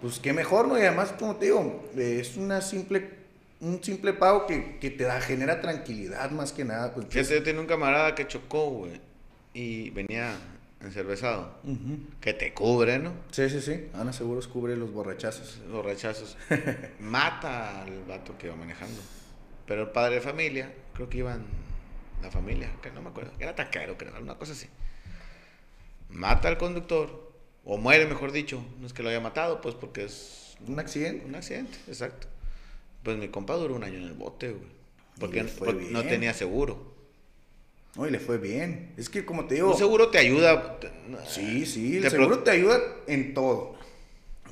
[0.00, 0.78] pues qué mejor, ¿no?
[0.78, 3.08] Y además, como te digo, es una simple,
[3.60, 6.92] un simple pago que, que te da, genera tranquilidad más que nada.
[6.94, 9.00] Pues, Fíjate, yo tenía un camarada que chocó, güey,
[9.54, 10.32] y venía
[10.84, 11.58] encervezado.
[11.64, 11.98] Ujú.
[12.20, 13.12] Que te cubre, ¿no?
[13.30, 13.88] Sí, sí, sí.
[13.94, 15.60] Ana Seguros cubre los borrachazos.
[15.70, 16.36] Los rechazos.
[17.00, 19.00] Mata al vato que iba manejando.
[19.66, 21.44] Pero el padre de familia, creo que iban
[22.22, 24.68] la familia, que no me acuerdo, era taquero, creo, una cosa así.
[26.10, 27.32] Mata al conductor,
[27.64, 28.64] o muere, mejor dicho.
[28.80, 31.24] No es que lo haya matado, pues porque es Un accidente.
[31.26, 32.28] un accidente, exacto.
[33.02, 34.82] Pues mi compa duró un año en el bote, güey.
[35.18, 35.44] Porque,
[35.90, 36.91] no tenía seguro.
[37.96, 38.92] No, y le fue bien.
[38.96, 39.72] Es que como te digo.
[39.72, 40.78] Un seguro te ayuda.
[41.28, 43.76] Sí, sí, el seguro te ayuda en todo.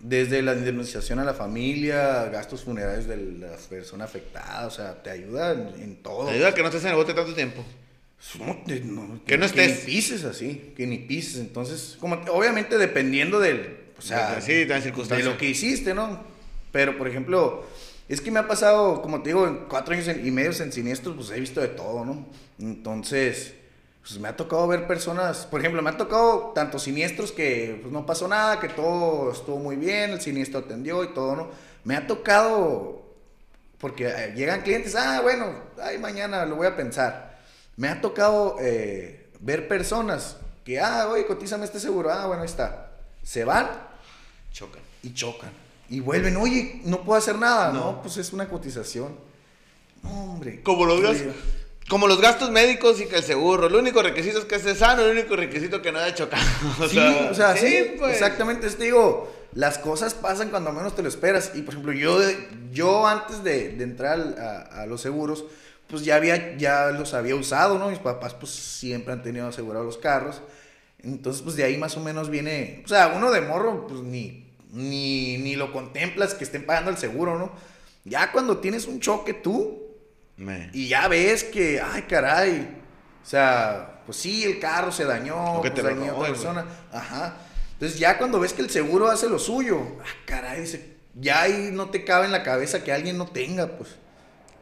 [0.03, 5.11] Desde la indemnización a la familia, gastos funerarios de la persona afectada, o sea, te
[5.11, 6.27] ayuda en, todo.
[6.27, 7.63] Te ayuda a que no estés en el bote tanto tiempo.
[8.39, 9.81] No, te- no, Que no ni estés.
[9.81, 11.37] pises así, que ni pises.
[11.41, 15.93] Entonces, como que, obviamente dependiendo del, o sea, Sí, de las de lo que hiciste,
[15.95, 16.21] ¿no?
[16.73, 17.67] Pero, por ejemplo,
[18.11, 21.15] es que me ha pasado, como te digo, en cuatro años y medio en siniestros,
[21.15, 22.27] pues he visto de todo, ¿no?
[22.59, 23.55] Entonces,
[24.01, 27.93] pues me ha tocado ver personas, por ejemplo, me ha tocado tanto siniestros que pues,
[27.93, 31.51] no pasó nada, que todo estuvo muy bien, el siniestro atendió y todo, ¿no?
[31.85, 33.01] Me ha tocado,
[33.79, 35.47] porque eh, llegan clientes, ah, bueno,
[35.81, 37.39] ay, mañana lo voy a pensar.
[37.77, 42.49] Me ha tocado eh, ver personas que, ah, oye, cotízame este seguro, ah, bueno, ahí
[42.49, 42.91] está.
[43.23, 43.71] Se van
[44.51, 44.83] Chocan.
[45.05, 45.60] y chocan.
[45.91, 47.73] Y vuelven, oye, no puedo hacer nada.
[47.73, 47.93] No.
[47.93, 49.17] No, pues es una cotización.
[50.03, 50.63] No, hombre.
[50.63, 51.43] Como los, ¿qué gastos, le digo?
[51.89, 53.67] como los gastos médicos y que el seguro.
[53.67, 56.43] El único requisito es que esté sano, el único requisito que no haya chocado.
[56.81, 58.13] O Sí, o sea, sí, pues.
[58.13, 58.71] exactamente.
[58.71, 61.53] Te digo, las cosas pasan cuando menos te lo esperas.
[61.55, 62.19] Y por ejemplo, yo,
[62.71, 65.45] yo antes de, de entrar a, a los seguros,
[65.89, 67.91] pues ya, había, ya los había usado, ¿no?
[67.91, 70.41] Mis papás, pues siempre han tenido asegurados los carros.
[71.03, 72.83] Entonces, pues de ahí más o menos viene.
[72.85, 76.99] O sea, uno de morro, pues ni, ni, ni lo contemplas que estén pagando el
[76.99, 77.53] seguro, ¿no?
[78.05, 79.83] Ya cuando tienes un choque tú,
[80.37, 80.71] Me.
[80.73, 82.77] y ya ves que, ay, caray.
[83.23, 86.29] O sea, pues sí, el carro se dañó, O que pues te dañó a otra
[86.29, 86.67] persona.
[86.93, 87.37] Ajá.
[87.73, 90.65] Entonces ya cuando ves que el seguro hace lo suyo, ah, caray,
[91.15, 93.97] ya ahí no te cabe en la cabeza que alguien no tenga, pues.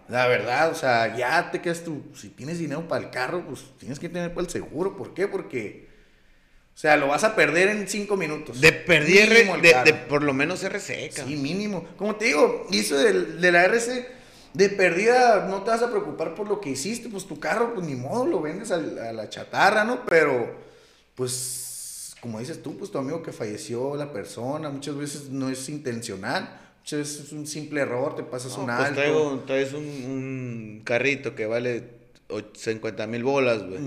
[0.09, 3.64] La verdad, o sea, ya te quedas tú, si tienes dinero para el carro, pues
[3.78, 4.97] tienes que tener para el seguro.
[4.97, 5.28] ¿Por qué?
[5.28, 5.88] Porque,
[6.78, 8.60] o sea, lo vas a perder en cinco minutos.
[8.60, 9.28] De perder,
[9.60, 11.84] de, de por lo menos RC, Sí, mínimo.
[11.96, 14.06] Como te digo, eso del- de, la RC,
[14.55, 17.84] de perdida, no te vas a preocupar por lo que hiciste, pues tu carro, pues
[17.84, 20.06] ni modo, lo vendes al- a, la chatarra, ¿no?
[20.06, 20.55] Pero,
[21.16, 25.68] pues, como dices tú, pues tu amigo que falleció, la persona, muchas veces no es
[25.68, 28.94] intencional, muchas veces es un simple error, te pasas No, un pues alto.
[29.00, 31.98] traigo, traes un, un carrito que vale
[32.28, 33.80] 50 mil bolas, güey.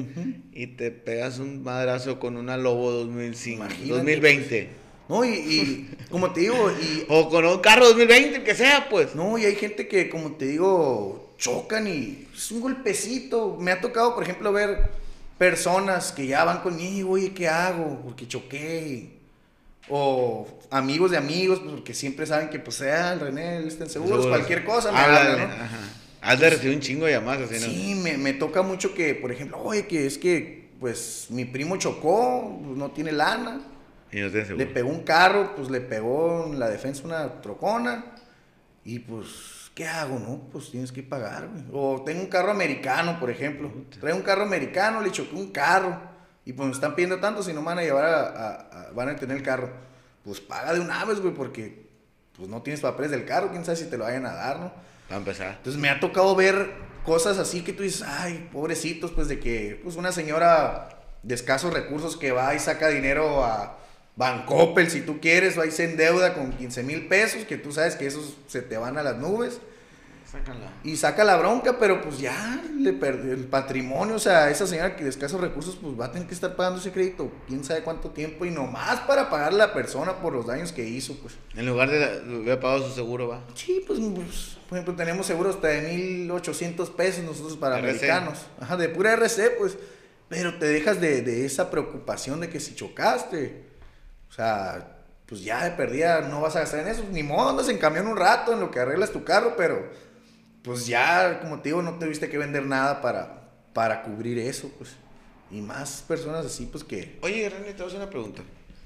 [0.54, 4.70] Y te pegas un madrazo con una Lobo 2005, Imagínate, 2020.
[5.10, 8.88] No, y, y como te digo, y O con un carro 2020, el que sea,
[8.90, 9.14] pues.
[9.14, 13.58] No, y hay gente que, como te digo, chocan y es un golpecito.
[13.60, 14.90] Me ha tocado, por ejemplo, ver
[15.38, 18.00] personas que ya van conmigo, oye, ¿qué hago?
[18.04, 19.22] Porque choqué.
[19.90, 24.26] O amigos de amigos, pues, porque siempre saben que, pues, sea el René, en seguros,
[24.26, 25.44] cualquier cosa, me hablan, ¿no?
[25.54, 25.80] ajá.
[26.22, 27.66] Has de recibir un chingo de llamadas así, ¿no?
[27.74, 31.78] Sí, me, me toca mucho que, por ejemplo, oye, que es que, pues, mi primo
[31.78, 33.62] chocó, pues, no tiene lana.
[34.12, 34.66] Y no tienes seguro.
[34.66, 38.06] Le pegó un carro, pues le pegó en la defensa una trocona.
[38.84, 40.42] Y pues, ¿qué hago, no?
[40.52, 41.64] Pues tienes que pagar, güey.
[41.72, 43.72] O tengo un carro americano, por ejemplo.
[44.00, 45.98] Trae un carro americano, le chocó un carro.
[46.46, 48.54] Y pues me están pidiendo tanto, si no me van a llevar a, a-
[48.88, 49.70] a- van a tener el carro.
[50.26, 51.86] Pues paga de una vez, güey, porque
[52.36, 54.74] pues no tienes papeles del carro, quién sabe si te lo vayan a dar, ¿no?
[55.18, 56.72] Entonces me ha tocado ver
[57.04, 60.90] cosas así que tú dices, ay, pobrecitos, pues de que, pues una señora
[61.24, 63.78] de escasos recursos que va y saca dinero a
[64.16, 67.96] Bancoppel, si tú quieres, va y se endeuda con 15 mil pesos, que tú sabes
[67.96, 69.60] que esos se te van a las nubes,
[70.32, 70.72] Sácala.
[70.84, 74.96] y saca la bronca, pero pues ya le perdió el patrimonio, o sea, esa señora
[74.96, 77.82] que de escasos recursos, pues va a tener que estar pagando ese crédito, quién sabe
[77.82, 81.34] cuánto tiempo, y nomás para pagar a la persona por los daños que hizo, pues.
[81.56, 83.42] En lugar de haber pagado su seguro, va.
[83.56, 87.90] Sí, pues, pues, por ejemplo, tenemos seguros hasta de 1800 pesos nosotros para RC.
[87.90, 88.46] americanos.
[88.60, 89.78] Ajá, de pura RC, pues.
[90.30, 93.66] Pero te dejas de, de esa preocupación de que si chocaste,
[94.30, 94.96] o sea,
[95.26, 97.04] pues ya de perdida no vas a gastar en eso.
[97.12, 99.90] Ni modo, andas en camión un rato en lo que arreglas tu carro, pero
[100.64, 104.92] pues ya, como te digo, no tuviste que vender nada para, para cubrir eso, pues.
[105.50, 107.18] Y más personas así, pues que.
[107.22, 108.42] Oye, René, te voy a hacer una pregunta.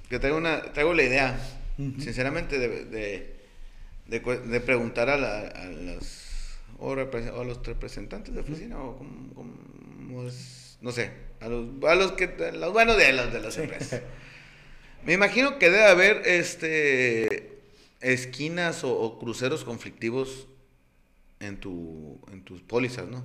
[0.10, 1.40] Que traigo, una, traigo la idea,
[1.78, 8.80] sinceramente, de, de, de preguntar a, la- a las, o, a los representantes de oficina,
[8.82, 11.12] o como, como es, no sé,
[11.42, 14.02] a los, a los, que, a los buenos de las, de las empresas.
[15.06, 17.60] Me imagino que debe haber este
[18.02, 20.48] esquinas o, cruceros conflictivos
[21.46, 23.24] en, tu, en tus pólizas, ¿no?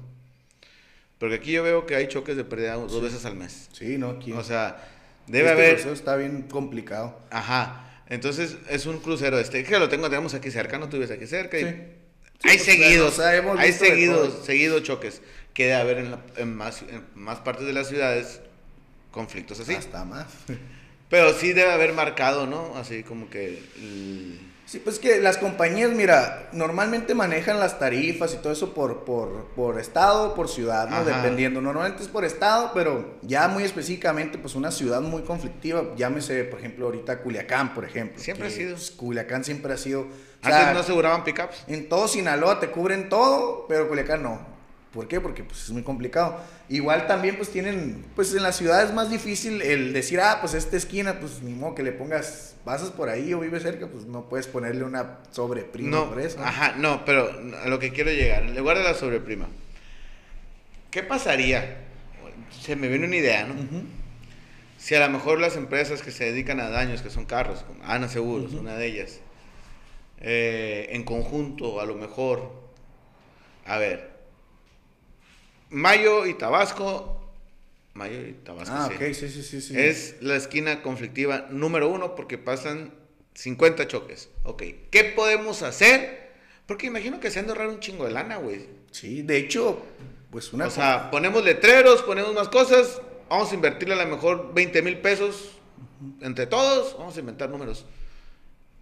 [1.19, 3.69] Porque aquí yo veo que hay choques de pérdida dos veces al mes.
[3.73, 4.33] Sí, no, aquí.
[4.33, 4.89] O sea,
[5.27, 5.75] debe este haber.
[5.79, 7.21] Eso está bien complicado.
[7.31, 8.03] Ajá.
[8.09, 11.59] Entonces es un crucero este que lo tengo, tenemos aquí cerca, no tuvies aquí cerca.
[11.61, 11.65] Y...
[11.65, 11.99] hay
[12.43, 15.23] pues, seguidos, hay seguidos, seguidos choques
[15.55, 15.99] que debe haber
[16.37, 18.41] en, más, en más partes de las ciudades
[19.11, 19.75] conflictos así.
[19.75, 20.27] Hasta más.
[21.09, 22.77] Pero sí debe haber marcado, ¿no?
[22.77, 23.63] Así como que...
[24.71, 29.47] Sí, pues que las compañías, mira, normalmente manejan las tarifas y todo eso por, por,
[29.57, 31.05] por estado, por ciudad, ¿no?
[31.05, 31.61] Dependiendo.
[31.61, 36.61] Normalmente es por estado, pero ya muy específicamente, pues una ciudad muy conflictiva, llámese, por
[36.61, 38.23] ejemplo, ahorita Culiacán, por ejemplo.
[38.23, 38.77] Siempre ha sido.
[38.77, 40.07] Pues, Culiacán siempre ha sido...
[40.41, 41.65] Antes no aseguraban pickups.
[41.67, 44.50] En todo Sinaloa te cubren todo, pero Culiacán no.
[44.93, 45.21] ¿Por qué?
[45.21, 46.41] Porque pues es muy complicado.
[46.69, 50.55] Igual también pues tienen, pues en la ciudad es más difícil el decir, ah, pues
[50.55, 54.07] esta esquina, pues ni modo que le pongas, pasas por ahí o vives cerca, pues
[54.07, 56.41] no puedes ponerle una sobreprima no, por eso.
[56.43, 57.31] Ajá, no, pero
[57.62, 59.49] a lo que quiero llegar, en lugar de la sobreprima,
[60.91, 61.85] ¿qué pasaría?
[62.61, 63.55] Se me viene una idea, ¿no?
[64.77, 67.85] Si a lo mejor las empresas que se dedican a daños, que son carros, como
[67.85, 69.21] Ana Seguros, una de ellas,
[70.21, 72.51] eh, en conjunto, a lo mejor,
[73.67, 74.10] a ver,
[75.71, 77.21] Mayo y Tabasco.
[77.95, 78.75] Mayo y Tabasco.
[78.77, 79.79] Ah, ok, sí, sí, sí, sí.
[79.79, 82.93] Es la esquina conflictiva número uno porque pasan
[83.35, 84.29] 50 choques.
[84.45, 86.31] Ok, ¿qué podemos hacer?
[86.67, 88.67] Porque imagino que se han de ahorrar un chingo de lana, güey.
[88.91, 89.83] Sí, de hecho,
[90.31, 90.67] pues una.
[90.67, 93.01] O sea, ponemos letreros, ponemos más cosas.
[93.29, 95.53] Vamos a invertirle a lo mejor 20 mil pesos
[96.21, 96.97] entre todos.
[96.99, 97.87] Vamos a inventar números.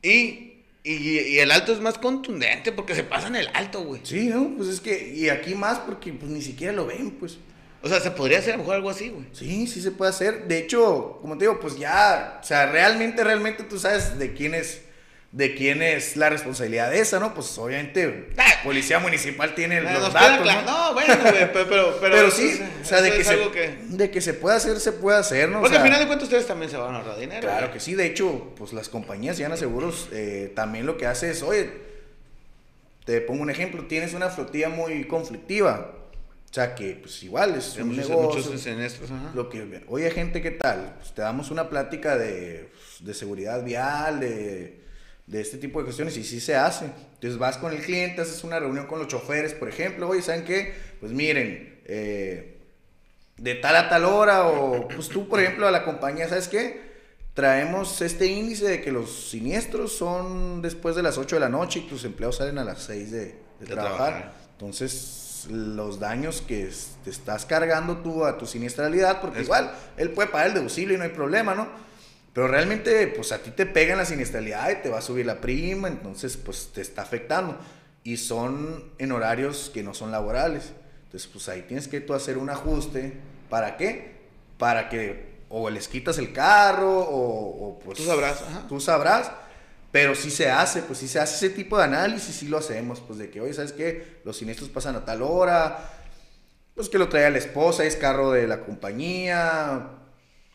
[0.03, 0.48] Y
[0.85, 4.01] y, el alto es más contundente porque se pasan el alto, güey.
[4.05, 4.55] Sí, ¿no?
[4.57, 7.39] Pues es que, y aquí más porque pues ni siquiera lo ven, pues.
[7.83, 9.27] O sea, se podría hacer a lo mejor algo así, güey.
[9.33, 10.49] Sí, sí se puede hacer.
[10.49, 14.55] De hecho, como te digo, pues ya, o sea, realmente, realmente tú sabes de quién
[14.55, 14.83] es
[15.31, 17.35] de quién es la responsabilidad de esa, ¿no?
[17.35, 18.61] Pues obviamente la ah.
[18.65, 20.63] policía municipal tiene los datos, ¿no?
[20.63, 20.95] ¿no?
[20.95, 24.81] bueno, pero, pero, pero, sí, o sea, de que, se, de que se puede hacer,
[24.81, 25.61] se puede hacer, ¿no?
[25.61, 27.43] Porque al final de cuentas ustedes también se van a ahorrar dinero.
[27.43, 31.31] Claro que sí, de hecho, pues las compañías ya seguros eh, también lo que hace
[31.31, 31.71] es, oye,
[33.05, 35.95] te pongo un ejemplo, tienes una flotilla muy conflictiva,
[36.51, 38.51] o sea que, pues igual es un muchos, negocio.
[38.51, 39.33] Muchos ajá.
[39.35, 40.95] Lo que, oye, gente, ¿qué tal?
[40.99, 44.88] Pues te damos una plática de, de seguridad vial, de
[45.29, 46.87] de este tipo de cuestiones y sí se hace.
[47.15, 50.45] Entonces vas con el cliente, haces una reunión con los choferes, por ejemplo, oye, ¿saben
[50.45, 50.75] qué?
[51.01, 52.59] Pues miren, eh,
[53.37, 56.89] de tal a tal hora o pues tú, por ejemplo, a la compañía, ¿sabes qué?
[57.35, 61.81] Traemos este índice de que los siniestros son después de las 8 de la noche
[61.81, 64.33] y tus empleados salen a las 6 de, trabajar.
[64.53, 66.69] Entonces, los daños que
[67.05, 70.97] te estás cargando tú a tu siniestralidad, porque igual él puede pagar el deducible y
[70.97, 71.88] no hay problema, ¿no?
[72.39, 75.27] Pero realmente, pues a ti te pega en la siniestralidad y te va a subir
[75.27, 77.59] la prima, entonces, pues te está afectando.
[78.05, 80.71] Y son en horarios que no son laborales.
[81.07, 83.15] Entonces, pues ahí tienes que tú hacer un ajuste.
[83.51, 84.19] ¿Para qué?
[84.57, 87.99] Para que o les quitas el carro o, pues...
[87.99, 88.45] Tú sabrás.
[88.69, 89.33] Tú sabrás.
[89.91, 93.01] Pero sí se hace, pues sí se hace ese tipo de análisis, sí lo hacemos,
[93.01, 94.21] pues de que, oye, ¿sabes qué?
[94.25, 95.91] Los siniestros pasan a tal hora,
[96.77, 99.89] pues que lo trae la esposa, es carro de la compañía,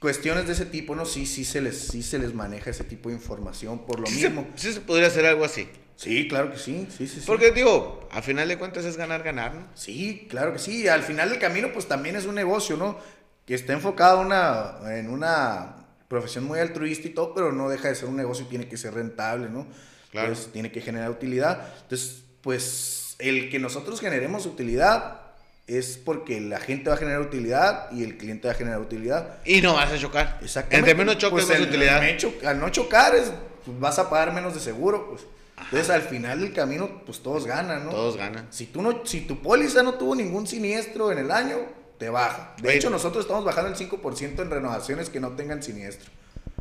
[0.03, 1.05] cuestiones de ese tipo, ¿no?
[1.05, 4.45] Sí, sí se les, sí se les maneja ese tipo de información por lo mismo.
[4.55, 5.65] sí se podría hacer algo así.
[5.95, 9.55] Sí, claro que sí, sí, sí, Porque digo, al final de cuentas es ganar, ganar,
[9.55, 9.65] ¿no?
[9.75, 10.89] Sí, claro que sí.
[10.89, 12.97] Al final del camino, pues también es un negocio, ¿no?
[13.45, 17.95] Que está enfocado una, en una profesión muy altruista y todo, pero no deja de
[17.95, 19.67] ser un negocio y tiene que ser rentable, ¿no?
[20.11, 20.34] Claro.
[20.51, 21.65] tiene que generar utilidad.
[21.84, 25.22] Entonces, pues el que nosotros generemos utilidad
[25.68, 29.40] es porque la gente va a generar utilidad y el cliente va a generar utilidad.
[29.45, 30.40] Y no vas a chocar.
[30.41, 30.77] Exactamente.
[30.77, 32.02] Entre menos choques, pues más utilidad.
[32.45, 33.31] al no chocar, es,
[33.65, 35.23] pues, vas a pagar menos de seguro, pues.
[35.57, 37.91] Entonces, al final del camino, pues todos ganan, ¿no?
[37.91, 38.48] Todos ganan.
[38.49, 41.57] Si, tú no, si tu póliza no tuvo ningún siniestro en el año,
[41.98, 42.53] te baja.
[42.61, 46.11] De hecho, nosotros estamos bajando el 5% en renovaciones que no tengan siniestro.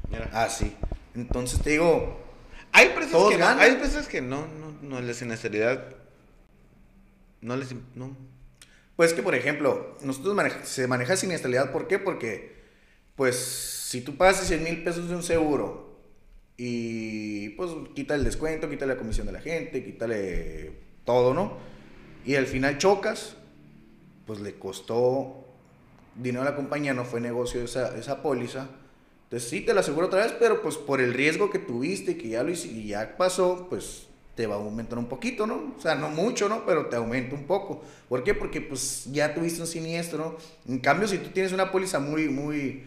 [0.09, 0.31] Mira.
[0.33, 0.77] Ah, sí.
[1.15, 2.20] Entonces, te digo...
[2.74, 5.85] Hay empresas, que, no, hay empresas que no, no, no, la siniestralidad
[7.43, 7.74] no les...
[7.95, 8.16] No,
[9.03, 11.99] pues que, por ejemplo, nosotros se maneja siniestralidad, ¿por qué?
[11.99, 12.53] Porque,
[13.16, 15.99] pues, si tú pagas 100 mil pesos de un seguro
[16.57, 20.70] y, pues, quita el descuento, quita la comisión de la gente, quítale
[21.05, 21.59] todo, ¿no?
[22.24, 23.35] Y al final chocas,
[24.24, 25.49] pues le costó
[26.15, 28.69] dinero a la compañía, no fue negocio esa, esa póliza.
[29.24, 32.29] Entonces sí te la aseguro otra vez, pero pues por el riesgo que tuviste, que
[32.29, 35.74] ya lo y ya pasó, pues te va a aumentar un poquito, ¿no?
[35.76, 36.64] O sea, no mucho, ¿no?
[36.64, 37.82] Pero te aumenta un poco.
[38.09, 38.34] ¿Por qué?
[38.34, 40.72] Porque pues ya tuviste un siniestro, ¿no?
[40.72, 42.84] En cambio, si tú tienes una póliza muy, muy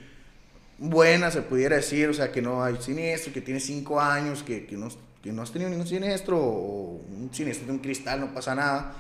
[0.78, 4.66] buena, se pudiera decir, o sea, que no hay siniestro, que tiene cinco años, que,
[4.66, 4.90] que, no,
[5.22, 8.94] que no has tenido ningún siniestro o un siniestro de un cristal, no pasa nada,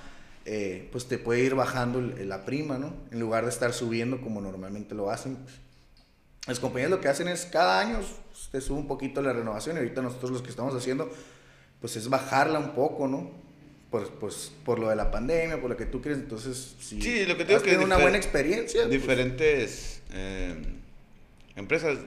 [0.46, 2.94] eh, pues te puede ir bajando la prima, ¿no?
[3.12, 5.38] En lugar de estar subiendo como normalmente lo hacen.
[5.38, 5.56] Pues.
[6.48, 9.78] Las compañías lo que hacen es cada año pues, te sube un poquito la renovación
[9.78, 11.10] y ahorita nosotros lo que estamos haciendo
[11.80, 13.32] pues es bajarla un poco, ¿no?
[13.92, 17.26] Por, pues, por lo de la pandemia, por lo que tú crees, entonces si sí,
[17.26, 18.82] lo que tengo que una buena experiencia.
[18.82, 18.92] Pues.
[18.92, 20.56] Diferentes eh,
[21.56, 22.00] empresas,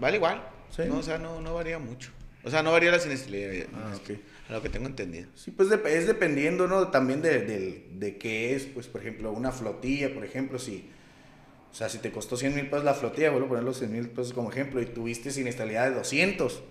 [0.00, 0.42] vale igual,
[0.88, 0.98] ¿no?
[0.98, 2.10] o sea, no, no varía mucho.
[2.46, 3.66] O sea, no varía la siniestralidad.
[3.74, 4.22] Ah, okay.
[4.48, 5.28] A lo que tengo entendido.
[5.34, 6.88] Sí, pues es dependiendo, ¿no?
[6.88, 10.88] También de, de, de, qué es, pues, por ejemplo, una flotilla, por ejemplo, si...
[11.72, 13.92] O sea, si te costó 100 mil pesos la flotilla, vuelvo a poner los 100
[13.92, 16.62] mil pesos como ejemplo, y tuviste siniestralidad de 200.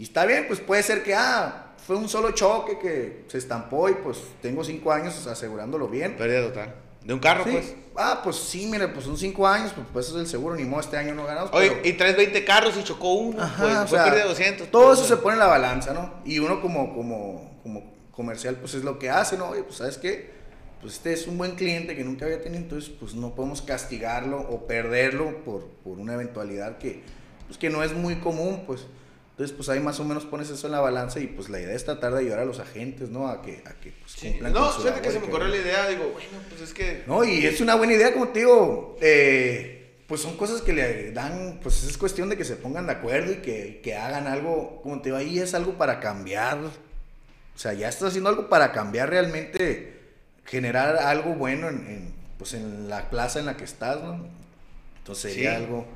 [0.00, 3.86] Y está bien, pues puede ser que, ah, fue un solo choque que se estampó
[3.90, 6.16] y pues tengo 5 años asegurándolo bien.
[6.16, 6.74] Pérdida total.
[7.04, 7.74] ¿De un carro, pues?
[7.94, 10.64] Ah, pues sí, mira, pues son cinco años, pues, pues eso es el seguro, ni
[10.64, 11.50] modo, este año no ganamos.
[11.52, 14.70] Oye, y traes 20 carros y chocó uno, Ajá, pues, fue pérdida de 200.
[14.70, 16.14] Todo pues, eso se pone en la balanza, ¿no?
[16.24, 19.50] Y uno como, como, como comercial, pues es lo que hace, ¿no?
[19.50, 20.30] Oye, pues ¿sabes qué?
[20.80, 24.40] Pues este es un buen cliente que nunca había tenido, entonces pues no podemos castigarlo
[24.40, 27.02] o perderlo por, por una eventualidad que,
[27.46, 28.86] pues, que no es muy común, pues.
[29.40, 31.74] Entonces, pues ahí más o menos pones eso en la balanza y pues la idea
[31.74, 33.26] es tratar de ayudar a los agentes, ¿no?
[33.26, 36.10] A que, a que pues, cumplan No, fíjate que se me ocurrió la idea, digo,
[36.12, 37.04] bueno, pues es que...
[37.06, 41.12] No, y es una buena idea, como te digo, eh, pues son cosas que le
[41.12, 44.82] dan, pues es cuestión de que se pongan de acuerdo y que, que hagan algo,
[44.82, 48.72] como te digo, ahí es algo para cambiar, o sea, ya estás haciendo algo para
[48.72, 50.00] cambiar realmente,
[50.44, 54.22] generar algo bueno en, pues en la plaza en la que estás, ¿no?
[54.98, 55.86] Entonces sería algo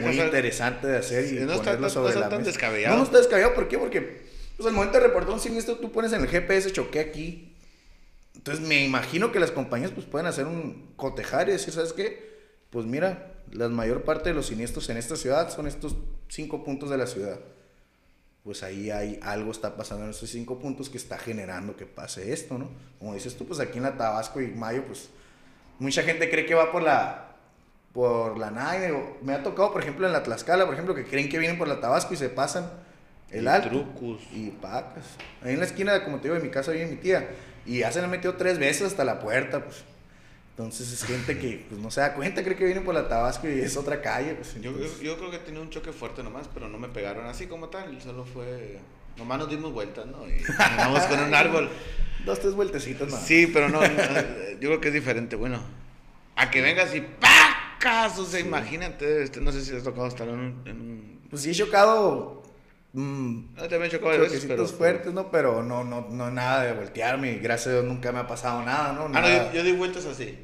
[0.00, 2.94] muy interesante de hacer y no ponerlo está, sobre no la tan descabellado.
[2.94, 3.78] No, no está descabellado, ¿por qué?
[3.78, 4.22] Porque
[4.56, 7.54] pues al momento de reportar un siniestro tú pones en el GPS choqué aquí.
[8.34, 12.32] Entonces me imagino que las compañías pues pueden hacer un cotejar y decir, ¿sabes qué?
[12.70, 15.96] Pues mira, la mayor parte de los siniestros en esta ciudad son estos
[16.28, 17.38] cinco puntos de la ciudad.
[18.44, 22.32] Pues ahí hay algo está pasando en esos cinco puntos que está generando que pase
[22.32, 22.70] esto, ¿no?
[22.98, 25.10] Como dices tú, pues aquí en la Tabasco y Mayo, pues
[25.78, 27.31] mucha gente cree que va por la
[27.92, 29.16] por la Nine.
[29.22, 31.68] Me ha tocado, por ejemplo, en la Tlaxcala, por ejemplo, que creen que vienen por
[31.68, 32.70] la Tabasco y se pasan
[33.30, 33.68] el y alto.
[33.68, 34.22] Trucos.
[34.32, 35.04] Y pacas.
[35.42, 37.28] Ahí en la esquina, como te digo, de mi casa vive mi tía.
[37.64, 39.84] Y ya se le metió tres veces hasta la puerta, pues.
[40.50, 43.48] Entonces es gente que pues, no se da cuenta, cree que vienen por la Tabasco
[43.48, 44.34] y es otra calle.
[44.34, 47.46] Pues, yo, yo, creo que tenía un choque fuerte nomás, pero no me pegaron así
[47.46, 48.00] como tal.
[48.02, 48.78] Solo fue.
[49.16, 50.26] Nomás nos dimos vueltas, ¿no?
[50.26, 50.42] Y
[50.76, 51.70] vamos con un árbol.
[52.26, 53.26] Dos, tres vueltecitas más.
[53.26, 55.36] Sí, pero no, yo creo que es diferente.
[55.36, 55.60] Bueno,
[56.36, 57.31] a que vengas y ¡pa!
[57.84, 61.54] O sea, imagínate, este, no sé si has tocado estar en un, Pues sí he
[61.54, 62.42] chocado...
[62.94, 64.66] Mmm, no, también he chocado veces, pero...
[64.66, 65.30] fuertes, ¿no?
[65.30, 68.92] Pero no, no, no nada de voltearme, gracias a Dios nunca me ha pasado nada,
[68.92, 69.06] ¿no?
[69.14, 70.38] Ah, no, yo, yo, di vueltas así.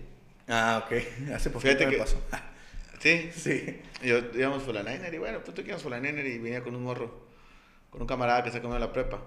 [0.48, 0.92] Ah, ok,
[1.34, 1.98] hace poquito Fíjate me que...
[1.98, 2.16] pasó.
[3.00, 3.30] ¿Sí?
[3.36, 3.80] Sí.
[4.02, 6.38] Yo íbamos por la Niner y bueno, pues tú que íbamos por la Niner y
[6.38, 7.26] venía con un morro,
[7.90, 9.20] con un camarada que se comió la prepa.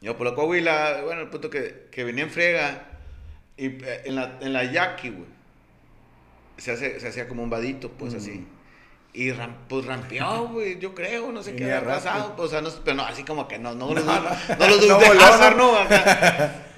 [0.00, 2.86] Yo por la Coahuila, bueno, el punto que, que venía en frega
[3.56, 5.37] y eh, en la, en la Yaqui, güey
[6.58, 8.46] se, hace, se hacía como un vadito, pues así.
[9.14, 9.32] Y
[9.68, 12.36] pues rampeó, güey, yo creo, no sé qué había pasado.
[12.36, 14.20] Pues, o sea, no, pero no, así como que no, no, no, no,
[14.58, 15.72] no los Duke de Hazard, no.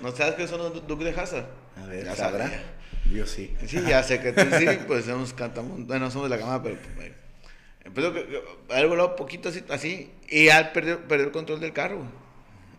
[0.01, 1.47] ¿No sabes qué son los Duke de Hazard?
[1.77, 2.51] A ver, ya sabrá.
[3.13, 3.55] Yo sí.
[3.67, 6.77] Sí, ya sé que tú sí, pues somos, cantamos, bueno, somos de la cama, pero
[6.95, 7.11] pues,
[7.85, 12.03] empezó a haber volado poquito así, así y ya perdió, perdió el control del carro.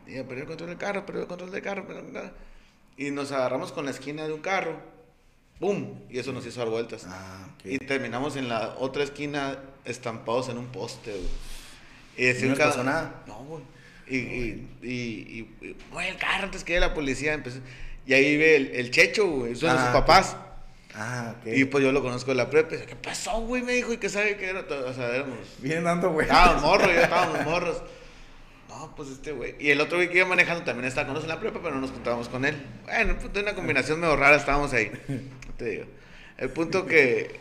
[0.07, 1.86] Y perdió el control del carro, perdió el control del carro,
[2.98, 4.78] y nos agarramos con la esquina de un carro
[5.61, 5.99] ¡Bum!
[6.09, 7.05] Y eso nos hizo dar vueltas.
[7.07, 11.23] Ah, Y terminamos en la otra esquina estampados en un poste, güey.
[12.17, 13.21] Y decir, ¿No pasó nada?
[13.27, 13.63] No, güey.
[14.07, 15.77] Y, y, y, y,
[16.07, 17.33] el carro antes que la policía.
[17.33, 17.59] Empezó,
[18.07, 19.55] y ahí ve el, el Checho, güey.
[19.55, 20.35] Son sus ah, papás.
[20.95, 21.53] Ah, ok.
[21.53, 22.75] Y pues yo lo conozco de la prepa.
[22.77, 23.61] ¿Qué pasó, güey?
[23.61, 24.61] Me dijo, ¿y qué sabe que era?
[24.61, 25.38] O sea, éramos.
[25.59, 26.25] Vienen dando, güey.
[26.25, 27.83] Estábamos morros, ya estábamos morros.
[28.67, 29.55] No, pues este güey.
[29.59, 31.75] Y el otro güey que iba manejando también estaba con nosotros en la prepa, pero
[31.75, 32.57] no nos contábamos con él.
[32.85, 34.91] Bueno, pues de una combinación medio rara estábamos ahí.
[36.38, 37.39] El punto que,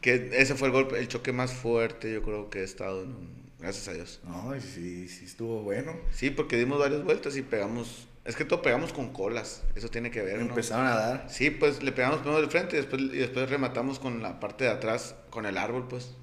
[0.00, 3.06] que ese fue el golpe, el choque más fuerte, yo creo que he estado,
[3.58, 4.20] gracias a Dios.
[4.24, 5.94] No, sí, sí estuvo bueno.
[6.10, 10.10] Sí, porque dimos varias vueltas y pegamos, es que todo pegamos con colas, eso tiene
[10.10, 10.40] que ver.
[10.40, 11.26] Empezaron a dar.
[11.28, 14.64] Sí, pues le pegamos primero de frente y después, y después rematamos con la parte
[14.64, 16.14] de atrás, con el árbol, pues.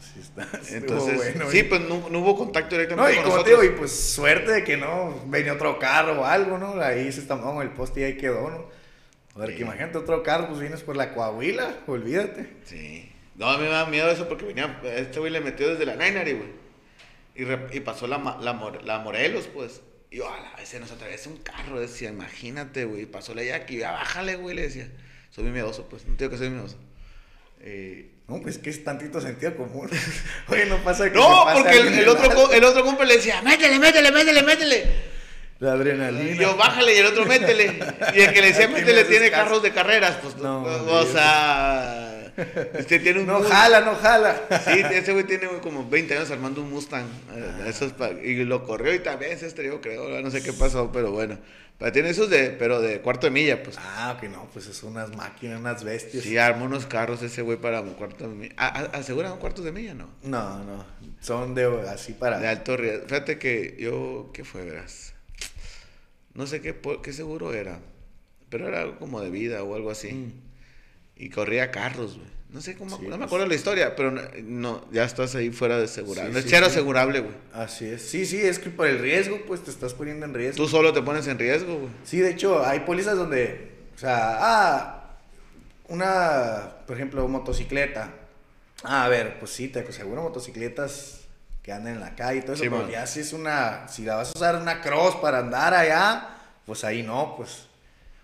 [0.00, 3.70] Sí, está, Entonces, bueno, sí, pues no, hubo contacto directamente no, y como digo, y
[3.70, 6.80] pues suerte de que no venía otro carro o algo, ¿no?
[6.80, 8.85] Ahí se estampó el poste y ahí quedó, ¿no?
[9.36, 12.48] A ver, que imagínate otro carro, pues vienes por la Coahuila, olvídate.
[12.64, 13.12] Sí.
[13.34, 15.94] No, a mí me da miedo eso porque venía, este güey le metió desde la
[15.94, 16.48] Nainari, güey.
[17.34, 19.82] Y, y, pasó la, la, la, Morelos, pues.
[20.10, 23.04] Y yo, a la vez se nos atravesó un carro, decía, imagínate, güey.
[23.04, 24.90] Pasó la Jackie, ya bájale, güey, le decía.
[25.30, 26.06] Soy muy miedoso, pues.
[26.06, 26.78] No tengo que soy miedoso.
[27.60, 29.90] Eh, no, pues que es tantito sentido común.
[30.48, 31.18] Oye, no pasa que.
[31.18, 35.15] No, porque el, otro, el otro compa le decía, métele, métele, métele, métele.
[35.58, 36.32] La adrenalina.
[36.32, 37.78] Y yo, bájale y el otro métele.
[38.14, 40.16] Y el que le decía métele tiene carros de carreras.
[40.22, 40.62] Pues no.
[40.62, 42.12] O sea.
[42.74, 44.42] Este tiene un no jala, no jala.
[44.64, 47.06] Sí, ese güey tiene como 20 años armando un Mustang.
[47.30, 48.10] Ah.
[48.22, 50.20] y lo corrió y también se estrelló, creo.
[50.20, 51.38] No sé qué pasó, pero bueno.
[51.78, 53.76] Pero tiene esos de, pero de cuarto de milla, pues.
[53.78, 56.24] Ah, ok, no, pues es unas máquinas, unas bestias.
[56.24, 58.54] Sí, armó unos carros ese güey para un cuarto de milla.
[58.56, 60.08] ¿Aseguran un cuarto de milla, no?
[60.22, 60.84] No, no.
[61.20, 62.38] Son de así para.
[62.38, 63.06] De alto riesgo.
[63.06, 65.15] Fíjate que yo, ¿qué fue, verás?
[66.36, 67.80] No sé qué, qué seguro era.
[68.50, 70.12] Pero era algo como de vida o algo así.
[70.12, 70.32] Mm.
[71.16, 72.36] Y corría carros, güey.
[72.50, 73.22] No sé cómo, no me pues.
[73.22, 76.32] acuerdo la historia, pero no, ya estás ahí fuera de asegurable.
[76.32, 77.34] no es chero asegurable, güey.
[77.52, 78.02] Así es.
[78.02, 80.62] Sí, sí, es que por el riesgo, pues te estás poniendo en riesgo.
[80.62, 81.90] Tú solo te pones en riesgo, güey.
[82.04, 85.16] Sí, de hecho, hay pólizas donde, o sea, ah,
[85.88, 88.14] una, por ejemplo, motocicleta.
[88.84, 91.25] Ah, a ver, pues sí, te aseguro motocicletas
[91.66, 94.14] que andan en la calle y todo eso, pero ya si es una, si la
[94.14, 96.28] vas a usar una cross para andar allá,
[96.64, 97.66] pues ahí no, pues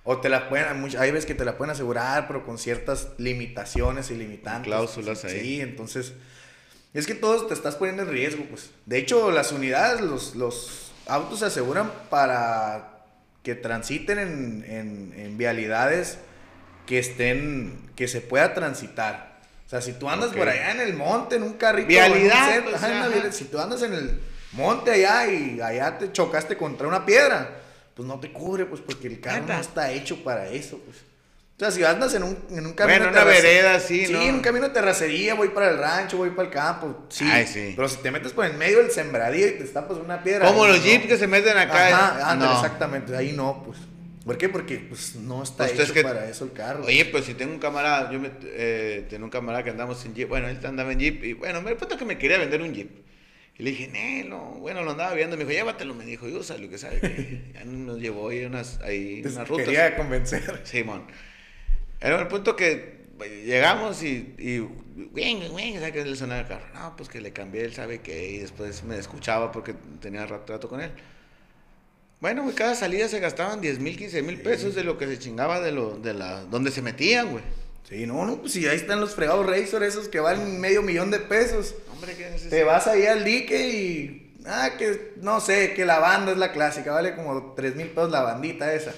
[0.05, 4.11] o te la pueden, hay veces que te la pueden asegurar, pero con ciertas limitaciones
[4.11, 4.67] y limitantes.
[4.67, 5.41] Cláusulas ahí.
[5.41, 6.15] Sí, entonces,
[6.95, 8.71] es que todos te estás poniendo en riesgo, pues.
[8.87, 13.05] De hecho, las unidades, los, los autos se aseguran para
[13.43, 16.19] que transiten en, en, vialidades
[16.87, 19.32] que estén, que se pueda transitar.
[19.73, 21.89] O sea, si tú andas por allá en el monte, en un carrito.
[21.89, 22.63] Vialidad.
[22.63, 24.21] Pues, si tú andas en el
[24.53, 27.63] monte allá y allá te chocaste contra una piedra
[27.95, 30.99] pues no te cubre, pues porque el carro no está hecho para eso, pues.
[31.55, 32.99] O sea, si andas en un, en un camino.
[32.99, 36.31] Bueno, una vereda, sí, Sí, en un camino de terracería, voy para el rancho, voy
[36.31, 37.07] para el campo.
[37.09, 37.29] Sí.
[37.31, 37.75] Ay, sí.
[37.77, 40.47] Pero si te metes por en medio del sembradío y te tapas una piedra.
[40.47, 41.89] Como los jeeps que se meten acá.
[41.89, 42.53] Ajá, ¿eh?
[42.55, 43.17] exactamente.
[43.17, 43.79] Ahí no, pues.
[44.25, 44.49] ¿Por qué?
[44.49, 46.85] Porque pues no está pues, hecho para eso el carro.
[46.85, 50.15] Oye, pues si tengo un camarada, yo me, eh, tengo un camarada que andamos en
[50.15, 50.29] jeep.
[50.29, 52.91] Bueno, él andaba en jeep y bueno, me punto que me quería vender un jeep.
[53.59, 55.37] Y le dije, no, bueno, lo andaba viendo.
[55.37, 55.95] Me dijo, llévatelo.
[55.95, 57.01] Me dijo, yo lo que sabe.
[57.01, 59.67] Que ya nos llevó ahí unas, ahí, unas rutas.
[59.67, 60.61] Quería convencer.
[60.65, 61.05] Simón.
[62.01, 63.03] Era el punto que
[63.45, 66.67] llegamos y, y güey, güey, ¿sabes qué le sonaba el carro?
[66.75, 70.69] No, pues que le cambié, él sabe que, y después me escuchaba porque tenía trato
[70.69, 70.91] con él.
[72.23, 75.19] Bueno, güey, cada salida se gastaban 10 mil, 15 mil pesos de lo que se
[75.19, 77.43] chingaba de lo, de la, donde se metían, güey.
[77.89, 81.11] Sí, no, no, pues si ahí están los fregados Razor esos que valen medio millón
[81.11, 81.75] de pesos.
[81.91, 84.35] Hombre, ¿qué es Te vas ahí al dique y.
[84.47, 88.13] Ah, que no sé, que la banda es la clásica, vale como 3 mil pesos
[88.13, 88.95] la bandita esa.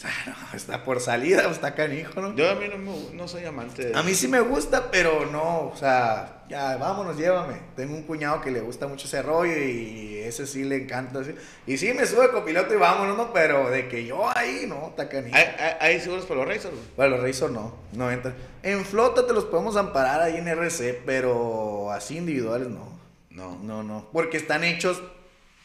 [0.00, 2.34] Sea, no, está por salida, está canijo, ¿no?
[2.34, 3.98] Yo a mí no, no soy amante de...
[3.98, 7.56] A mí sí me gusta, pero no, o sea, ya, vámonos, llévame.
[7.76, 11.20] Tengo un cuñado que le gusta mucho ese rollo y ese sí le encanta.
[11.66, 13.30] Y sí, me sube copiloto y vámonos, ¿no?
[13.34, 15.36] Pero de que yo ahí, no, está canijo.
[15.36, 15.44] ¿Hay,
[15.78, 16.72] hay, seguros para los Razor?
[16.96, 18.32] Para los Razor no, no entra.
[18.62, 22.98] En flota te los podemos amparar ahí en RC, pero así individuales no.
[23.28, 23.58] No.
[23.62, 24.08] No, no.
[24.14, 25.02] Porque están hechos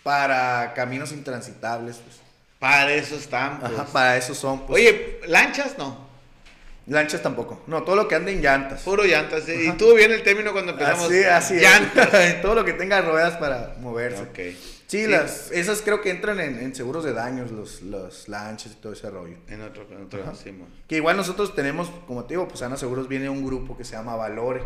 [0.04, 2.25] para caminos intransitables, pues.
[2.66, 3.60] Para eso están.
[3.60, 3.74] Pues.
[3.74, 4.66] Ajá, para eso son.
[4.66, 4.82] Pues.
[4.82, 6.04] Oye, lanchas no.
[6.88, 7.62] Lanchas tampoco.
[7.68, 8.82] No, todo lo que ande en llantas.
[8.82, 9.48] Puro llantas.
[9.48, 11.06] Y tuvo bien el término cuando empezamos.
[11.06, 11.54] Así, así.
[11.58, 12.10] Llantas.
[12.42, 14.24] todo lo que tenga ruedas para moverse.
[14.24, 14.58] Ok.
[14.88, 18.94] Sí, las, esas creo que entran en, seguros de daños, los, los, lanchas y todo
[18.94, 19.38] ese rollo.
[19.48, 20.24] En otro, en otro
[20.88, 23.92] Que igual nosotros tenemos, como te digo, pues Ana Seguros viene un grupo que se
[23.92, 24.64] llama Valore.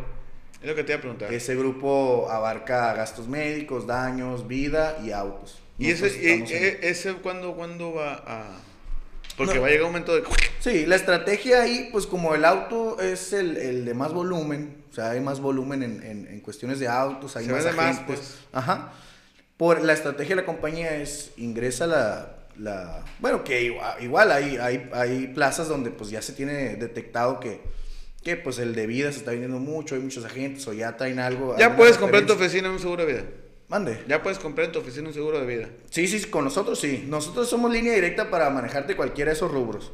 [0.61, 1.33] Es lo que te iba a preguntar.
[1.33, 5.59] Ese grupo abarca gastos médicos, daños, vida y autos.
[5.79, 7.55] ¿Y ese, e, ese cuándo,
[7.93, 8.61] va a...?
[9.37, 10.23] Porque va a llegar un momento de...
[10.59, 14.93] Sí, la estrategia ahí, pues como el auto es el, el de más volumen, o
[14.93, 18.03] sea, hay más volumen en, en, en cuestiones de autos, hay más agentes.
[18.05, 18.35] pues.
[18.51, 18.91] Ajá.
[19.55, 24.89] Por la estrategia de la compañía es ingresa la, la bueno, que igual, hay, hay,
[24.91, 27.61] hay plazas donde pues ya se tiene detectado que,
[28.23, 31.19] que pues el de vida se está vendiendo mucho, hay muchos agentes o ya traen
[31.19, 31.55] algo.
[31.57, 33.23] Ya puedes comprar tu oficina un seguro de vida.
[33.69, 34.03] Mande.
[34.07, 35.69] Ya puedes comprar en tu oficina un seguro de vida.
[35.91, 37.05] Sí, sí, con nosotros sí.
[37.07, 39.91] Nosotros somos línea directa para manejarte cualquiera de esos rubros.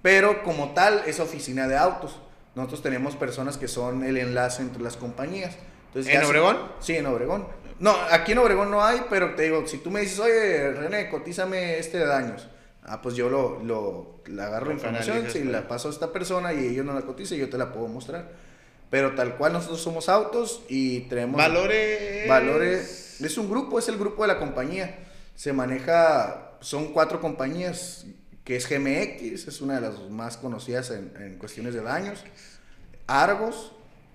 [0.00, 2.20] Pero como tal, es oficina de autos.
[2.54, 5.56] Nosotros tenemos personas que son el enlace entre las compañías.
[5.88, 6.56] Entonces, ¿En Obregón?
[6.78, 7.48] Sí, en Obregón.
[7.80, 11.10] No, aquí en Obregón no hay, pero te digo, si tú me dices, oye, René,
[11.10, 12.48] cotízame este de daños.
[12.84, 16.52] Ah, pues yo lo, lo le agarro la información, si la paso a esta persona
[16.52, 18.30] y ellos no la cotizan, yo te la puedo mostrar.
[18.88, 21.36] Pero tal cual nosotros somos autos y tenemos...
[21.36, 22.28] Valores...
[22.28, 24.98] Valores es un grupo, es el grupo de la compañía.
[25.34, 28.06] Se maneja, son cuatro compañías,
[28.44, 32.24] que es GMX, es una de las más conocidas en, cuestiones de daños.
[33.06, 33.72] Argos.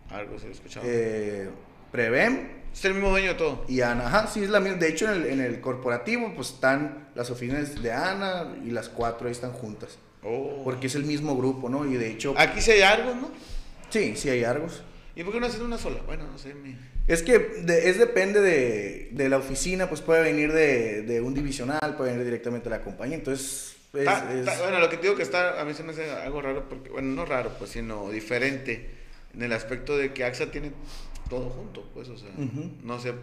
[0.10, 0.86] Argos, he escuchado.
[0.88, 1.50] Eh,
[1.92, 2.62] Prevem.
[2.74, 3.66] Es el mismo dueño de todo.
[3.68, 4.78] Y Ana, ajá, sí, es la misma.
[4.78, 8.88] De hecho, en el, en el, corporativo, pues están las oficinas de Ana y las
[8.88, 9.98] cuatro ahí están juntas.
[10.24, 10.62] Oh.
[10.64, 11.86] Porque es el mismo grupo, ¿no?
[11.86, 12.34] Y de hecho.
[12.38, 13.30] Aquí sí hay Argos, ¿no?
[13.90, 14.84] Sí, sí hay Argos.
[15.16, 16.02] ¿Y por qué no hacen una sola?
[16.06, 16.54] Bueno, no sé.
[16.54, 16.78] Mi...
[17.12, 21.34] Es que de- es depende de, de la oficina, pues puede venir de, de un
[21.34, 23.76] divisional, puede venir directamente de la compañía, entonces...
[23.94, 25.92] es- Ta- es- ta- bueno, lo que te digo que está, a mí se me
[25.92, 28.90] hace algo raro, porque, bueno, no raro, pues, sino diferente,
[29.34, 30.72] en el aspecto de que AXA tiene
[31.30, 32.30] todo junto, pues, o sea,
[32.84, 33.14] no sé,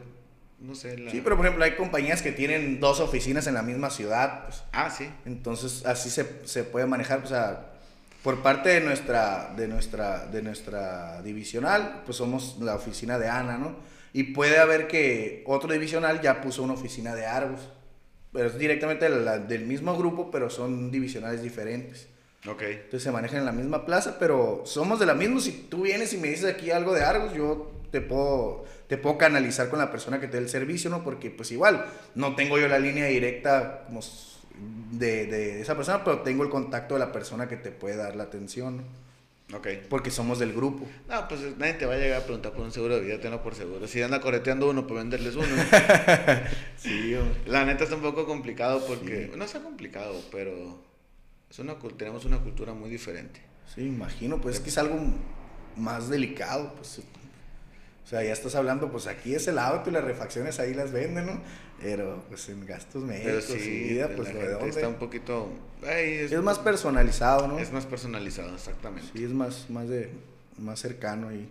[0.60, 0.98] no sé.
[0.98, 1.10] La...
[1.10, 4.62] Sí, pero por ejemplo hay compañías que tienen dos oficinas en la misma ciudad, pues,
[4.72, 5.08] Ah, sí.
[5.24, 7.72] entonces así se, se puede manejar, pues, a-
[8.22, 13.58] por parte de nuestra, de, nuestra, de nuestra divisional, pues somos la oficina de Ana,
[13.58, 13.76] ¿no?
[14.12, 17.60] Y puede haber que otro divisional ya puso una oficina de Argos,
[18.32, 22.08] pero es directamente la- del mismo grupo, pero son divisionales diferentes.
[22.48, 22.62] Ok.
[22.62, 25.40] Entonces se manejan en la misma plaza, pero somos de la misma.
[25.40, 29.16] Si tú vienes y me dices aquí algo de Argos, yo te puedo, te puedo
[29.18, 31.02] canalizar con la persona que te dé el servicio, ¿no?
[31.04, 34.00] Porque pues igual, no tengo yo la línea directa como
[34.92, 38.16] de, de esa persona, pero tengo el contacto de la persona que te puede dar
[38.16, 38.82] la atención, ¿no?
[39.54, 39.66] Ok.
[39.88, 40.86] Porque somos del grupo.
[41.08, 43.42] No, pues nadie te va a llegar a preguntar por un seguro de vida, tenlo
[43.42, 43.86] por seguro.
[43.86, 45.46] Si anda correteando uno, pues venderles uno.
[46.76, 47.40] Sí, hombre.
[47.46, 50.80] La neta está un poco complicado porque, no está complicado, pero
[51.50, 53.40] es una, tenemos una cultura muy diferente.
[53.74, 54.96] Sí, imagino, pues es que es algo
[55.76, 57.00] más delicado, pues.
[58.04, 60.92] O sea, ya estás hablando, pues aquí es el auto y las refacciones ahí las
[60.92, 61.40] venden, ¿no?
[61.80, 64.68] Pero pues en gastos médicos sí, y vida, pues la lo de dónde.
[64.70, 65.48] está un poquito...
[65.86, 67.58] ay, Es más personalizado, ¿no?
[67.58, 69.08] Es más personalizado, exactamente.
[69.14, 70.10] Sí, es más, más de
[70.58, 71.48] más cercano y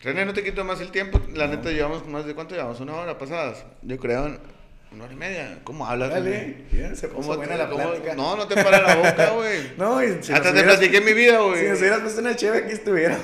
[0.00, 1.20] René, no te quito más el tiempo.
[1.32, 1.54] La No.
[1.56, 3.64] neta, llevamos más de cuánto llevamos, una hora pasadas.
[3.82, 4.36] Yo creo,
[4.92, 5.58] una hora y media.
[5.64, 6.10] ¿Cómo hablas?
[6.10, 7.92] Dale, bien, se puso ¿Cómo buena la cómo-.
[8.14, 9.72] No, no te para la boca, güey.
[9.78, 11.60] No, y si Hasta te hubieras- platiqué mi vida, güey.
[11.62, 13.16] Si nos hubieras puesto una cheve aquí estuviera.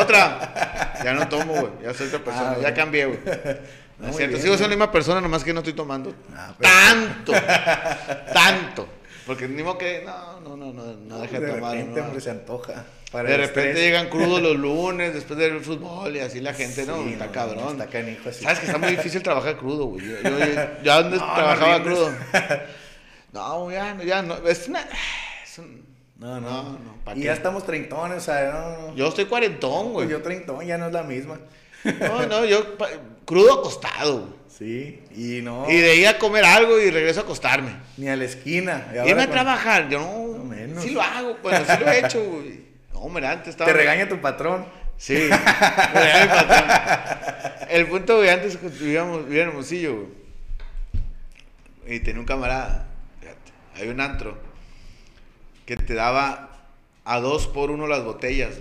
[0.00, 0.92] Otra.
[1.04, 1.72] Ya no tomo, güey.
[1.84, 2.54] Ya soy otra persona.
[2.56, 3.18] Ah, ya cambié, güey.
[3.98, 4.32] No es cierto.
[4.32, 6.14] bien, Sigo siendo la misma persona, nomás que no estoy tomando.
[6.34, 7.32] Ah, pero- Tanto.
[8.32, 8.88] tanto.
[9.26, 10.02] Porque ni modo que.
[10.04, 11.74] No, no, no, no, no deja de de tomar.
[11.76, 12.20] repente, no.
[12.20, 12.84] se antoja.
[13.10, 13.84] Para De repente estrés.
[13.86, 17.00] llegan crudos los lunes después del fútbol y así la gente, ¿no?
[17.08, 17.72] Está cabrón.
[17.80, 18.44] Está canijo así.
[18.44, 20.06] Sabes que está muy difícil trabajar crudo, güey.
[20.06, 20.38] Yo, yo,
[20.82, 22.12] yo- antes trabajaba crudo.
[23.32, 24.36] No, ya, no, ya, no.
[24.46, 24.80] Es una.
[25.44, 25.84] Es un-
[26.18, 26.62] No, No, no.
[26.72, 27.26] no, ¿pa' y qué?
[27.26, 28.94] ya estamos treintones, o sea, no, no.
[28.96, 30.06] Yo estoy cuarentón, güey.
[30.06, 31.38] Pues yo treintón ya no es la misma.
[32.00, 32.76] No, no, yo
[33.24, 34.36] crudo acostado.
[34.48, 35.70] Sí, y no.
[35.70, 37.72] Y de ir a comer algo y regreso a acostarme.
[37.98, 38.86] Ni a la esquina.
[38.94, 40.38] Y Irme a trabajar, yo no.
[40.38, 40.82] No menos.
[40.82, 42.60] Sí lo hago, bueno, sí lo he hecho, güey.
[42.92, 43.70] No, hombre, antes estaba.
[43.70, 44.64] Te regaña tu patrón.
[44.96, 47.68] Sí, me regaña mi patrón.
[47.68, 50.08] El punto, güey, antes vivíamos, vivía en Hermosillo, güey.
[51.96, 52.86] Y tenía un camarada,
[53.20, 54.36] fíjate, hay un antro
[55.66, 56.50] que te daba
[57.04, 58.54] a dos por uno las botellas.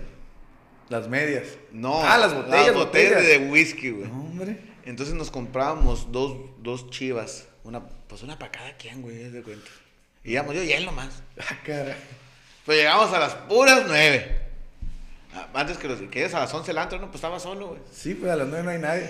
[0.90, 1.48] Las medias.
[1.72, 3.24] No, Ah, las botellas, botellas.
[3.26, 4.08] de whisky, güey.
[4.08, 4.58] No, hombre.
[4.86, 9.68] Entonces nos comprábamos dos, dos chivas, una, pues una para cada quien, güey, de cuenta.
[10.24, 11.22] Y íbamos yo y él nomás.
[11.40, 11.96] Ah, caray.
[12.66, 14.42] Pues llegamos a las puras nueve.
[15.34, 17.70] Ah, Antes que los que es a las once el antro, no, pues estaba solo,
[17.70, 17.82] güey.
[17.92, 19.10] Sí, pues a las nueve no hay nadie.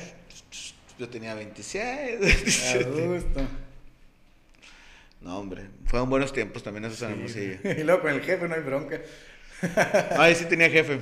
[0.97, 1.83] Yo tenía 26.
[1.85, 3.07] A 27.
[3.07, 3.41] gusto.
[5.21, 7.57] No, hombre, fueron buenos tiempos también esos en Hermosillo.
[7.81, 8.99] y luego con el jefe no hay bronca.
[10.17, 10.99] Ahí sí tenía jefe.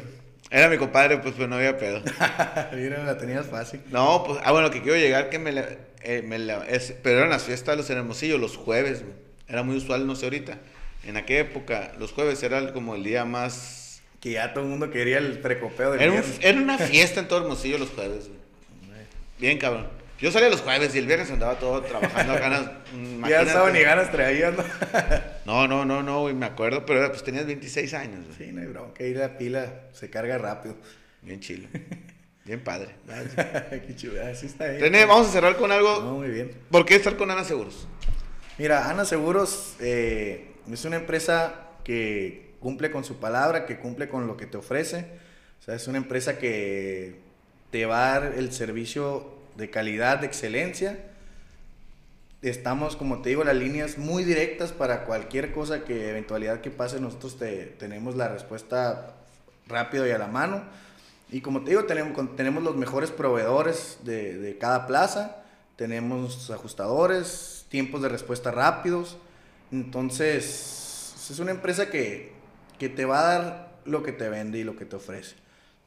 [0.55, 2.01] Era mi compadre, pues, pero no había pedo.
[2.73, 3.81] Mira, la tenías fácil.
[3.91, 5.67] No, pues, ah, bueno, que quiero llegar que me, la-
[6.03, 9.15] eh, me la- es- pero eran las fiestas de los en Hermosillo, los jueves, güey.
[9.47, 10.59] Era muy usual, no sé ahorita.
[11.05, 14.01] En aquella época, los jueves era como el día más...
[14.21, 17.27] Que ya todo el mundo quería el precopeo del Era, un- era una fiesta en
[17.27, 18.39] todo Hermosillo los jueves, güey.
[19.39, 19.87] Bien, cabrón.
[20.23, 22.35] Yo salía los jueves y el viernes andaba todo trabajando
[22.93, 24.63] mm, Ya estaba ni ganas traías, ¿no?
[25.45, 28.37] No, no, no, no, güey, me acuerdo, pero pues tenías 26 años, güey.
[28.37, 29.03] Sí, no hay bronca.
[29.03, 30.77] Ir la pila se carga rápido.
[31.23, 31.67] Bien chilo.
[32.45, 32.95] Bien padre.
[33.85, 34.25] Qué chulo.
[34.25, 34.79] Así está ahí.
[34.79, 36.01] René, vamos a cerrar con algo.
[36.01, 36.51] No, muy bien.
[36.71, 37.85] ¿Por qué estar con Ana Seguros?
[38.57, 44.25] Mira, Ana Seguros eh, es una empresa que cumple con su palabra, que cumple con
[44.25, 45.05] lo que te ofrece.
[45.59, 47.19] O sea, es una empresa que
[47.71, 50.99] te va a dar el servicio de calidad, de excelencia.
[52.41, 56.99] Estamos, como te digo, las líneas muy directas para cualquier cosa que, eventualidad que pase,
[56.99, 59.15] nosotros te, tenemos la respuesta
[59.67, 60.63] rápido y a la mano.
[61.31, 65.37] Y como te digo, tenemos, tenemos los mejores proveedores de, de cada plaza,
[65.77, 69.17] tenemos ajustadores, tiempos de respuesta rápidos.
[69.71, 70.83] Entonces,
[71.31, 72.33] es una empresa que,
[72.77, 75.35] que te va a dar lo que te vende y lo que te ofrece.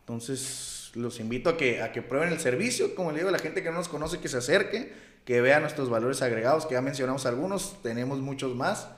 [0.01, 2.95] Entonces, los invito a que, a que prueben el servicio.
[2.95, 4.93] Como le digo, a la gente que no nos conoce, que se acerque,
[5.25, 8.89] que vea nuestros valores agregados, que ya mencionamos algunos, tenemos muchos más.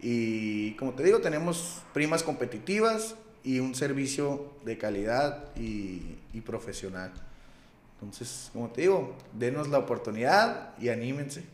[0.00, 7.12] Y como te digo, tenemos primas competitivas y un servicio de calidad y, y profesional.
[8.00, 11.44] Entonces, como te digo, denos la oportunidad y anímense.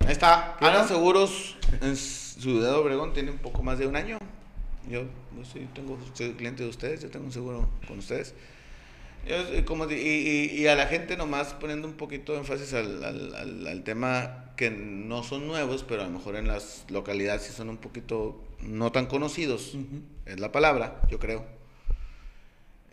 [0.00, 0.56] Ahí está.
[0.58, 0.88] ¿Qué Ana no?
[0.88, 4.18] Seguros en Ciudad Obregón tiene un poco más de un año.
[4.88, 8.34] Yo pues, sí, tengo, soy cliente de ustedes, yo tengo un seguro con ustedes.
[9.26, 13.02] Yo, como, y, y, y, a la gente nomás poniendo un poquito de énfasis al,
[13.02, 17.52] al, al, tema que no son nuevos, pero a lo mejor en las localidades sí
[17.52, 20.02] son un poquito no tan conocidos, uh -huh.
[20.26, 21.44] es la palabra, yo creo.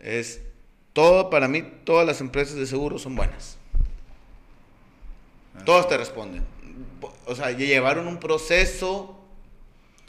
[0.00, 0.42] Es
[0.92, 3.56] todo, para mí, todas las empresas de seguro son buenas.
[5.54, 6.42] Así Todas te responden.
[7.26, 9.20] O sea, llevaron un proceso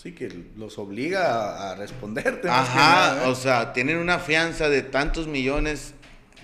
[0.05, 2.47] Sí, que los obliga a responderte.
[2.47, 3.29] Ajá, nada, ¿eh?
[3.31, 5.95] o sea, tienen una fianza de tantos millones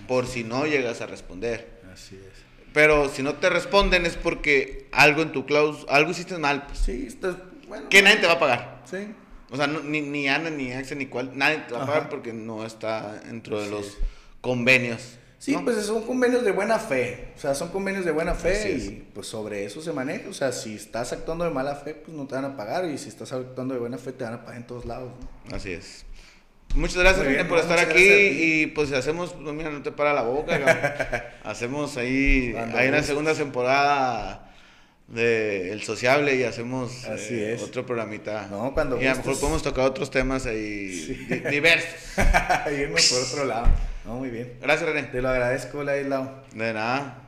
[0.06, 1.80] por si no llegas a responder.
[1.92, 2.42] Así es.
[2.72, 6.66] Pero si no te responden es porque algo en tu cláusula, algo hiciste mal.
[6.66, 6.78] Pues.
[6.78, 7.36] Sí, estás,
[7.68, 7.88] bueno.
[7.88, 8.82] Que nadie te va a pagar.
[8.90, 9.14] Sí.
[9.50, 12.08] O sea, no, ni, ni Ana, ni Axel, ni cual, nadie te va a pagar
[12.08, 13.98] porque no está dentro de los
[14.40, 15.18] convenios.
[15.38, 15.64] Sí, ¿no?
[15.64, 17.32] pues son convenios de buena fe.
[17.36, 20.28] O sea, son convenios de buena fe y pues sobre eso se maneja.
[20.28, 22.88] O sea, si estás actuando de mala fe, pues no te van a pagar.
[22.88, 25.12] Y si estás actuando de buena fe, te van a pagar en todos lados.
[25.20, 25.56] ¿no?
[25.56, 26.06] Así es.
[26.74, 30.22] Muchas gracias bien, por estar aquí y pues hacemos, no, mira, no te para la
[30.22, 34.48] boca, hacemos ahí, hay una segunda temporada
[35.08, 37.62] de El Sociable y hacemos Así eh, es.
[37.62, 38.46] otro programita.
[38.50, 41.14] No, cuando y a lo mejor podemos tocar otros temas ahí Sí.
[41.28, 42.16] di- diversos.
[42.78, 43.66] Irnos por otro lado.
[44.06, 44.54] No, muy bien.
[44.62, 45.02] Gracias, René.
[45.08, 46.42] Te lo agradezco, Laislao.
[46.54, 47.18] De nada.